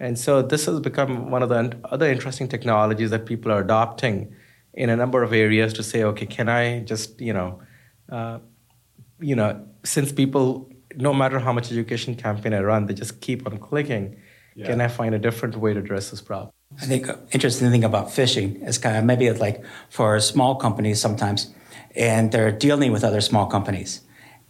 And 0.00 0.18
so 0.18 0.42
this 0.42 0.66
has 0.66 0.80
become 0.80 1.30
one 1.30 1.44
of 1.44 1.48
the 1.48 1.76
other 1.84 2.10
interesting 2.10 2.48
technologies 2.48 3.10
that 3.10 3.24
people 3.24 3.52
are 3.52 3.60
adopting 3.60 4.34
in 4.74 4.90
a 4.90 4.96
number 4.96 5.22
of 5.22 5.32
areas 5.32 5.72
to 5.74 5.82
say, 5.82 6.02
okay, 6.02 6.26
can 6.26 6.48
I 6.48 6.80
just, 6.80 7.20
you 7.20 7.32
know, 7.32 7.62
uh, 8.10 8.38
you 9.22 9.36
know, 9.36 9.64
since 9.84 10.12
people, 10.12 10.70
no 10.96 11.14
matter 11.14 11.38
how 11.38 11.52
much 11.52 11.70
education 11.70 12.14
campaign 12.14 12.52
I 12.52 12.60
run, 12.60 12.86
they 12.86 12.94
just 12.94 13.20
keep 13.20 13.46
on 13.46 13.58
clicking, 13.58 14.16
yeah. 14.54 14.66
can 14.66 14.80
I 14.80 14.88
find 14.88 15.14
a 15.14 15.18
different 15.18 15.56
way 15.56 15.72
to 15.72 15.80
address 15.80 16.10
this 16.10 16.20
problem? 16.20 16.50
I 16.80 16.86
think 16.86 17.06
interesting 17.32 17.70
thing 17.70 17.84
about 17.84 18.08
phishing 18.08 18.66
is 18.66 18.78
kind 18.78 18.96
of 18.96 19.04
maybe 19.04 19.26
it's 19.26 19.40
like 19.40 19.62
for 19.90 20.18
small 20.20 20.56
companies 20.56 21.00
sometimes, 21.00 21.52
and 21.94 22.32
they're 22.32 22.52
dealing 22.52 22.92
with 22.92 23.04
other 23.04 23.20
small 23.20 23.46
companies. 23.46 24.00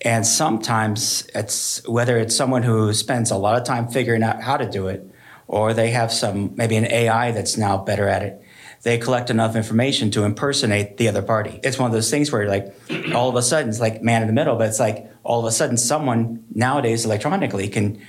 And 0.05 0.27
sometimes 0.27 1.29
it's 1.35 1.87
whether 1.89 2.17
it's 2.19 2.35
someone 2.35 2.63
who 2.63 2.93
spends 2.93 3.31
a 3.31 3.37
lot 3.37 3.57
of 3.61 3.65
time 3.65 3.89
figuring 3.89 4.23
out 4.23 4.43
how 4.43 4.57
to 4.57 4.69
do 4.69 4.89
it, 4.89 5.09
or 5.47 5.75
they 5.75 5.91
have 5.91 6.13
some 6.13 6.55
maybe 6.57 6.77
an 6.77 6.87
AI 6.91 7.33
that's 7.33 7.57
now 7.57 7.77
better 7.77 8.09
at 8.09 8.23
it. 8.23 8.43
They 8.83 8.99
collect 8.99 9.31
enough 9.31 9.55
information 9.55 10.11
to 10.13 10.25
impersonate 10.25 10.97
the 10.97 11.09
other 11.09 11.23
party. 11.23 11.61
It's 11.63 11.79
one 11.79 11.89
of 11.91 11.95
those 11.95 12.11
things 12.11 12.33
where 12.33 12.43
you're 12.43 12.51
like 12.51 12.75
all 13.15 13.29
of 13.29 13.37
a 13.37 13.43
sudden 13.43 13.69
it's 13.69 13.81
like 13.81 14.03
man 14.03 14.23
in 14.23 14.27
the 14.29 14.35
middle, 14.35 14.57
but 14.57 14.69
it's 14.69 14.81
like 14.81 15.11
all 15.23 15.41
of 15.41 15.47
a 15.47 15.53
sudden 15.53 15.77
someone 15.77 16.45
nowadays 16.53 17.05
electronically 17.05 17.69
can 17.69 18.01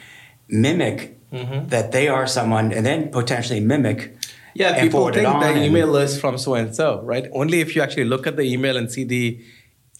mimic 0.48 1.20
mm-hmm. 1.32 1.68
that 1.68 1.92
they 1.92 2.08
are 2.08 2.26
someone 2.26 2.74
and 2.74 2.86
then 2.86 3.10
potentially 3.12 3.60
mimic 3.60 4.18
yeah, 4.56 4.82
people 4.82 5.12
think 5.12 5.28
the 5.28 5.64
email 5.64 5.96
is 5.96 6.20
from 6.20 6.38
so 6.38 6.54
and 6.54 6.76
so, 6.76 7.02
right? 7.02 7.28
Only 7.34 7.60
if 7.62 7.76
you 7.76 7.82
actually 7.82 8.06
look 8.06 8.28
at 8.28 8.36
the 8.36 8.44
email 8.44 8.78
and 8.78 8.92
see 8.92 9.04
the 9.04 9.44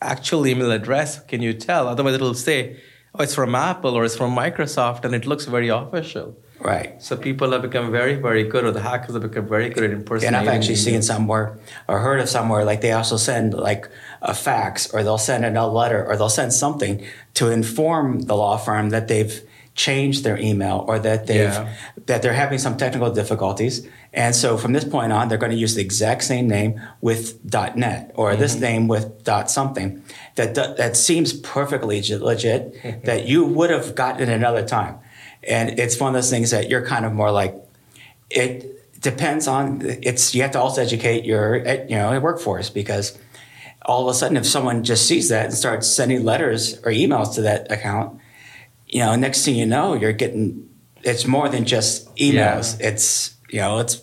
actual 0.02 0.46
email 0.46 0.72
address 0.72 1.20
can 1.24 1.42
you 1.42 1.54
tell. 1.54 1.88
Otherwise, 1.88 2.16
it'll 2.16 2.34
say, 2.34 2.80
oh, 3.16 3.24
it's 3.24 3.34
from 3.34 3.56
Apple 3.56 3.96
or 3.96 4.06
it's 4.06 4.16
from 4.16 4.36
Microsoft, 4.36 5.06
and 5.06 5.16
it 5.16 5.26
looks 5.26 5.46
very 5.46 5.70
official. 5.70 6.38
Right. 6.64 7.02
So 7.04 7.18
people 7.18 7.52
have 7.52 7.62
become 7.62 7.92
very, 7.92 8.16
very 8.16 8.46
good, 8.46 8.64
or 8.64 8.72
the 8.72 8.80
hackers 8.80 9.14
have 9.14 9.22
become 9.22 9.48
very 9.48 9.70
good 9.70 9.84
at 9.84 9.92
impersonating. 9.92 10.36
And 10.36 10.50
I've 10.50 10.56
actually 10.56 10.78
seen 10.78 11.02
somewhere 11.02 11.58
or 11.90 12.00
heard 12.00 12.22
of 12.22 12.30
somewhere 12.30 12.64
like 12.64 12.80
they 12.80 12.94
also 12.94 13.18
send 13.18 13.54
like 13.54 13.90
a 14.22 14.34
fax, 14.34 14.90
or 14.94 15.04
they'll 15.04 15.18
send 15.18 15.46
a 15.46 15.68
letter, 15.68 16.06
or 16.06 16.16
they'll 16.16 16.30
send 16.30 16.54
something 16.54 17.06
to 17.34 17.52
inform 17.52 18.22
the 18.22 18.36
law 18.36 18.56
firm 18.58 18.92
that 18.92 19.10
they've 19.10 19.44
changed 19.76 20.24
their 20.24 20.38
email 20.38 20.86
or 20.88 21.00
that 21.00 21.26
they've 21.26 21.52
yeah. 21.52 21.74
that 22.06 22.22
they're 22.22 22.34
having 22.34 22.60
some 22.60 22.78
technical 22.78 23.12
difficulties. 23.12 23.88
And 24.14 24.36
so 24.36 24.58
from 24.58 24.74
this 24.74 24.84
point 24.84 25.12
on, 25.12 25.28
they're 25.28 25.40
going 25.40 25.52
to 25.52 25.58
use 25.58 25.74
the 25.76 25.82
exact 25.82 26.24
same 26.24 26.48
name 26.48 26.80
with 27.02 27.44
.net 27.76 28.12
or 28.14 28.32
mm-hmm. 28.32 28.40
this 28.40 28.56
name 28.56 28.88
with 28.88 29.24
dot 29.24 29.50
something 29.50 30.04
that 30.36 30.56
that 30.56 30.96
seems 30.96 31.34
perfectly 31.34 32.02
legit 32.02 33.04
that 33.06 33.26
you 33.26 33.44
would 33.44 33.72
have 33.72 33.96
gotten 33.96 34.30
another 34.30 34.66
time. 34.66 35.00
And 35.48 35.80
it's 35.80 36.00
one 36.00 36.10
of 36.10 36.14
those 36.14 36.30
things 36.30 36.52
that 36.52 36.70
you're 36.70 36.86
kind 36.86 37.06
of 37.06 37.14
more 37.14 37.32
like, 37.32 37.56
it 38.30 39.02
depends 39.02 39.48
on, 39.48 39.82
it's, 39.84 40.34
you 40.34 40.42
have 40.42 40.52
to 40.52 40.60
also 40.60 40.82
educate 40.82 41.26
your, 41.26 41.58
you 41.58 41.96
know, 41.96 42.20
workforce 42.20 42.70
because 42.70 43.18
all 43.86 44.08
of 44.08 44.16
a 44.16 44.18
sudden, 44.18 44.38
if 44.38 44.46
someone 44.46 44.84
just 44.84 45.06
sees 45.08 45.30
that 45.30 45.46
and 45.46 45.54
starts 45.54 45.88
sending 45.88 46.24
letters 46.24 46.78
or 46.80 46.92
emails 46.92 47.36
to 47.36 47.42
that 47.42 47.70
account, 47.72 48.20
you 48.88 49.00
know, 49.00 49.16
next 49.16 49.44
thing 49.44 49.56
you 49.56 49.66
know, 49.66 49.94
you're 49.94 50.14
getting, 50.14 50.70
it's 51.04 51.26
more 51.26 51.50
than 51.50 51.66
just 51.66 52.14
emails. 52.16 52.80
Yeah. 52.80 52.88
It's, 52.88 53.36
you 53.50 53.60
know, 53.60 53.80
it's, 53.80 54.02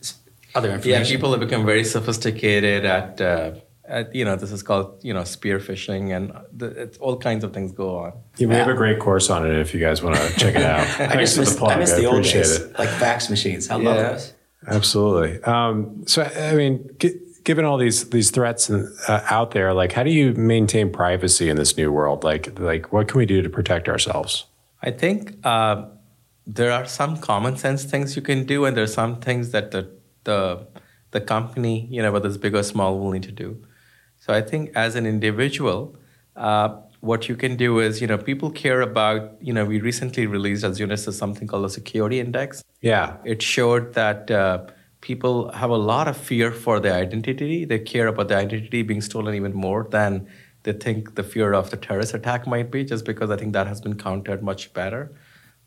it's 0.00 0.18
other 0.54 0.72
information. 0.72 1.04
Yeah, 1.04 1.08
people 1.08 1.30
have 1.30 1.40
become 1.40 1.64
very 1.64 1.84
sophisticated 1.84 2.84
at, 2.84 3.20
uh, 3.20 3.52
uh, 3.88 4.04
you 4.12 4.24
know, 4.24 4.36
this 4.36 4.52
is 4.52 4.62
called, 4.62 5.02
you 5.02 5.14
know, 5.14 5.24
spear 5.24 5.58
phishing 5.58 6.14
and 6.14 6.32
the, 6.52 6.66
it's 6.66 6.98
all 6.98 7.16
kinds 7.16 7.44
of 7.44 7.52
things 7.52 7.72
go 7.72 7.98
on. 7.98 8.12
Yeah, 8.36 8.46
we 8.46 8.54
yeah. 8.54 8.60
have 8.60 8.68
a 8.68 8.74
great 8.74 8.98
course 8.98 9.30
on 9.30 9.46
it 9.46 9.58
if 9.58 9.72
you 9.72 9.80
guys 9.80 10.02
want 10.02 10.16
to 10.16 10.34
check 10.36 10.54
it 10.54 10.62
out. 10.62 10.86
I 11.00 11.16
just 11.16 11.38
miss, 11.38 11.52
the, 11.52 11.58
plug. 11.58 11.72
I 11.72 11.76
miss 11.76 11.94
the 11.94 12.06
old 12.06 12.24
days, 12.24 12.56
it. 12.56 12.78
like 12.78 12.88
fax 12.88 13.30
machines. 13.30 13.70
I 13.70 13.78
yeah. 13.78 13.88
love 13.88 13.96
those. 13.96 14.34
Absolutely. 14.66 15.42
Um, 15.44 16.04
so, 16.06 16.22
I 16.22 16.54
mean, 16.54 16.90
given 17.44 17.64
all 17.64 17.78
these 17.78 18.10
these 18.10 18.30
threats 18.30 18.68
uh, 18.68 19.24
out 19.30 19.52
there, 19.52 19.72
like, 19.72 19.92
how 19.92 20.02
do 20.02 20.10
you 20.10 20.34
maintain 20.34 20.92
privacy 20.92 21.48
in 21.48 21.56
this 21.56 21.76
new 21.76 21.90
world? 21.90 22.24
Like, 22.24 22.58
like, 22.58 22.92
what 22.92 23.08
can 23.08 23.18
we 23.18 23.26
do 23.26 23.40
to 23.40 23.48
protect 23.48 23.88
ourselves? 23.88 24.44
I 24.82 24.90
think 24.90 25.38
uh, 25.44 25.86
there 26.46 26.72
are 26.72 26.86
some 26.86 27.16
common 27.16 27.56
sense 27.56 27.84
things 27.84 28.16
you 28.16 28.22
can 28.22 28.44
do, 28.44 28.64
and 28.64 28.76
there 28.76 28.84
are 28.84 28.94
some 29.02 29.20
things 29.20 29.50
that 29.52 29.70
the 29.70 29.88
the 30.24 30.66
the 31.12 31.20
company, 31.20 31.86
you 31.90 32.02
know, 32.02 32.12
whether 32.12 32.28
it's 32.28 32.36
big 32.36 32.54
or 32.54 32.62
small, 32.62 32.98
will 32.98 33.12
need 33.12 33.22
to 33.22 33.32
do. 33.32 33.64
So 34.28 34.34
I 34.34 34.42
think 34.42 34.72
as 34.74 34.94
an 34.94 35.06
individual, 35.06 35.96
uh, 36.36 36.76
what 37.00 37.30
you 37.30 37.34
can 37.34 37.56
do 37.56 37.78
is, 37.78 38.02
you 38.02 38.06
know, 38.06 38.18
people 38.18 38.50
care 38.50 38.82
about, 38.82 39.38
you 39.40 39.54
know, 39.54 39.64
we 39.64 39.80
recently 39.80 40.26
released 40.26 40.64
as 40.64 40.78
Unisys 40.78 41.14
something 41.14 41.48
called 41.48 41.64
a 41.64 41.70
security 41.70 42.20
index. 42.20 42.62
Yeah. 42.82 43.16
It 43.24 43.40
showed 43.40 43.94
that 43.94 44.30
uh, 44.30 44.66
people 45.00 45.50
have 45.52 45.70
a 45.70 45.78
lot 45.78 46.08
of 46.08 46.16
fear 46.18 46.52
for 46.52 46.78
their 46.78 46.92
identity. 46.92 47.64
They 47.64 47.78
care 47.78 48.06
about 48.06 48.28
their 48.28 48.36
identity 48.36 48.82
being 48.82 49.00
stolen 49.00 49.34
even 49.34 49.54
more 49.54 49.88
than 49.90 50.28
they 50.64 50.74
think 50.74 51.14
the 51.14 51.22
fear 51.22 51.54
of 51.54 51.70
the 51.70 51.78
terrorist 51.78 52.12
attack 52.12 52.46
might 52.46 52.70
be, 52.70 52.84
just 52.84 53.06
because 53.06 53.30
I 53.30 53.36
think 53.38 53.54
that 53.54 53.66
has 53.66 53.80
been 53.80 53.96
countered 53.96 54.42
much 54.42 54.74
better 54.74 55.10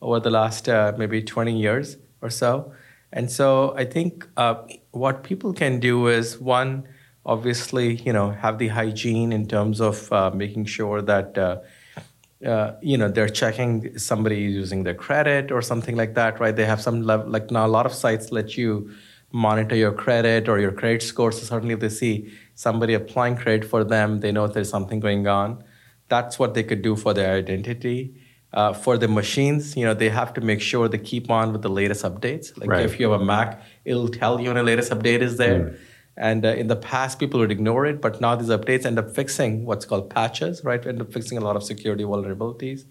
over 0.04 0.20
the 0.20 0.30
last 0.30 0.70
uh, 0.70 0.94
maybe 0.96 1.24
20 1.24 1.58
years 1.58 1.98
or 2.22 2.30
so. 2.30 2.72
And 3.12 3.32
so 3.32 3.74
I 3.76 3.86
think 3.86 4.28
uh, 4.38 4.56
what 4.92 5.24
people 5.24 5.52
can 5.52 5.80
do 5.80 6.10
is 6.10 6.40
one, 6.40 6.88
obviously, 7.26 7.96
you 7.96 8.14
know, 8.14 8.32
have 8.32 8.58
the 8.58 8.70
hygiene 8.70 9.32
in 9.32 9.48
terms 9.48 9.80
of 9.80 10.12
uh, 10.12 10.32
making 10.32 10.66
sure 10.66 11.02
that, 11.02 11.38
uh, 11.38 11.58
uh, 12.46 12.74
you 12.82 12.98
know, 12.98 13.08
they're 13.08 13.30
checking 13.30 13.98
somebody 13.98 14.38
using 14.38 14.84
their 14.84 14.96
credit 14.96 15.52
or 15.52 15.62
something 15.62 15.96
like 15.96 16.16
that, 16.16 16.40
right? 16.40 16.56
They 16.56 16.66
have 16.66 16.82
some 16.82 17.04
level, 17.04 17.30
like 17.30 17.52
now 17.52 17.66
a 17.66 17.68
lot 17.68 17.86
of 17.86 17.94
sites 17.94 18.32
let 18.32 18.58
you 18.58 18.92
monitor 19.32 19.76
your 19.76 19.94
credit 19.94 20.50
or 20.50 20.60
your 20.60 20.72
credit 20.72 21.04
score. 21.04 21.32
So 21.32 21.44
certainly 21.44 21.74
if 21.74 21.80
they 21.80 21.90
see 21.90 22.32
somebody 22.56 22.94
applying 22.96 23.38
credit 23.38 23.70
for 23.70 23.84
them, 23.84 24.20
they 24.20 24.32
know 24.32 24.48
there's 24.48 24.70
something 24.70 25.00
going 25.00 25.28
on. 25.28 25.64
That's 26.10 26.38
what 26.40 26.54
they 26.56 26.64
could 26.64 26.82
do 26.82 26.96
for 26.96 27.14
their 27.14 27.36
identity. 27.36 28.16
Uh, 28.54 28.74
for 28.74 28.98
the 28.98 29.08
machines, 29.08 29.78
you 29.78 29.86
know, 29.86 29.94
they 29.94 30.10
have 30.10 30.34
to 30.34 30.42
make 30.42 30.60
sure 30.60 30.90
they 30.90 30.98
keep 30.98 31.32
on 31.32 31.54
with 31.54 31.62
the 31.62 31.70
latest 31.70 32.04
updates. 32.04 32.58
Like 32.58 32.70
right. 32.70 32.86
if 32.86 33.00
you 33.00 33.10
have 33.10 33.22
a 33.22 33.24
Mac, 33.24 33.62
it'll 33.86 34.10
tell 34.10 34.42
you 34.42 34.48
when 34.48 34.56
the 34.58 34.64
latest 34.64 34.92
update 34.92 35.22
is 35.22 35.38
there. 35.38 35.60
Mm. 35.60 35.78
And 36.18 36.46
uh, 36.46 36.50
in 36.50 36.68
the 36.68 36.76
past, 36.76 37.20
people 37.20 37.40
would 37.40 37.52
ignore 37.52 37.86
it, 37.86 38.02
but 38.02 38.20
now 38.20 38.36
these 38.36 38.50
updates 38.50 38.86
end 38.86 39.00
up 39.00 39.16
fixing 39.16 39.66
what's 39.66 39.86
called 39.86 40.10
patches, 40.10 40.64
right? 40.64 40.86
End 40.86 41.02
up 41.02 41.14
fixing 41.14 41.38
a 41.38 41.42
lot 41.42 41.56
of 41.56 41.64
security 41.64 42.04
vulnerabilities. 42.04 42.84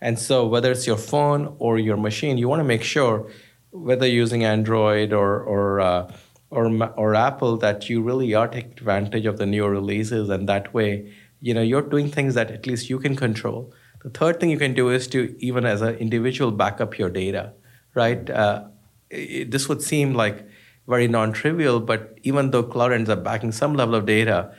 And 0.00 0.18
so, 0.18 0.46
whether 0.46 0.72
it's 0.72 0.86
your 0.86 0.96
phone 0.96 1.54
or 1.58 1.78
your 1.78 1.96
machine, 1.96 2.38
you 2.38 2.48
want 2.48 2.60
to 2.60 2.64
make 2.64 2.82
sure, 2.82 3.30
whether 3.70 4.06
using 4.06 4.44
Android 4.44 5.12
or 5.12 5.40
or 5.40 5.80
uh, 5.80 6.12
or 6.50 6.66
or 6.96 7.14
Apple, 7.14 7.56
that 7.58 7.88
you 7.88 8.02
really 8.02 8.34
are 8.34 8.48
taking 8.48 8.72
advantage 8.72 9.26
of 9.26 9.38
the 9.38 9.46
newer 9.46 9.70
releases, 9.70 10.28
and 10.28 10.48
that 10.48 10.74
way, 10.74 11.12
you 11.40 11.54
know, 11.54 11.62
you're 11.62 11.82
doing 11.82 12.10
things 12.10 12.34
that 12.34 12.50
at 12.50 12.66
least 12.66 12.90
you 12.90 12.98
can 12.98 13.14
control. 13.14 13.72
The 14.02 14.10
third 14.10 14.40
thing 14.40 14.50
you 14.50 14.58
can 14.58 14.74
do 14.74 14.88
is 14.88 15.06
to 15.08 15.36
even 15.38 15.64
as 15.64 15.82
an 15.82 15.94
individual 15.96 16.50
back 16.50 16.80
up 16.80 16.98
your 16.98 17.08
data, 17.10 17.52
right? 17.94 18.28
Uh, 18.28 18.64
it, 19.10 19.50
this 19.52 19.68
would 19.68 19.82
seem 19.82 20.14
like 20.14 20.48
very 20.86 21.08
non-trivial, 21.08 21.80
but 21.80 22.18
even 22.22 22.50
though 22.50 22.62
cloud 22.62 22.92
ends 22.92 23.08
up 23.08 23.22
backing 23.22 23.52
some 23.52 23.74
level 23.74 23.94
of 23.94 24.06
data, 24.06 24.52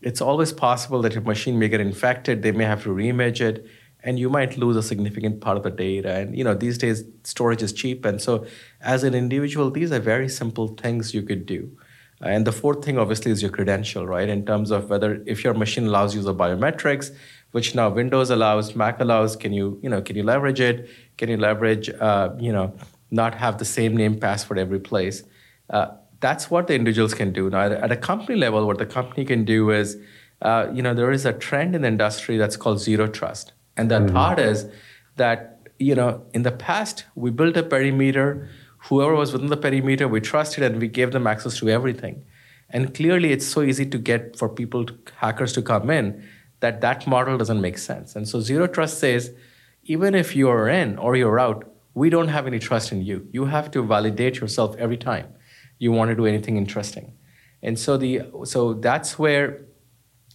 it's 0.00 0.20
always 0.20 0.52
possible 0.52 1.02
that 1.02 1.14
your 1.14 1.22
machine 1.22 1.58
may 1.58 1.68
get 1.68 1.80
infected. 1.80 2.42
They 2.42 2.52
may 2.52 2.64
have 2.64 2.82
to 2.84 2.90
reimage 2.90 3.40
it, 3.40 3.66
and 4.02 4.18
you 4.18 4.30
might 4.30 4.56
lose 4.56 4.76
a 4.76 4.82
significant 4.82 5.40
part 5.40 5.56
of 5.56 5.62
the 5.62 5.70
data. 5.70 6.12
And 6.14 6.36
you 6.36 6.44
know, 6.44 6.54
these 6.54 6.78
days 6.78 7.04
storage 7.24 7.62
is 7.62 7.72
cheap, 7.72 8.04
and 8.04 8.20
so 8.20 8.46
as 8.80 9.04
an 9.04 9.14
individual, 9.14 9.70
these 9.70 9.92
are 9.92 9.98
very 9.98 10.28
simple 10.28 10.68
things 10.68 11.14
you 11.14 11.22
could 11.22 11.44
do. 11.46 11.76
And 12.22 12.46
the 12.46 12.52
fourth 12.52 12.82
thing, 12.82 12.98
obviously, 12.98 13.30
is 13.30 13.42
your 13.42 13.50
credential, 13.50 14.06
right? 14.06 14.28
In 14.28 14.46
terms 14.46 14.70
of 14.70 14.88
whether 14.88 15.22
if 15.26 15.44
your 15.44 15.52
machine 15.52 15.86
allows 15.86 16.14
you 16.14 16.22
the 16.22 16.34
biometrics, 16.34 17.14
which 17.50 17.74
now 17.74 17.90
Windows 17.90 18.30
allows, 18.30 18.74
Mac 18.74 19.00
allows. 19.00 19.36
Can 19.36 19.52
you, 19.52 19.78
you 19.82 19.90
know, 19.90 20.00
can 20.00 20.16
you 20.16 20.22
leverage 20.22 20.60
it? 20.60 20.88
Can 21.18 21.28
you 21.28 21.36
leverage, 21.36 21.90
uh, 21.90 22.30
you 22.38 22.52
know, 22.52 22.74
not 23.10 23.34
have 23.34 23.58
the 23.58 23.66
same 23.66 23.96
name 23.96 24.18
password 24.18 24.58
every 24.58 24.80
place? 24.80 25.24
Uh, 25.70 25.88
that's 26.20 26.50
what 26.50 26.66
the 26.66 26.74
individuals 26.74 27.14
can 27.14 27.32
do. 27.32 27.50
Now, 27.50 27.62
at 27.62 27.92
a 27.92 27.96
company 27.96 28.38
level, 28.38 28.66
what 28.66 28.78
the 28.78 28.86
company 28.86 29.24
can 29.24 29.44
do 29.44 29.70
is, 29.70 29.96
uh, 30.42 30.68
you 30.72 30.82
know, 30.82 30.94
there 30.94 31.10
is 31.10 31.26
a 31.26 31.32
trend 31.32 31.74
in 31.74 31.82
the 31.82 31.88
industry 31.88 32.36
that's 32.36 32.56
called 32.56 32.80
zero 32.80 33.06
trust. 33.06 33.52
And 33.76 33.90
the 33.90 34.00
mm-hmm. 34.00 34.14
thought 34.14 34.38
is 34.38 34.68
that, 35.16 35.68
you 35.78 35.94
know, 35.94 36.24
in 36.32 36.42
the 36.42 36.52
past, 36.52 37.04
we 37.14 37.30
built 37.30 37.56
a 37.56 37.62
perimeter. 37.62 38.48
Whoever 38.88 39.14
was 39.14 39.32
within 39.32 39.48
the 39.48 39.56
perimeter, 39.56 40.08
we 40.08 40.20
trusted 40.20 40.64
and 40.64 40.80
we 40.80 40.88
gave 40.88 41.12
them 41.12 41.26
access 41.26 41.58
to 41.58 41.68
everything. 41.68 42.24
And 42.70 42.94
clearly, 42.94 43.32
it's 43.32 43.46
so 43.46 43.62
easy 43.62 43.86
to 43.86 43.98
get 43.98 44.36
for 44.36 44.48
people, 44.48 44.86
to, 44.86 44.98
hackers 45.16 45.52
to 45.52 45.62
come 45.62 45.90
in, 45.90 46.26
that 46.60 46.80
that 46.80 47.06
model 47.06 47.38
doesn't 47.38 47.60
make 47.60 47.78
sense. 47.78 48.16
And 48.16 48.26
so, 48.26 48.40
zero 48.40 48.66
trust 48.66 48.98
says, 48.98 49.32
even 49.84 50.14
if 50.14 50.34
you're 50.34 50.68
in 50.68 50.98
or 50.98 51.14
you're 51.14 51.38
out, 51.38 51.70
we 51.94 52.10
don't 52.10 52.28
have 52.28 52.46
any 52.46 52.58
trust 52.58 52.90
in 52.90 53.02
you. 53.02 53.28
You 53.32 53.44
have 53.44 53.70
to 53.72 53.82
validate 53.82 54.40
yourself 54.40 54.74
every 54.78 54.96
time 54.96 55.35
you 55.78 55.92
want 55.92 56.10
to 56.10 56.14
do 56.14 56.26
anything 56.26 56.56
interesting. 56.56 57.12
And 57.62 57.78
so 57.78 57.96
the 57.96 58.22
so 58.44 58.74
that's 58.74 59.18
where, 59.18 59.66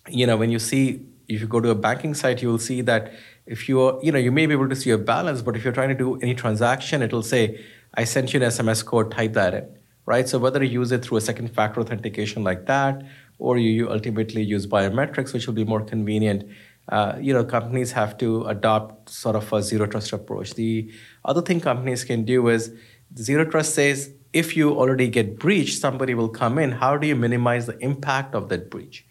you 0.09 0.25
know, 0.27 0.37
when 0.37 0.51
you 0.51 0.59
see 0.59 1.05
if 1.27 1.39
you 1.39 1.47
go 1.47 1.59
to 1.59 1.69
a 1.69 1.75
banking 1.75 2.13
site, 2.13 2.41
you 2.41 2.49
will 2.49 2.59
see 2.59 2.81
that 2.81 3.11
if 3.45 3.69
you 3.69 3.81
are, 3.81 3.99
you 4.03 4.11
know, 4.11 4.19
you 4.19 4.31
may 4.31 4.45
be 4.45 4.53
able 4.53 4.69
to 4.69 4.75
see 4.75 4.91
a 4.91 4.97
balance, 4.97 5.41
but 5.41 5.55
if 5.55 5.63
you're 5.63 5.73
trying 5.73 5.89
to 5.89 5.95
do 5.95 6.17
any 6.17 6.35
transaction, 6.35 7.01
it'll 7.01 7.23
say, 7.23 7.63
I 7.93 8.03
sent 8.03 8.33
you 8.33 8.41
an 8.41 8.47
SMS 8.49 8.83
code, 8.85 9.11
type 9.11 9.33
that 9.33 9.53
in. 9.53 9.77
Right. 10.05 10.27
So 10.27 10.39
whether 10.39 10.63
you 10.63 10.79
use 10.81 10.91
it 10.91 11.05
through 11.05 11.17
a 11.17 11.21
second 11.21 11.53
factor 11.53 11.79
authentication 11.79 12.43
like 12.43 12.65
that, 12.65 13.03
or 13.37 13.57
you, 13.57 13.69
you 13.69 13.89
ultimately 13.89 14.43
use 14.43 14.67
biometrics, 14.67 15.33
which 15.33 15.47
will 15.47 15.53
be 15.53 15.63
more 15.63 15.81
convenient. 15.81 16.43
Uh, 16.89 17.15
you 17.19 17.33
know, 17.33 17.45
companies 17.45 17.91
have 17.91 18.17
to 18.17 18.43
adopt 18.45 19.09
sort 19.09 19.35
of 19.35 19.51
a 19.53 19.61
zero 19.61 19.85
trust 19.85 20.11
approach. 20.11 20.55
The 20.55 20.91
other 21.23 21.41
thing 21.41 21.61
companies 21.61 22.03
can 22.03 22.25
do 22.25 22.49
is 22.49 22.73
zero 23.17 23.45
trust 23.45 23.75
says 23.75 24.13
if 24.33 24.55
you 24.55 24.71
already 24.71 25.07
get 25.09 25.37
breached, 25.37 25.79
somebody 25.79 26.13
will 26.13 26.29
come 26.29 26.57
in. 26.57 26.71
How 26.71 26.97
do 26.97 27.07
you 27.07 27.15
minimize 27.15 27.65
the 27.65 27.77
impact 27.79 28.33
of 28.35 28.49
that 28.49 28.69
breach? 28.69 29.05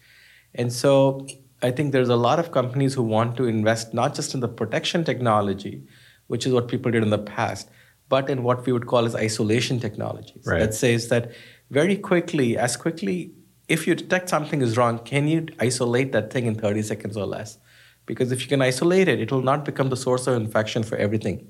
And 0.55 0.73
so 0.73 1.27
I 1.61 1.71
think 1.71 1.91
there's 1.91 2.09
a 2.09 2.15
lot 2.15 2.39
of 2.39 2.51
companies 2.51 2.93
who 2.93 3.03
want 3.03 3.37
to 3.37 3.45
invest 3.45 3.93
not 3.93 4.15
just 4.15 4.33
in 4.33 4.39
the 4.39 4.47
protection 4.47 5.03
technology, 5.03 5.83
which 6.27 6.45
is 6.45 6.53
what 6.53 6.67
people 6.67 6.91
did 6.91 7.03
in 7.03 7.11
the 7.11 7.19
past, 7.19 7.69
but 8.09 8.29
in 8.29 8.43
what 8.43 8.65
we 8.65 8.73
would 8.73 8.87
call 8.87 9.05
as 9.05 9.15
isolation 9.15 9.79
technologies. 9.79 10.43
Right. 10.45 10.59
That 10.59 10.73
says 10.73 11.09
that 11.09 11.31
very 11.69 11.95
quickly, 11.95 12.57
as 12.57 12.75
quickly, 12.75 13.33
if 13.67 13.87
you 13.87 13.95
detect 13.95 14.27
something 14.27 14.61
is 14.61 14.75
wrong, 14.75 14.99
can 14.99 15.27
you 15.27 15.47
isolate 15.59 16.11
that 16.11 16.33
thing 16.33 16.45
in 16.45 16.55
30 16.55 16.81
seconds 16.81 17.15
or 17.15 17.25
less? 17.25 17.57
Because 18.05 18.31
if 18.31 18.41
you 18.41 18.47
can 18.47 18.61
isolate 18.61 19.07
it, 19.07 19.19
it 19.21 19.31
will 19.31 19.43
not 19.43 19.63
become 19.63 19.89
the 19.89 19.95
source 19.95 20.27
of 20.27 20.35
infection 20.35 20.83
for 20.83 20.97
everything. 20.97 21.47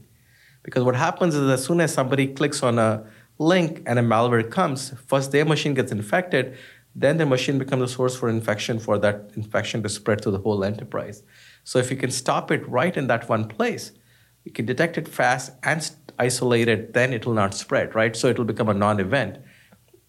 Because 0.63 0.83
what 0.83 0.95
happens 0.95 1.33
is 1.33 1.49
as 1.49 1.63
soon 1.63 1.81
as 1.81 1.93
somebody 1.93 2.27
clicks 2.27 2.61
on 2.61 2.77
a 2.77 3.03
link 3.41 3.81
and 3.87 3.97
a 3.97 4.03
malware 4.03 4.49
comes, 4.49 4.93
first 5.07 5.31
their 5.31 5.45
machine 5.45 5.73
gets 5.73 5.91
infected, 5.91 6.55
then 6.93 7.17
the 7.17 7.25
machine 7.25 7.57
becomes 7.57 7.83
a 7.83 7.87
source 7.87 8.15
for 8.15 8.29
infection 8.29 8.79
for 8.79 8.97
that 8.99 9.31
infection 9.35 9.81
to 9.81 9.89
spread 9.89 10.21
to 10.21 10.29
the 10.29 10.37
whole 10.39 10.63
enterprise. 10.63 11.23
So 11.63 11.79
if 11.79 11.89
you 11.89 11.97
can 11.97 12.11
stop 12.11 12.51
it 12.51 12.67
right 12.67 12.95
in 12.95 13.07
that 13.07 13.27
one 13.27 13.47
place, 13.47 13.93
you 14.43 14.51
can 14.51 14.65
detect 14.65 14.97
it 14.97 15.07
fast 15.07 15.53
and 15.63 15.89
isolate 16.19 16.67
it, 16.67 16.93
then 16.93 17.13
it 17.13 17.25
will 17.25 17.33
not 17.33 17.53
spread, 17.53 17.95
right? 17.95 18.15
So 18.15 18.27
it 18.27 18.37
will 18.37 18.45
become 18.45 18.69
a 18.69 18.73
non-event. 18.73 19.39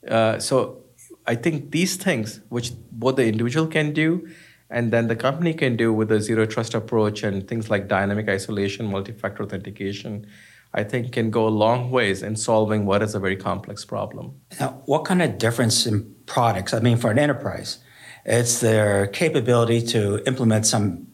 Uh, 0.07 0.39
so 0.39 0.83
I 1.26 1.35
think 1.37 1.70
these 1.70 1.97
things, 1.97 2.41
which 2.49 2.72
both 2.91 3.16
the 3.16 3.26
individual 3.26 3.66
can 3.66 3.93
do 3.93 4.28
and 4.68 4.93
then 4.93 5.07
the 5.07 5.16
company 5.16 5.55
can 5.55 5.76
do 5.76 5.93
with 5.93 6.09
the 6.09 6.20
zero 6.20 6.45
trust 6.47 6.74
approach 6.74 7.22
and 7.22 7.47
things 7.47 7.70
like 7.70 7.89
dynamic 7.89 8.28
isolation, 8.28 8.87
multi-factor 8.87 9.43
authentication, 9.43 10.26
I 10.75 10.85
think 10.85 11.12
can 11.12 11.31
go 11.31 11.47
a 11.47 11.51
long 11.51 11.91
ways 11.91 12.23
in 12.23 12.37
solving 12.37 12.87
what 12.87 13.03
is 13.03 13.14
a 13.14 13.20
very 13.20 13.37
complex 13.37 13.85
problem. 13.85 14.41
Now, 14.59 14.83
what 14.87 15.05
kind 15.05 15.20
of 15.20 15.39
difference 15.39 15.87
in 15.87 16.14
products? 16.27 16.73
I 16.73 16.81
mean, 16.81 16.97
for 16.97 17.11
an 17.11 17.18
enterprise, 17.18 17.79
it's 18.25 18.61
their 18.61 19.07
capability 19.07 19.83
to 19.89 20.23
implement 20.27 20.66
some 20.66 21.09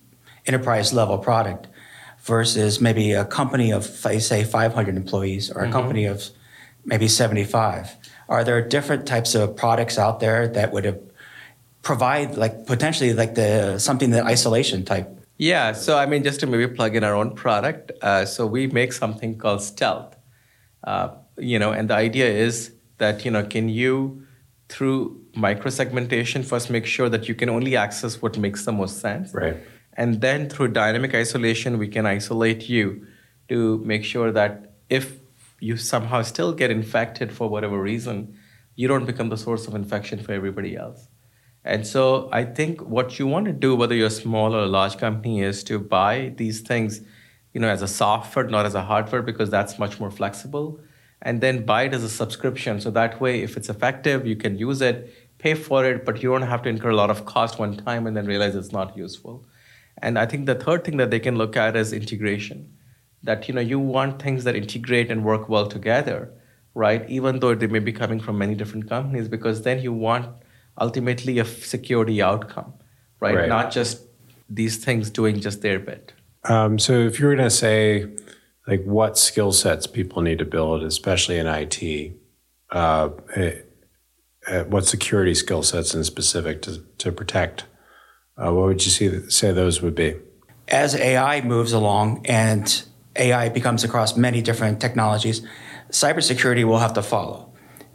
enterprise 0.47 0.93
level 0.93 1.19
product 1.19 1.67
versus 2.21 2.81
maybe 2.81 3.13
a 3.13 3.25
company 3.25 3.73
of, 3.73 3.85
say, 3.85 4.45
500 4.45 4.97
employees 4.97 5.51
or 5.51 5.61
a 5.61 5.65
mm-hmm. 5.65 5.73
company 5.73 6.05
of 6.05 6.31
maybe 6.85 7.09
75. 7.09 7.97
Are 8.29 8.45
there 8.45 8.67
different 8.67 9.07
types 9.07 9.35
of 9.35 9.57
products 9.57 9.99
out 9.99 10.21
there 10.21 10.47
that 10.49 10.73
would 10.73 11.11
provide 11.83 12.37
like 12.37 12.67
potentially 12.67 13.13
like 13.13 13.35
the 13.35 13.79
something 13.79 14.11
that 14.11 14.25
isolation 14.25 14.85
type 14.85 15.18
yeah, 15.39 15.73
so 15.73 15.97
I 15.97 16.07
mean, 16.07 16.25
just 16.25 16.41
to 16.41 16.47
maybe 16.47 16.67
plug 16.67 16.97
in 16.97 17.05
our 17.05 17.15
own 17.15 17.35
product, 17.35 17.93
uh, 18.03 18.25
so 18.25 18.45
we 18.47 18.67
make 18.67 18.93
something 18.93 19.39
called 19.39 19.63
Stealth. 19.63 20.17
Uh, 20.83 21.11
you 21.39 21.59
know, 21.59 21.71
and 21.71 21.89
the 21.89 21.95
idea 21.95 22.29
is 22.29 22.73
that 22.99 23.25
you 23.25 23.31
know, 23.31 23.45
can 23.45 23.69
you 23.69 24.27
through 24.69 25.25
microsegmentation 25.35 26.45
first 26.45 26.69
make 26.69 26.85
sure 26.85 27.09
that 27.09 27.29
you 27.29 27.35
can 27.35 27.49
only 27.49 27.77
access 27.77 28.21
what 28.21 28.37
makes 28.37 28.65
the 28.65 28.73
most 28.73 29.01
sense, 29.01 29.33
right? 29.33 29.57
And 29.95 30.21
then 30.21 30.49
through 30.49 30.69
dynamic 30.69 31.15
isolation, 31.15 31.79
we 31.79 31.89
can 31.89 32.05
isolate 32.05 32.69
you 32.69 33.07
to 33.49 33.79
make 33.79 34.05
sure 34.05 34.31
that 34.33 34.75
if 34.91 35.19
you 35.61 35.77
somehow 35.77 36.23
still 36.23 36.53
get 36.53 36.71
infected 36.71 37.33
for 37.33 37.49
whatever 37.49 37.81
reason, 37.81 38.37
you 38.77 38.87
don't 38.87 39.07
become 39.07 39.29
the 39.29 39.37
source 39.37 39.67
of 39.67 39.75
infection 39.75 40.23
for 40.23 40.33
everybody 40.33 40.77
else. 40.77 41.09
And 41.65 41.87
so 41.87 42.29
I 42.33 42.45
think 42.45 42.81
what 42.83 43.19
you 43.19 43.27
want 43.27 43.47
to 43.47 43.53
do, 43.53 43.77
whether 43.77 43.95
you're 43.95 44.07
a 44.07 44.11
small 44.11 44.55
or 44.55 44.61
a 44.61 44.67
large 44.67 44.97
company, 44.97 45.43
is 45.43 45.63
to 45.65 45.79
buy 45.79 46.33
these 46.37 46.61
things, 46.61 47.03
you 47.53 47.61
know, 47.61 47.69
as 47.69 47.83
a 47.83 47.89
software, 47.89 48.47
not 48.47 48.65
as 48.65 48.75
a 48.75 48.83
hardware, 48.83 49.23
because 49.23 49.51
that's 49.51 49.79
much 49.79 50.01
more 50.01 50.11
flexible. 50.11 50.81
And 51.21 51.41
then 51.41 51.67
buy 51.67 51.83
it 51.83 51.95
as 51.95 52.05
a 52.05 52.09
subscription. 52.09 52.81
So 52.81 52.91
that 52.93 53.21
way, 53.21 53.43
if 53.43 53.57
it's 53.57 53.69
effective, 53.69 54.27
you 54.27 54.37
can 54.37 54.57
use 54.57 54.81
it, 54.81 55.13
pay 55.39 55.55
for 55.55 55.85
it, 55.85 56.05
but 56.05 56.23
you 56.23 56.31
don't 56.31 56.43
have 56.43 56.63
to 56.63 56.69
incur 56.69 56.91
a 56.91 56.97
lot 56.97 57.11
of 57.11 57.25
cost 57.25 57.59
one 57.59 57.77
time 57.77 58.07
and 58.07 58.17
then 58.17 58.27
realize 58.27 58.55
it's 58.55 58.73
not 58.73 58.97
useful. 58.97 59.45
And 60.01 60.19
I 60.19 60.27
think 60.27 60.47
the 60.47 60.55
third 60.55 60.85
thing 60.85 60.97
that 60.99 61.11
they 61.11 61.19
can 61.19 61.37
look 61.37 61.57
at 61.57 61.77
is 61.77 61.93
integration. 61.93 62.73
That 63.25 63.49
you 63.49 63.55
know, 63.55 63.61
you 63.61 63.81
want 63.81 64.23
things 64.23 64.45
that 64.45 64.55
integrate 64.55 65.11
and 65.11 65.25
work 65.25 65.49
well 65.49 65.67
together, 65.67 66.33
right? 66.75 67.09
Even 67.11 67.41
though 67.41 67.55
they 67.55 67.67
may 67.67 67.81
be 67.81 67.93
coming 67.93 68.21
from 68.21 68.39
many 68.39 68.55
different 68.55 68.89
companies, 68.89 69.27
because 69.27 69.63
then 69.63 69.83
you 69.83 69.93
want 69.93 70.29
ultimately 70.81 71.39
a 71.39 71.45
security 71.45 72.23
outcome, 72.23 72.75
right? 73.21 73.35
right. 73.35 73.49
Not 73.49 73.71
just 73.71 74.03
these 74.49 74.83
things 74.83 75.11
doing 75.11 75.41
just 75.41 75.63
their 75.63 75.79
bit. 75.79 76.13
Um, 76.45 76.79
so 76.79 76.93
if 76.93 77.19
you're 77.19 77.35
going 77.35 77.47
to 77.47 77.55
say, 77.55 78.07
like, 78.67 78.85
what 78.85 79.19
skill 79.19 79.53
sets 79.53 79.87
people 79.87 80.23
need 80.23 80.39
to 80.39 80.45
build, 80.45 80.83
especially 80.83 81.39
in 81.39 81.47
IT, 81.47 82.13
uh, 82.71 83.11
eh, 83.35 83.55
eh, 84.47 84.63
what 84.65 84.87
security 84.87 85.35
skill 85.35 85.63
sets 85.63 85.95
in 85.95 86.05
specific 86.05 86.63
to, 86.63 86.79
to 86.99 87.13
protect, 87.13 87.65
uh, 88.37 88.53
what 88.53 88.67
would 88.67 88.85
you 88.85 88.91
see, 88.91 89.31
say 89.31 89.53
those 89.53 89.83
would 89.83 89.95
be? 89.95 90.15
As 90.69 90.95
AI 90.95 91.41
moves 91.41 91.73
along 91.73 92.27
and 92.27 92.83
AI 93.17 93.49
becomes 93.49 93.85
across 93.85 94.17
many 94.17 94.41
different 94.43 94.81
technologies, 94.81 95.43
cybersecurity 95.91 96.65
will 96.65 96.79
have 96.79 96.93
to 96.95 97.03
follow 97.03 97.48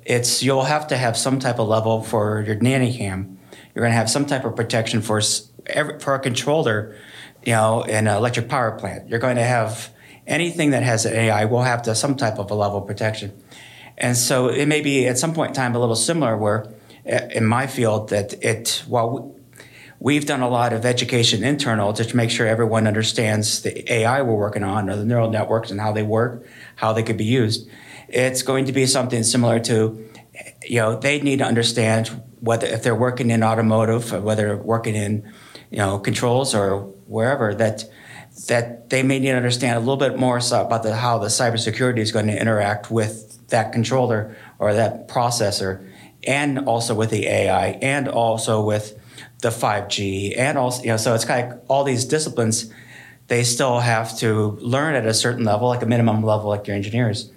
it's 0.05 0.43
you'll 0.43 0.63
have 0.63 0.87
to 0.87 0.97
have 0.97 1.17
some 1.17 1.39
type 1.39 1.59
of 1.59 1.67
level 1.67 2.03
for 2.03 2.43
your 2.45 2.55
nanny 2.55 2.95
cam. 2.95 3.39
You're 3.73 3.83
going 3.83 3.91
to 3.91 3.97
have 3.97 4.09
some 4.09 4.25
type 4.25 4.45
of 4.45 4.55
protection 4.55 5.01
for 5.01 5.21
every, 5.67 5.99
for 5.99 6.15
a 6.15 6.19
controller, 6.19 6.95
you 7.45 7.53
know, 7.53 7.83
in 7.83 8.07
an 8.07 8.15
electric 8.15 8.49
power 8.49 8.71
plant. 8.77 9.09
You're 9.09 9.19
going 9.19 9.37
to 9.37 9.43
have 9.43 9.93
anything 10.27 10.71
that 10.71 10.83
has 10.83 11.05
an 11.05 11.13
AI 11.13 11.45
will 11.45 11.63
have 11.63 11.81
to 11.83 11.95
some 11.95 12.15
type 12.15 12.37
of 12.37 12.51
a 12.51 12.55
level 12.55 12.79
of 12.79 12.87
protection. 12.87 13.33
And 13.97 14.17
so 14.17 14.47
it 14.47 14.67
may 14.67 14.81
be 14.81 15.07
at 15.07 15.17
some 15.17 15.33
point 15.33 15.49
in 15.49 15.55
time 15.55 15.75
a 15.75 15.79
little 15.79 15.95
similar 15.95 16.37
where 16.37 16.67
in 17.05 17.45
my 17.45 17.67
field 17.67 18.09
that 18.09 18.33
it 18.43 18.83
while 18.87 19.35
we've 19.99 20.25
done 20.25 20.41
a 20.41 20.49
lot 20.49 20.73
of 20.73 20.85
education 20.85 21.43
internal 21.43 21.93
to 21.93 22.15
make 22.15 22.29
sure 22.29 22.47
everyone 22.47 22.87
understands 22.87 23.61
the 23.61 23.91
AI 23.91 24.21
we're 24.21 24.35
working 24.35 24.63
on 24.63 24.89
or 24.89 24.95
the 24.95 25.05
neural 25.05 25.29
networks 25.29 25.71
and 25.71 25.79
how 25.79 25.91
they 25.91 26.03
work, 26.03 26.45
how 26.75 26.93
they 26.93 27.03
could 27.03 27.17
be 27.17 27.25
used 27.25 27.69
it's 28.13 28.43
going 28.43 28.65
to 28.65 28.71
be 28.71 28.85
something 28.85 29.23
similar 29.23 29.59
to, 29.59 30.07
you 30.63 30.77
know, 30.77 30.95
they 30.95 31.19
need 31.19 31.39
to 31.39 31.45
understand 31.45 32.09
whether 32.39 32.67
if 32.67 32.83
they're 32.83 32.95
working 32.95 33.31
in 33.31 33.43
automotive, 33.43 34.13
or 34.13 34.21
whether 34.21 34.55
working 34.55 34.95
in, 34.95 35.33
you 35.71 35.79
know, 35.79 35.97
controls 35.97 36.53
or 36.53 36.81
wherever 37.07 37.55
that 37.55 37.85
that 38.47 38.89
they 38.89 39.03
may 39.03 39.19
need 39.19 39.29
to 39.29 39.35
understand 39.35 39.77
a 39.77 39.79
little 39.79 39.97
bit 39.97 40.17
more 40.17 40.39
about 40.51 40.81
the, 40.81 40.95
how 40.95 41.19
the 41.19 41.27
cybersecurity 41.27 41.99
is 41.99 42.11
going 42.11 42.25
to 42.25 42.39
interact 42.39 42.89
with 42.89 43.47
that 43.49 43.71
controller 43.71 44.35
or 44.57 44.73
that 44.73 45.07
processor, 45.07 45.87
and 46.25 46.59
also 46.59 46.95
with 46.95 47.11
the 47.11 47.27
AI, 47.27 47.67
and 47.81 48.07
also 48.07 48.63
with 48.63 48.99
the 49.41 49.49
5G, 49.49 50.37
and 50.37 50.57
also 50.57 50.81
you 50.83 50.89
know, 50.89 50.97
so 50.97 51.13
it's 51.13 51.25
kind 51.25 51.51
of 51.51 51.61
all 51.67 51.83
these 51.83 52.05
disciplines. 52.05 52.71
They 53.27 53.43
still 53.43 53.79
have 53.79 54.17
to 54.19 54.57
learn 54.61 54.95
at 54.95 55.05
a 55.05 55.13
certain 55.13 55.45
level, 55.45 55.67
like 55.67 55.81
a 55.81 55.85
minimum 55.85 56.23
level, 56.23 56.49
like 56.49 56.67
your 56.67 56.75
engineers 56.75 57.32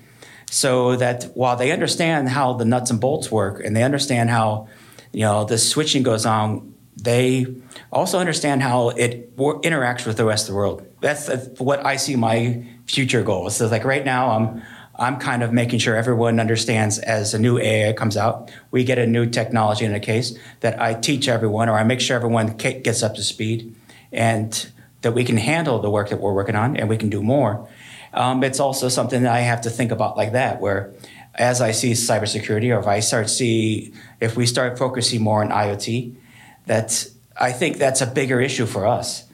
so 0.50 0.96
that 0.96 1.24
while 1.34 1.56
they 1.56 1.72
understand 1.72 2.28
how 2.28 2.52
the 2.52 2.64
nuts 2.64 2.90
and 2.90 3.00
bolts 3.00 3.30
work 3.30 3.62
and 3.64 3.76
they 3.76 3.82
understand 3.82 4.30
how 4.30 4.68
you 5.12 5.22
know 5.22 5.44
the 5.44 5.58
switching 5.58 6.02
goes 6.02 6.24
on 6.24 6.74
they 6.96 7.46
also 7.92 8.18
understand 8.18 8.62
how 8.62 8.88
it 8.90 9.36
interacts 9.36 10.06
with 10.06 10.16
the 10.16 10.24
rest 10.24 10.48
of 10.48 10.52
the 10.52 10.56
world 10.56 10.86
that's 11.00 11.28
what 11.58 11.84
i 11.84 11.96
see 11.96 12.16
my 12.16 12.64
future 12.86 13.22
goals 13.22 13.56
so 13.56 13.66
like 13.66 13.84
right 13.84 14.04
now 14.04 14.30
i'm 14.30 14.62
I'm 14.98 15.18
kind 15.18 15.42
of 15.42 15.52
making 15.52 15.78
sure 15.78 15.94
everyone 15.94 16.40
understands 16.40 16.98
as 16.98 17.34
a 17.34 17.38
new 17.38 17.58
AI 17.58 17.92
comes 17.92 18.16
out, 18.16 18.50
we 18.70 18.82
get 18.82 18.98
a 18.98 19.06
new 19.06 19.26
technology 19.26 19.84
in 19.84 19.94
a 19.94 20.00
case 20.00 20.36
that 20.60 20.80
I 20.80 20.94
teach 20.94 21.28
everyone 21.28 21.68
or 21.68 21.78
I 21.78 21.84
make 21.84 22.00
sure 22.00 22.16
everyone 22.16 22.56
gets 22.56 23.02
up 23.02 23.14
to 23.16 23.22
speed 23.22 23.74
and 24.10 24.70
that 25.02 25.12
we 25.12 25.24
can 25.24 25.36
handle 25.36 25.80
the 25.80 25.90
work 25.90 26.08
that 26.08 26.20
we're 26.20 26.32
working 26.32 26.56
on 26.56 26.76
and 26.76 26.88
we 26.88 26.96
can 26.96 27.10
do 27.10 27.22
more. 27.22 27.68
Um, 28.16 28.42
it's 28.42 28.60
also 28.60 28.88
something 28.88 29.22
that 29.22 29.32
I 29.32 29.40
have 29.40 29.60
to 29.62 29.70
think 29.70 29.92
about 29.92 30.16
like 30.16 30.32
that, 30.32 30.60
where 30.60 30.94
as 31.34 31.60
I 31.60 31.72
see 31.72 31.92
cybersecurity 31.92 32.74
or 32.74 32.80
if 32.80 32.86
I 32.86 33.00
start 33.00 33.28
see, 33.28 33.92
if 34.20 34.36
we 34.36 34.46
start 34.46 34.78
focusing 34.78 35.22
more 35.22 35.44
on 35.44 35.50
IoT, 35.50 36.16
that 36.64 37.06
I 37.38 37.52
think 37.52 37.76
that's 37.76 38.00
a 38.00 38.06
bigger 38.06 38.40
issue 38.40 38.64
for 38.64 38.86
us. 38.86 39.24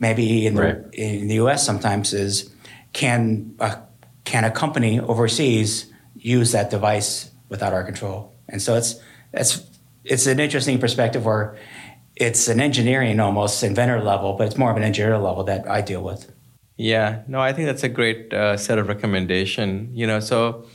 Maybe 0.00 0.46
in 0.46 0.56
the, 0.56 0.62
right. 0.62 0.94
in 0.94 1.28
the 1.28 1.34
US 1.36 1.64
sometimes 1.64 2.12
is 2.12 2.52
can 2.92 3.54
a 3.60 3.78
can 4.24 4.44
a 4.44 4.50
company 4.50 5.00
overseas 5.00 5.90
use 6.16 6.52
that 6.52 6.70
device 6.70 7.30
without 7.48 7.72
our 7.72 7.84
control? 7.84 8.34
And 8.48 8.60
so 8.60 8.76
it's 8.76 9.00
it's 9.32 9.64
it's 10.04 10.26
an 10.26 10.40
interesting 10.40 10.80
perspective 10.80 11.24
where 11.24 11.56
it's 12.16 12.48
an 12.48 12.60
engineering 12.60 13.20
almost 13.20 13.62
inventor 13.62 14.02
level, 14.02 14.34
but 14.34 14.48
it's 14.48 14.58
more 14.58 14.70
of 14.70 14.76
an 14.76 14.82
engineer 14.82 15.18
level 15.18 15.44
that 15.44 15.68
I 15.68 15.80
deal 15.80 16.02
with. 16.02 16.31
Yeah, 16.82 17.22
no, 17.28 17.38
I 17.38 17.52
think 17.52 17.66
that's 17.66 17.84
a 17.84 17.88
great 17.88 18.34
uh, 18.34 18.56
set 18.56 18.76
of 18.76 18.88
recommendation. 18.88 19.90
You 19.94 20.08
know, 20.08 20.18
so 20.18 20.66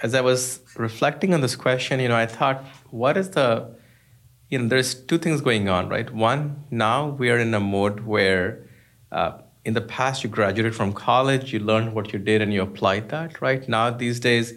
as 0.00 0.14
I 0.14 0.20
was 0.20 0.60
reflecting 0.76 1.34
on 1.34 1.40
this 1.40 1.56
question, 1.56 1.98
you 1.98 2.06
know, 2.06 2.14
I 2.14 2.26
thought, 2.26 2.64
what 2.90 3.16
is 3.16 3.30
the, 3.30 3.74
you 4.48 4.60
know, 4.60 4.68
there's 4.68 4.94
two 4.94 5.18
things 5.18 5.40
going 5.40 5.68
on, 5.68 5.88
right? 5.88 6.08
One, 6.14 6.66
now 6.70 7.08
we 7.08 7.30
are 7.30 7.38
in 7.38 7.52
a 7.52 7.58
mode 7.58 8.06
where 8.06 8.64
uh, 9.10 9.38
in 9.64 9.74
the 9.74 9.80
past 9.80 10.22
you 10.22 10.30
graduated 10.30 10.76
from 10.76 10.92
college, 10.92 11.52
you 11.52 11.58
learned 11.58 11.94
what 11.94 12.12
you 12.12 12.20
did 12.20 12.42
and 12.42 12.54
you 12.54 12.62
applied 12.62 13.08
that, 13.08 13.42
right? 13.42 13.68
Now 13.68 13.90
these 13.90 14.20
days 14.20 14.54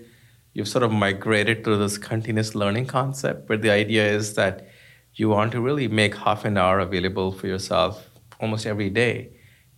you've 0.53 0.67
sort 0.67 0.83
of 0.83 0.91
migrated 0.91 1.63
to 1.63 1.75
this 1.75 1.97
continuous 1.97 2.53
learning 2.53 2.85
concept 2.85 3.49
where 3.49 3.57
the 3.57 3.71
idea 3.71 4.07
is 4.07 4.35
that 4.35 4.67
you 5.15 5.29
want 5.29 5.53
to 5.53 5.59
really 5.59 5.87
make 5.87 6.15
half 6.15 6.45
an 6.45 6.55
hour 6.55 6.77
available 6.77 7.31
for 7.31 7.47
yourself 7.47 8.11
almost 8.39 8.67
every 8.67 8.91
day 8.91 9.31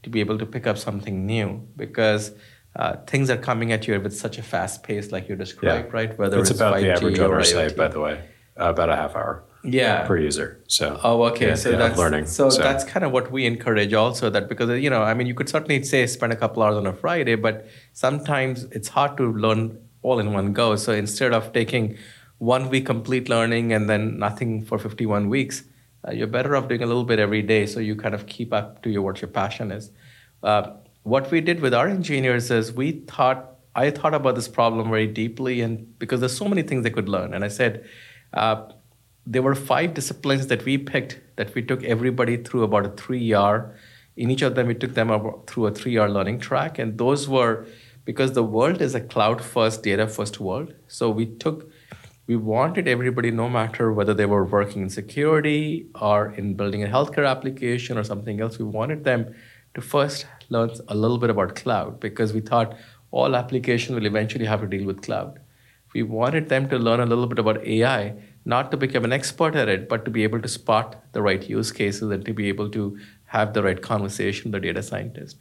to 0.06 0.10
be 0.10 0.22
able 0.22 0.38
to 0.38 0.46
pick 0.46 0.66
up 0.66 0.78
something 0.78 1.26
new 1.26 1.68
because 1.76 2.32
uh, 2.78 2.96
things 3.08 3.30
are 3.30 3.38
coming 3.38 3.72
at 3.72 3.88
you 3.88 4.00
with 4.00 4.16
such 4.16 4.38
a 4.38 4.44
fast 4.44 4.84
pace 4.84 5.12
like 5.12 5.28
you 5.28 5.36
described, 5.36 5.88
yeah. 5.88 5.98
right? 5.98 6.18
Whether 6.18 6.40
it's, 6.40 6.52
it's 6.52 6.60
about 6.60 6.76
5G 6.76 6.82
the 6.82 6.92
average 6.94 7.20
oversight, 7.20 7.76
by 7.76 7.88
the 7.90 8.00
way, 8.00 8.16
uh, 8.60 8.70
about 8.70 8.90
a 8.90 8.96
half 8.96 9.16
hour 9.16 9.44
yeah 9.68 10.06
per 10.06 10.18
user 10.18 10.62
so 10.68 11.00
oh 11.04 11.24
okay 11.24 11.48
yeah, 11.48 11.56
so 11.56 11.72
yeah, 11.72 11.78
that's 11.78 11.98
learning 11.98 12.26
so, 12.28 12.52
so, 12.52 12.62
that's 12.62 12.84
kind 12.84 13.04
of 13.04 13.12
what 13.12 13.32
we 13.32 13.48
encourage 13.48 13.94
also 13.94 14.30
that 14.30 14.48
because 14.48 14.70
you 14.80 14.92
know 14.92 15.02
i 15.02 15.12
mean 15.12 15.26
you 15.26 15.34
could 15.34 15.50
certainly 15.50 15.82
say 15.82 16.06
spend 16.06 16.32
a 16.32 16.36
couple 16.36 16.62
hours 16.62 16.76
on 16.76 16.86
a 16.86 16.94
friday 16.94 17.34
but 17.34 17.68
sometimes 17.94 18.66
it's 18.66 18.90
hard 18.90 19.18
to 19.18 19.34
learn 19.34 19.76
all 20.04 20.20
in 20.20 20.34
one 20.34 20.54
go 20.54 20.76
so 20.76 20.92
instead 20.94 21.34
of 21.34 21.52
taking 21.52 21.98
one 22.38 22.70
week 22.70 22.86
complete 22.86 23.28
learning 23.28 23.74
and 23.74 23.90
then 23.90 24.20
nothing 24.20 24.64
for 24.64 24.78
51 24.78 25.30
weeks 25.30 25.64
uh, 26.08 26.12
you're 26.12 26.28
better 26.28 26.56
off 26.56 26.68
doing 26.68 26.84
a 26.84 26.86
little 26.86 27.04
bit 27.04 27.20
every 27.20 27.42
day 27.42 27.66
so 27.66 27.80
you 27.80 27.96
kind 27.96 28.16
of 28.16 28.26
keep 28.28 28.54
up 28.54 28.82
to 28.84 28.90
your 28.90 29.02
what 29.02 29.22
your 29.22 29.30
passion 29.30 29.72
is 29.72 29.92
uh, 30.44 30.72
what 31.04 31.30
we 31.32 31.42
did 31.42 31.60
with 31.60 31.74
our 31.74 31.88
engineers 31.88 32.52
is 32.52 32.74
we 32.74 32.92
thought 32.92 33.56
i 33.76 33.90
thought 33.90 34.14
about 34.14 34.36
this 34.36 34.48
problem 34.48 34.90
very 34.90 35.08
deeply 35.08 35.62
and 35.62 35.98
because 36.00 36.20
there's 36.20 36.38
so 36.38 36.48
many 36.48 36.62
things 36.62 36.84
they 36.84 36.90
could 36.90 37.10
learn 37.10 37.34
and 37.34 37.44
i 37.44 37.48
said 37.48 37.86
uh, 38.34 38.68
there 39.26 39.42
were 39.42 39.56
five 39.56 39.94
disciplines 39.94 40.48
that 40.48 40.64
we 40.66 40.78
picked 40.78 41.20
that 41.36 41.54
we 41.56 41.62
took 41.62 41.84
everybody 41.84 42.38
through 42.38 42.64
about 42.64 42.86
a 42.86 42.90
three 42.90 43.20
year. 43.20 43.76
In 44.16 44.32
each 44.32 44.42
of 44.42 44.56
them, 44.56 44.68
we 44.68 44.76
took 44.76 44.94
them 44.94 45.10
through 45.48 45.68
a 45.68 45.72
three 45.72 45.94
year 45.94 46.08
learning 46.10 46.40
track. 46.40 46.80
And 46.80 46.98
those 46.98 47.28
were 47.28 47.66
because 48.06 48.34
the 48.34 48.44
world 48.44 48.82
is 48.82 48.94
a 48.94 49.02
cloud 49.02 49.44
first, 49.44 49.84
data 49.84 50.08
first 50.08 50.40
world. 50.40 50.74
So 50.88 51.10
we 51.10 51.26
took, 51.26 51.70
we 52.28 52.36
wanted 52.36 52.88
everybody, 52.88 53.30
no 53.30 53.48
matter 53.48 53.94
whether 53.94 54.14
they 54.14 54.26
were 54.26 54.46
working 54.46 54.82
in 54.82 54.90
security 54.90 55.88
or 56.02 56.34
in 56.34 56.56
building 56.56 56.84
a 56.84 56.88
healthcare 56.88 57.30
application 57.30 57.98
or 57.98 58.04
something 58.04 58.42
else, 58.42 58.58
we 58.58 58.66
wanted 58.66 59.04
them 59.04 59.36
to 59.76 59.82
first 59.82 60.26
learn 60.50 60.72
a 60.88 60.96
little 60.96 61.20
bit 61.20 61.30
about 61.30 61.56
cloud 61.56 62.00
because 62.00 62.34
we 62.34 62.40
thought 62.40 62.76
all 63.12 63.36
applications 63.36 63.96
will 63.96 64.08
eventually 64.08 64.46
have 64.46 64.62
to 64.62 64.68
deal 64.68 64.86
with 64.86 65.04
cloud. 65.04 65.40
We 65.94 66.02
wanted 66.02 66.50
them 66.50 66.68
to 66.70 66.80
learn 66.80 67.00
a 67.00 67.06
little 67.06 67.28
bit 67.28 67.40
about 67.40 67.66
AI 67.66 68.16
not 68.44 68.72
to 68.72 68.78
become 68.78 69.06
an 69.06 69.14
expert 69.14 69.56
at 69.56 69.70
it, 69.70 69.88
but 69.88 70.04
to 70.06 70.12
be 70.12 70.24
able 70.24 70.42
to 70.42 70.48
spot 70.48 71.04
the 71.14 71.22
right 71.22 71.48
use 71.48 71.72
cases 71.72 72.10
and 72.12 72.26
to 72.26 72.34
be 72.34 72.48
able 72.48 72.70
to 72.72 72.98
have 73.26 73.54
the 73.54 73.64
right 73.64 73.82
conversation 73.82 74.52
with 74.52 74.62
the 74.62 74.68
data 74.68 74.84
scientist. 74.84 75.38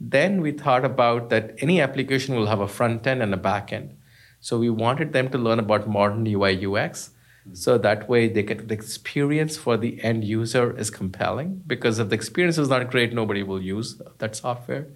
Then 0.00 0.40
we 0.40 0.52
thought 0.52 0.84
about 0.84 1.30
that 1.30 1.54
any 1.58 1.80
application 1.80 2.34
will 2.34 2.46
have 2.46 2.60
a 2.60 2.68
front 2.68 3.06
end 3.06 3.22
and 3.22 3.32
a 3.32 3.36
back 3.36 3.72
end. 3.72 3.96
So 4.44 4.58
we 4.58 4.68
wanted 4.68 5.14
them 5.14 5.30
to 5.30 5.38
learn 5.38 5.58
about 5.58 5.88
modern 5.88 6.26
UI 6.26 6.66
UX. 6.66 7.12
So 7.54 7.78
that 7.78 8.10
way 8.10 8.28
they 8.28 8.42
get 8.42 8.68
the 8.68 8.74
experience 8.74 9.56
for 9.56 9.78
the 9.78 10.02
end 10.04 10.22
user 10.22 10.76
is 10.76 10.90
compelling 10.90 11.62
because 11.66 11.98
if 11.98 12.10
the 12.10 12.14
experience 12.14 12.58
is 12.58 12.68
not 12.68 12.90
great, 12.90 13.14
nobody 13.14 13.42
will 13.42 13.62
use 13.62 14.02
that 14.18 14.36
software. 14.36 14.86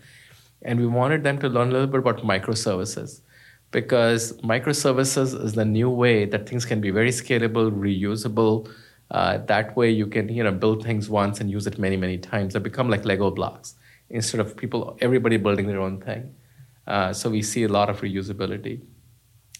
And 0.60 0.78
we 0.78 0.86
wanted 0.86 1.24
them 1.24 1.38
to 1.38 1.48
learn 1.48 1.70
a 1.70 1.72
little 1.72 1.86
bit 1.86 2.00
about 2.00 2.18
microservices 2.18 3.22
because 3.70 4.34
microservices 4.42 5.42
is 5.42 5.54
the 5.54 5.64
new 5.64 5.88
way 5.88 6.26
that 6.26 6.46
things 6.46 6.66
can 6.66 6.82
be 6.82 6.90
very 6.90 7.10
scalable, 7.10 7.70
reusable. 7.70 8.70
Uh, 9.10 9.38
that 9.38 9.74
way 9.78 9.90
you 9.90 10.06
can 10.06 10.28
you 10.28 10.44
know 10.44 10.52
build 10.52 10.84
things 10.84 11.08
once 11.08 11.40
and 11.40 11.50
use 11.50 11.66
it 11.66 11.78
many 11.78 11.96
many 11.96 12.18
times. 12.18 12.52
They 12.52 12.60
become 12.60 12.90
like 12.90 13.06
Lego 13.06 13.30
blocks 13.30 13.76
instead 14.10 14.42
of 14.42 14.58
people 14.58 14.98
everybody 15.00 15.38
building 15.38 15.66
their 15.68 15.80
own 15.80 16.02
thing. 16.02 16.34
Uh, 16.86 17.14
so 17.14 17.30
we 17.30 17.40
see 17.40 17.62
a 17.62 17.68
lot 17.68 17.88
of 17.88 18.02
reusability. 18.02 18.82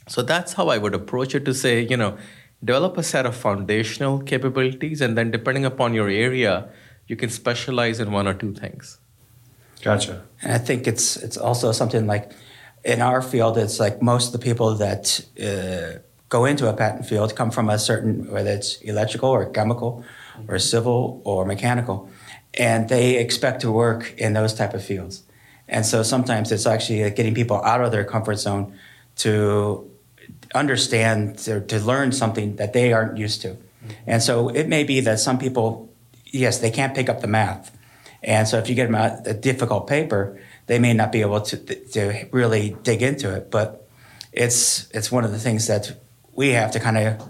So 0.09 0.23
that's 0.23 0.55
how 0.55 0.69
I 0.69 0.79
would 0.79 0.95
approach 0.95 1.35
it 1.35 1.45
to 1.45 1.55
say 1.55 1.81
you 1.83 1.97
know 1.97 2.17
develop 2.65 2.99
a 2.99 3.03
set 3.03 3.25
of 3.27 3.37
foundational 3.37 4.19
capabilities 4.21 5.01
and 5.01 5.17
then 5.17 5.31
depending 5.31 5.65
upon 5.65 5.95
your 5.95 6.09
area 6.09 6.69
you 7.07 7.17
can 7.17 7.31
specialize 7.31 8.01
in 8.01 8.11
one 8.13 8.27
or 8.27 8.35
two 8.35 8.53
things. 8.53 8.99
Gotcha. 9.83 10.25
And 10.43 10.53
I 10.53 10.59
think 10.59 10.87
it's 10.87 11.17
it's 11.17 11.37
also 11.37 11.73
something 11.73 12.07
like 12.07 12.33
in 12.85 13.01
our 13.03 13.23
field, 13.23 13.59
it's 13.59 13.81
like 13.81 14.01
most 14.03 14.27
of 14.27 14.33
the 14.33 14.39
people 14.39 14.75
that 14.77 15.25
uh, 15.43 16.01
go 16.29 16.45
into 16.45 16.69
a 16.69 16.73
patent 16.73 17.07
field 17.07 17.35
come 17.35 17.51
from 17.51 17.69
a 17.69 17.79
certain, 17.79 18.31
whether 18.31 18.51
it's 18.51 18.81
electrical 18.83 19.31
or 19.31 19.47
chemical 19.51 20.05
or 20.47 20.59
civil 20.59 21.21
or 21.25 21.45
mechanical, 21.45 22.09
and 22.55 22.89
they 22.89 23.19
expect 23.19 23.61
to 23.63 23.73
work 23.73 24.15
in 24.19 24.33
those 24.35 24.55
type 24.55 24.75
of 24.75 24.85
fields. 24.85 25.23
And 25.69 25.85
so 25.85 26.03
sometimes 26.03 26.51
it's 26.51 26.67
actually 26.67 27.11
getting 27.11 27.35
people 27.35 27.63
out 27.63 27.83
of 27.83 27.93
their 27.93 28.05
comfort 28.05 28.37
zone 28.37 28.75
to 29.17 29.91
understand, 30.55 31.47
or 31.49 31.61
to 31.61 31.79
learn 31.81 32.13
something 32.13 32.57
that 32.57 32.73
they 32.73 32.93
aren't 32.93 33.19
used 33.19 33.43
to. 33.43 33.49
Mm-hmm. 33.49 33.91
And 34.07 34.23
so 34.23 34.49
it 34.49 34.69
may 34.69 34.85
be 34.85 35.01
that 35.01 35.21
some 35.21 35.39
people, 35.39 35.93
yes, 36.25 36.59
they 36.59 36.71
can't 36.71 36.95
pick 36.95 37.09
up 37.09 37.21
the 37.21 37.27
math. 37.27 37.77
And 38.23 38.49
so 38.49 38.59
if 38.59 38.69
you 38.69 38.75
get 38.75 38.87
them 38.87 38.95
a, 38.95 39.23
a 39.27 39.35
difficult 39.35 39.87
paper, 39.87 40.41
they 40.67 40.79
may 40.79 40.93
not 40.93 41.13
be 41.13 41.21
able 41.21 41.41
to, 41.43 41.57
to 41.57 42.29
really 42.33 42.77
dig 42.83 43.03
into 43.03 43.35
it. 43.35 43.51
But 43.51 43.89
it's, 44.33 44.91
it's 44.93 45.13
one 45.13 45.25
of 45.25 45.33
the 45.33 45.39
things 45.39 45.67
that 45.67 45.99
we 46.33 46.51
have 46.51 46.71
to 46.73 46.81
kind 46.81 46.99
of 46.99 47.29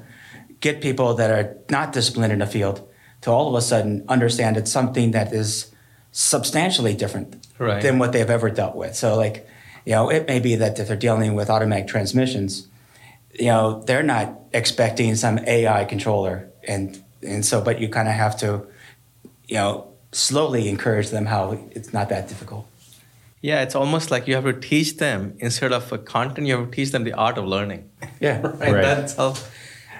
get 0.60 0.80
people 0.80 1.14
that 1.14 1.30
are 1.30 1.56
not 1.70 1.92
disciplined 1.92 2.32
in 2.32 2.40
the 2.40 2.46
field 2.46 2.88
to 3.22 3.30
all 3.30 3.48
of 3.48 3.54
a 3.54 3.62
sudden 3.62 4.04
understand 4.08 4.56
it's 4.56 4.70
something 4.70 5.10
that 5.10 5.32
is 5.32 5.72
substantially 6.12 6.94
different 6.94 7.46
right. 7.58 7.82
than 7.82 7.98
what 7.98 8.12
they've 8.12 8.30
ever 8.30 8.50
dealt 8.50 8.74
with. 8.74 8.94
So, 8.94 9.16
like, 9.16 9.46
you 9.84 9.92
know, 9.92 10.10
it 10.10 10.26
may 10.26 10.40
be 10.40 10.56
that 10.56 10.78
if 10.78 10.88
they're 10.88 10.96
dealing 10.96 11.34
with 11.34 11.50
automatic 11.50 11.88
transmissions, 11.88 12.67
you 13.38 13.46
know, 13.46 13.82
they're 13.86 14.02
not 14.02 14.38
expecting 14.52 15.14
some 15.14 15.38
AI 15.40 15.84
controller, 15.84 16.48
and 16.66 17.02
and 17.22 17.44
so, 17.44 17.60
but 17.60 17.80
you 17.80 17.88
kind 17.88 18.08
of 18.08 18.14
have 18.14 18.36
to, 18.38 18.66
you 19.46 19.56
know, 19.56 19.88
slowly 20.12 20.68
encourage 20.68 21.10
them 21.10 21.26
how 21.26 21.58
it's 21.72 21.92
not 21.92 22.08
that 22.08 22.28
difficult. 22.28 22.66
Yeah, 23.40 23.62
it's 23.62 23.74
almost 23.74 24.10
like 24.10 24.26
you 24.26 24.34
have 24.34 24.44
to 24.44 24.52
teach 24.52 24.96
them 24.96 25.36
instead 25.38 25.72
of 25.72 25.92
a 25.92 25.98
content, 25.98 26.46
you 26.46 26.56
have 26.58 26.70
to 26.70 26.76
teach 26.76 26.90
them 26.90 27.04
the 27.04 27.12
art 27.12 27.38
of 27.38 27.44
learning. 27.44 27.88
Yeah, 28.20 28.40
right. 28.42 28.60
right. 28.60 28.82
That's 28.82 29.16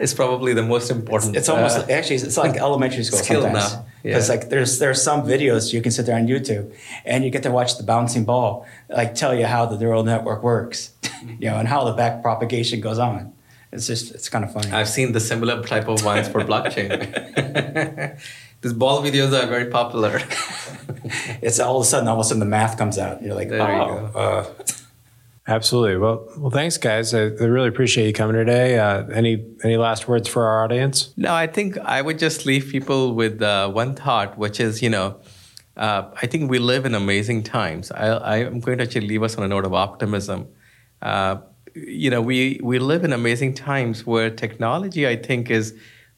is 0.00 0.14
probably 0.14 0.54
the 0.54 0.62
most 0.62 0.90
important. 0.90 1.36
It's, 1.36 1.40
it's 1.40 1.48
almost 1.48 1.78
uh, 1.78 1.92
actually 1.92 2.16
it's 2.16 2.36
like 2.36 2.56
elementary 2.68 3.04
school 3.04 3.18
skill 3.18 3.42
sometimes. 3.42 3.74
now. 3.74 3.86
Because 4.02 4.28
yeah. 4.28 4.34
like 4.34 4.48
there's 4.48 4.78
there's 4.78 5.02
some 5.02 5.22
videos 5.22 5.72
you 5.72 5.82
can 5.82 5.90
sit 5.90 6.06
there 6.06 6.16
on 6.16 6.26
YouTube 6.26 6.74
and 7.04 7.24
you 7.24 7.30
get 7.30 7.42
to 7.42 7.50
watch 7.50 7.76
the 7.76 7.82
bouncing 7.82 8.24
ball 8.24 8.66
like 8.88 9.14
tell 9.14 9.34
you 9.34 9.46
how 9.46 9.66
the 9.66 9.78
neural 9.78 10.04
network 10.04 10.42
works, 10.42 10.92
you 11.40 11.48
know, 11.50 11.56
and 11.56 11.68
how 11.68 11.84
the 11.84 11.92
back 11.92 12.22
propagation 12.22 12.80
goes 12.80 12.98
on. 12.98 13.32
It's 13.72 13.86
just 13.86 14.14
it's 14.14 14.28
kind 14.28 14.44
of 14.44 14.52
funny. 14.52 14.70
I've 14.70 14.88
seen 14.88 15.12
the 15.12 15.20
similar 15.20 15.62
type 15.62 15.88
of 15.88 16.04
ones 16.04 16.28
for 16.28 16.40
blockchain. 16.42 18.18
These 18.60 18.72
ball 18.72 19.02
videos 19.02 19.32
are 19.40 19.46
very 19.46 19.66
popular. 19.66 20.20
it's 21.40 21.60
all 21.60 21.76
of 21.76 21.82
a 21.82 21.86
sudden, 21.86 22.08
all 22.08 22.14
of 22.14 22.20
a 22.20 22.24
sudden, 22.24 22.40
the 22.40 22.46
math 22.46 22.76
comes 22.76 22.98
out. 22.98 23.22
You're 23.22 23.36
like, 23.36 23.50
there 23.50 23.62
oh. 23.62 24.10
You 24.12 24.18
uh. 24.18 24.46
Absolutely. 25.48 25.96
Well, 25.96 26.28
well, 26.36 26.50
thanks, 26.50 26.76
guys. 26.76 27.14
I, 27.14 27.20
I 27.20 27.44
really 27.44 27.68
appreciate 27.68 28.06
you 28.06 28.12
coming 28.12 28.36
today. 28.36 28.78
Uh, 28.78 29.06
any 29.06 29.46
any 29.64 29.78
last 29.78 30.06
words 30.06 30.28
for 30.28 30.44
our 30.44 30.62
audience? 30.62 31.14
No, 31.16 31.34
I 31.34 31.46
think 31.46 31.78
I 31.78 32.02
would 32.02 32.18
just 32.18 32.44
leave 32.44 32.68
people 32.70 33.14
with 33.14 33.40
uh, 33.40 33.70
one 33.70 33.94
thought, 33.94 34.36
which 34.36 34.60
is, 34.60 34.82
you 34.82 34.90
know, 34.90 35.18
uh, 35.78 36.10
I 36.20 36.26
think 36.26 36.50
we 36.50 36.58
live 36.58 36.84
in 36.84 36.94
amazing 36.94 37.44
times. 37.44 37.90
I, 37.90 38.38
am 38.38 38.60
going 38.60 38.76
to 38.78 38.84
actually 38.84 39.08
leave 39.08 39.22
us 39.22 39.38
on 39.38 39.44
a 39.44 39.48
note 39.48 39.64
of 39.64 39.72
optimism. 39.72 40.48
Uh, 41.00 41.36
you 41.74 42.10
know, 42.10 42.20
we, 42.20 42.60
we 42.62 42.78
live 42.78 43.04
in 43.04 43.12
amazing 43.12 43.54
times 43.54 44.04
where 44.04 44.28
technology, 44.28 45.06
I 45.06 45.16
think, 45.16 45.50
is 45.50 45.74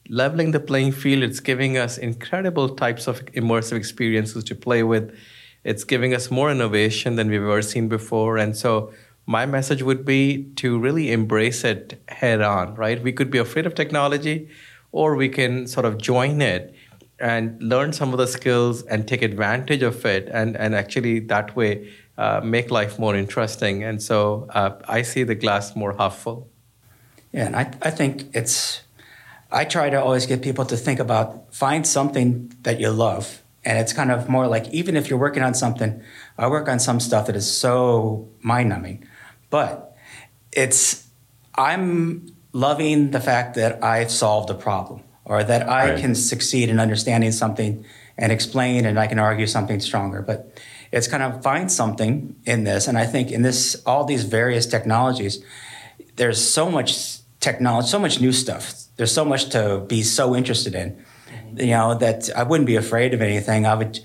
leveling 0.09 0.51
the 0.51 0.59
playing 0.59 0.91
field. 0.91 1.23
It's 1.23 1.39
giving 1.39 1.77
us 1.77 1.97
incredible 1.97 2.75
types 2.75 3.07
of 3.07 3.23
immersive 3.27 3.77
experiences 3.77 4.43
to 4.45 4.55
play 4.55 4.83
with. 4.83 5.15
It's 5.63 5.83
giving 5.83 6.13
us 6.15 6.31
more 6.31 6.51
innovation 6.51 7.15
than 7.15 7.29
we've 7.29 7.41
ever 7.41 7.61
seen 7.61 7.87
before. 7.87 8.37
And 8.37 8.57
so, 8.57 8.91
my 9.31 9.45
message 9.45 9.81
would 9.81 10.03
be 10.03 10.43
to 10.61 10.77
really 10.77 11.09
embrace 11.11 11.63
it 11.63 12.01
head 12.09 12.41
on, 12.41 12.75
right? 12.75 13.01
We 13.01 13.13
could 13.13 13.31
be 13.31 13.37
afraid 13.37 13.65
of 13.65 13.73
technology, 13.73 14.49
or 14.91 15.15
we 15.15 15.29
can 15.29 15.67
sort 15.67 15.85
of 15.85 15.97
join 15.97 16.41
it 16.41 16.75
and 17.17 17.43
learn 17.63 17.93
some 17.93 18.11
of 18.11 18.17
the 18.17 18.27
skills 18.27 18.83
and 18.83 19.07
take 19.07 19.21
advantage 19.21 19.83
of 19.83 20.05
it 20.05 20.27
and, 20.33 20.57
and 20.57 20.75
actually 20.75 21.19
that 21.33 21.55
way 21.55 21.89
uh, 22.17 22.41
make 22.43 22.69
life 22.71 22.99
more 22.99 23.15
interesting. 23.15 23.83
And 23.83 24.03
so 24.03 24.47
uh, 24.49 24.71
i 24.97 25.01
see 25.01 25.23
the 25.23 25.35
glass 25.43 25.75
more 25.75 25.93
half 26.01 26.17
full. 26.23 26.49
Yeah 27.31 27.45
and 27.45 27.55
I, 27.55 27.63
I 27.89 27.91
think 27.99 28.13
it's 28.39 28.81
i 29.59 29.63
try 29.75 29.89
to 29.89 29.99
always 30.05 30.25
get 30.25 30.41
people 30.41 30.65
to 30.65 30.77
think 30.85 30.99
about 30.99 31.53
find 31.63 31.87
something 31.87 32.51
that 32.65 32.79
you 32.81 32.89
love. 33.07 33.25
And 33.63 33.77
it's 33.81 33.93
kind 33.93 34.11
of 34.11 34.27
more 34.27 34.47
like 34.55 34.65
even 34.79 34.93
if 34.99 35.03
you're 35.07 35.23
working 35.27 35.43
on 35.49 35.53
something 35.63 35.91
i 36.43 36.47
work 36.55 36.67
on 36.73 36.79
some 36.79 36.99
stuff 36.99 37.23
that 37.27 37.35
is 37.35 37.47
so 37.65 38.27
mind-numbing 38.41 38.97
but 39.51 39.95
it's 40.51 41.07
i'm 41.55 42.25
loving 42.51 43.11
the 43.11 43.19
fact 43.19 43.53
that 43.53 43.83
i've 43.83 44.09
solved 44.09 44.49
a 44.49 44.55
problem 44.55 45.03
or 45.25 45.43
that 45.43 45.69
I 45.69 45.91
right. 45.91 45.99
can 45.99 46.15
succeed 46.15 46.69
in 46.69 46.79
understanding 46.79 47.31
something 47.31 47.85
and 48.17 48.31
explain 48.31 48.85
and 48.85 48.99
I 48.99 49.07
can 49.07 49.19
argue 49.19 49.47
something 49.47 49.79
stronger. 49.79 50.21
But 50.21 50.59
it's 50.91 51.07
kind 51.07 51.23
of 51.23 51.41
find 51.41 51.71
something 51.71 52.35
in 52.45 52.63
this. 52.63 52.87
And 52.87 52.97
I 52.97 53.05
think 53.05 53.31
in 53.31 53.41
this, 53.41 53.81
all 53.85 54.03
these 54.03 54.23
various 54.23 54.65
technologies, 54.65 55.43
there's 56.17 56.43
so 56.43 56.69
much 56.69 57.19
technology, 57.39 57.87
so 57.87 57.99
much 57.99 58.19
new 58.19 58.33
stuff. 58.33 58.73
There's 58.97 59.13
so 59.13 59.23
much 59.23 59.49
to 59.49 59.85
be 59.87 60.03
so 60.03 60.35
interested 60.35 60.75
in, 60.75 60.91
mm-hmm. 61.29 61.59
you 61.59 61.67
know, 61.67 61.95
that 61.95 62.29
I 62.35 62.43
wouldn't 62.43 62.67
be 62.67 62.75
afraid 62.75 63.13
of 63.13 63.21
anything. 63.21 63.65
I 63.65 63.75
would 63.75 63.99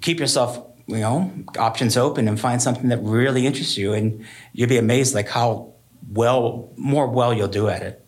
keep 0.00 0.20
yourself, 0.20 0.62
you 0.90 0.98
know, 0.98 1.32
options 1.58 1.96
open 1.96 2.28
and 2.28 2.38
find 2.38 2.60
something 2.60 2.88
that 2.88 2.98
really 3.02 3.46
interests 3.46 3.76
you. 3.76 3.92
And 3.92 4.24
you'd 4.52 4.68
be 4.68 4.78
amazed 4.78 5.14
like 5.14 5.28
how 5.28 5.72
well, 6.10 6.70
more 6.76 7.06
well 7.06 7.32
you'll 7.32 7.48
do 7.48 7.68
at 7.68 7.82
it. 7.82 8.04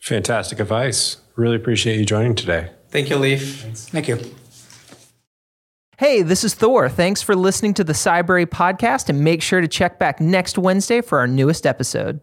Fantastic 0.00 0.60
advice. 0.60 1.18
Really 1.36 1.56
appreciate 1.56 1.98
you 1.98 2.04
joining 2.04 2.34
today. 2.34 2.70
Thank 2.88 3.10
you, 3.10 3.16
Leif. 3.16 3.62
Thank 3.90 4.08
you. 4.08 4.18
Hey, 5.98 6.22
this 6.22 6.44
is 6.44 6.54
Thor. 6.54 6.88
Thanks 6.88 7.20
for 7.20 7.36
listening 7.36 7.74
to 7.74 7.84
the 7.84 7.92
Cybrary 7.92 8.46
podcast 8.46 9.10
and 9.10 9.22
make 9.22 9.42
sure 9.42 9.60
to 9.60 9.68
check 9.68 9.98
back 9.98 10.18
next 10.18 10.56
Wednesday 10.56 11.02
for 11.02 11.18
our 11.18 11.26
newest 11.26 11.66
episode. 11.66 12.20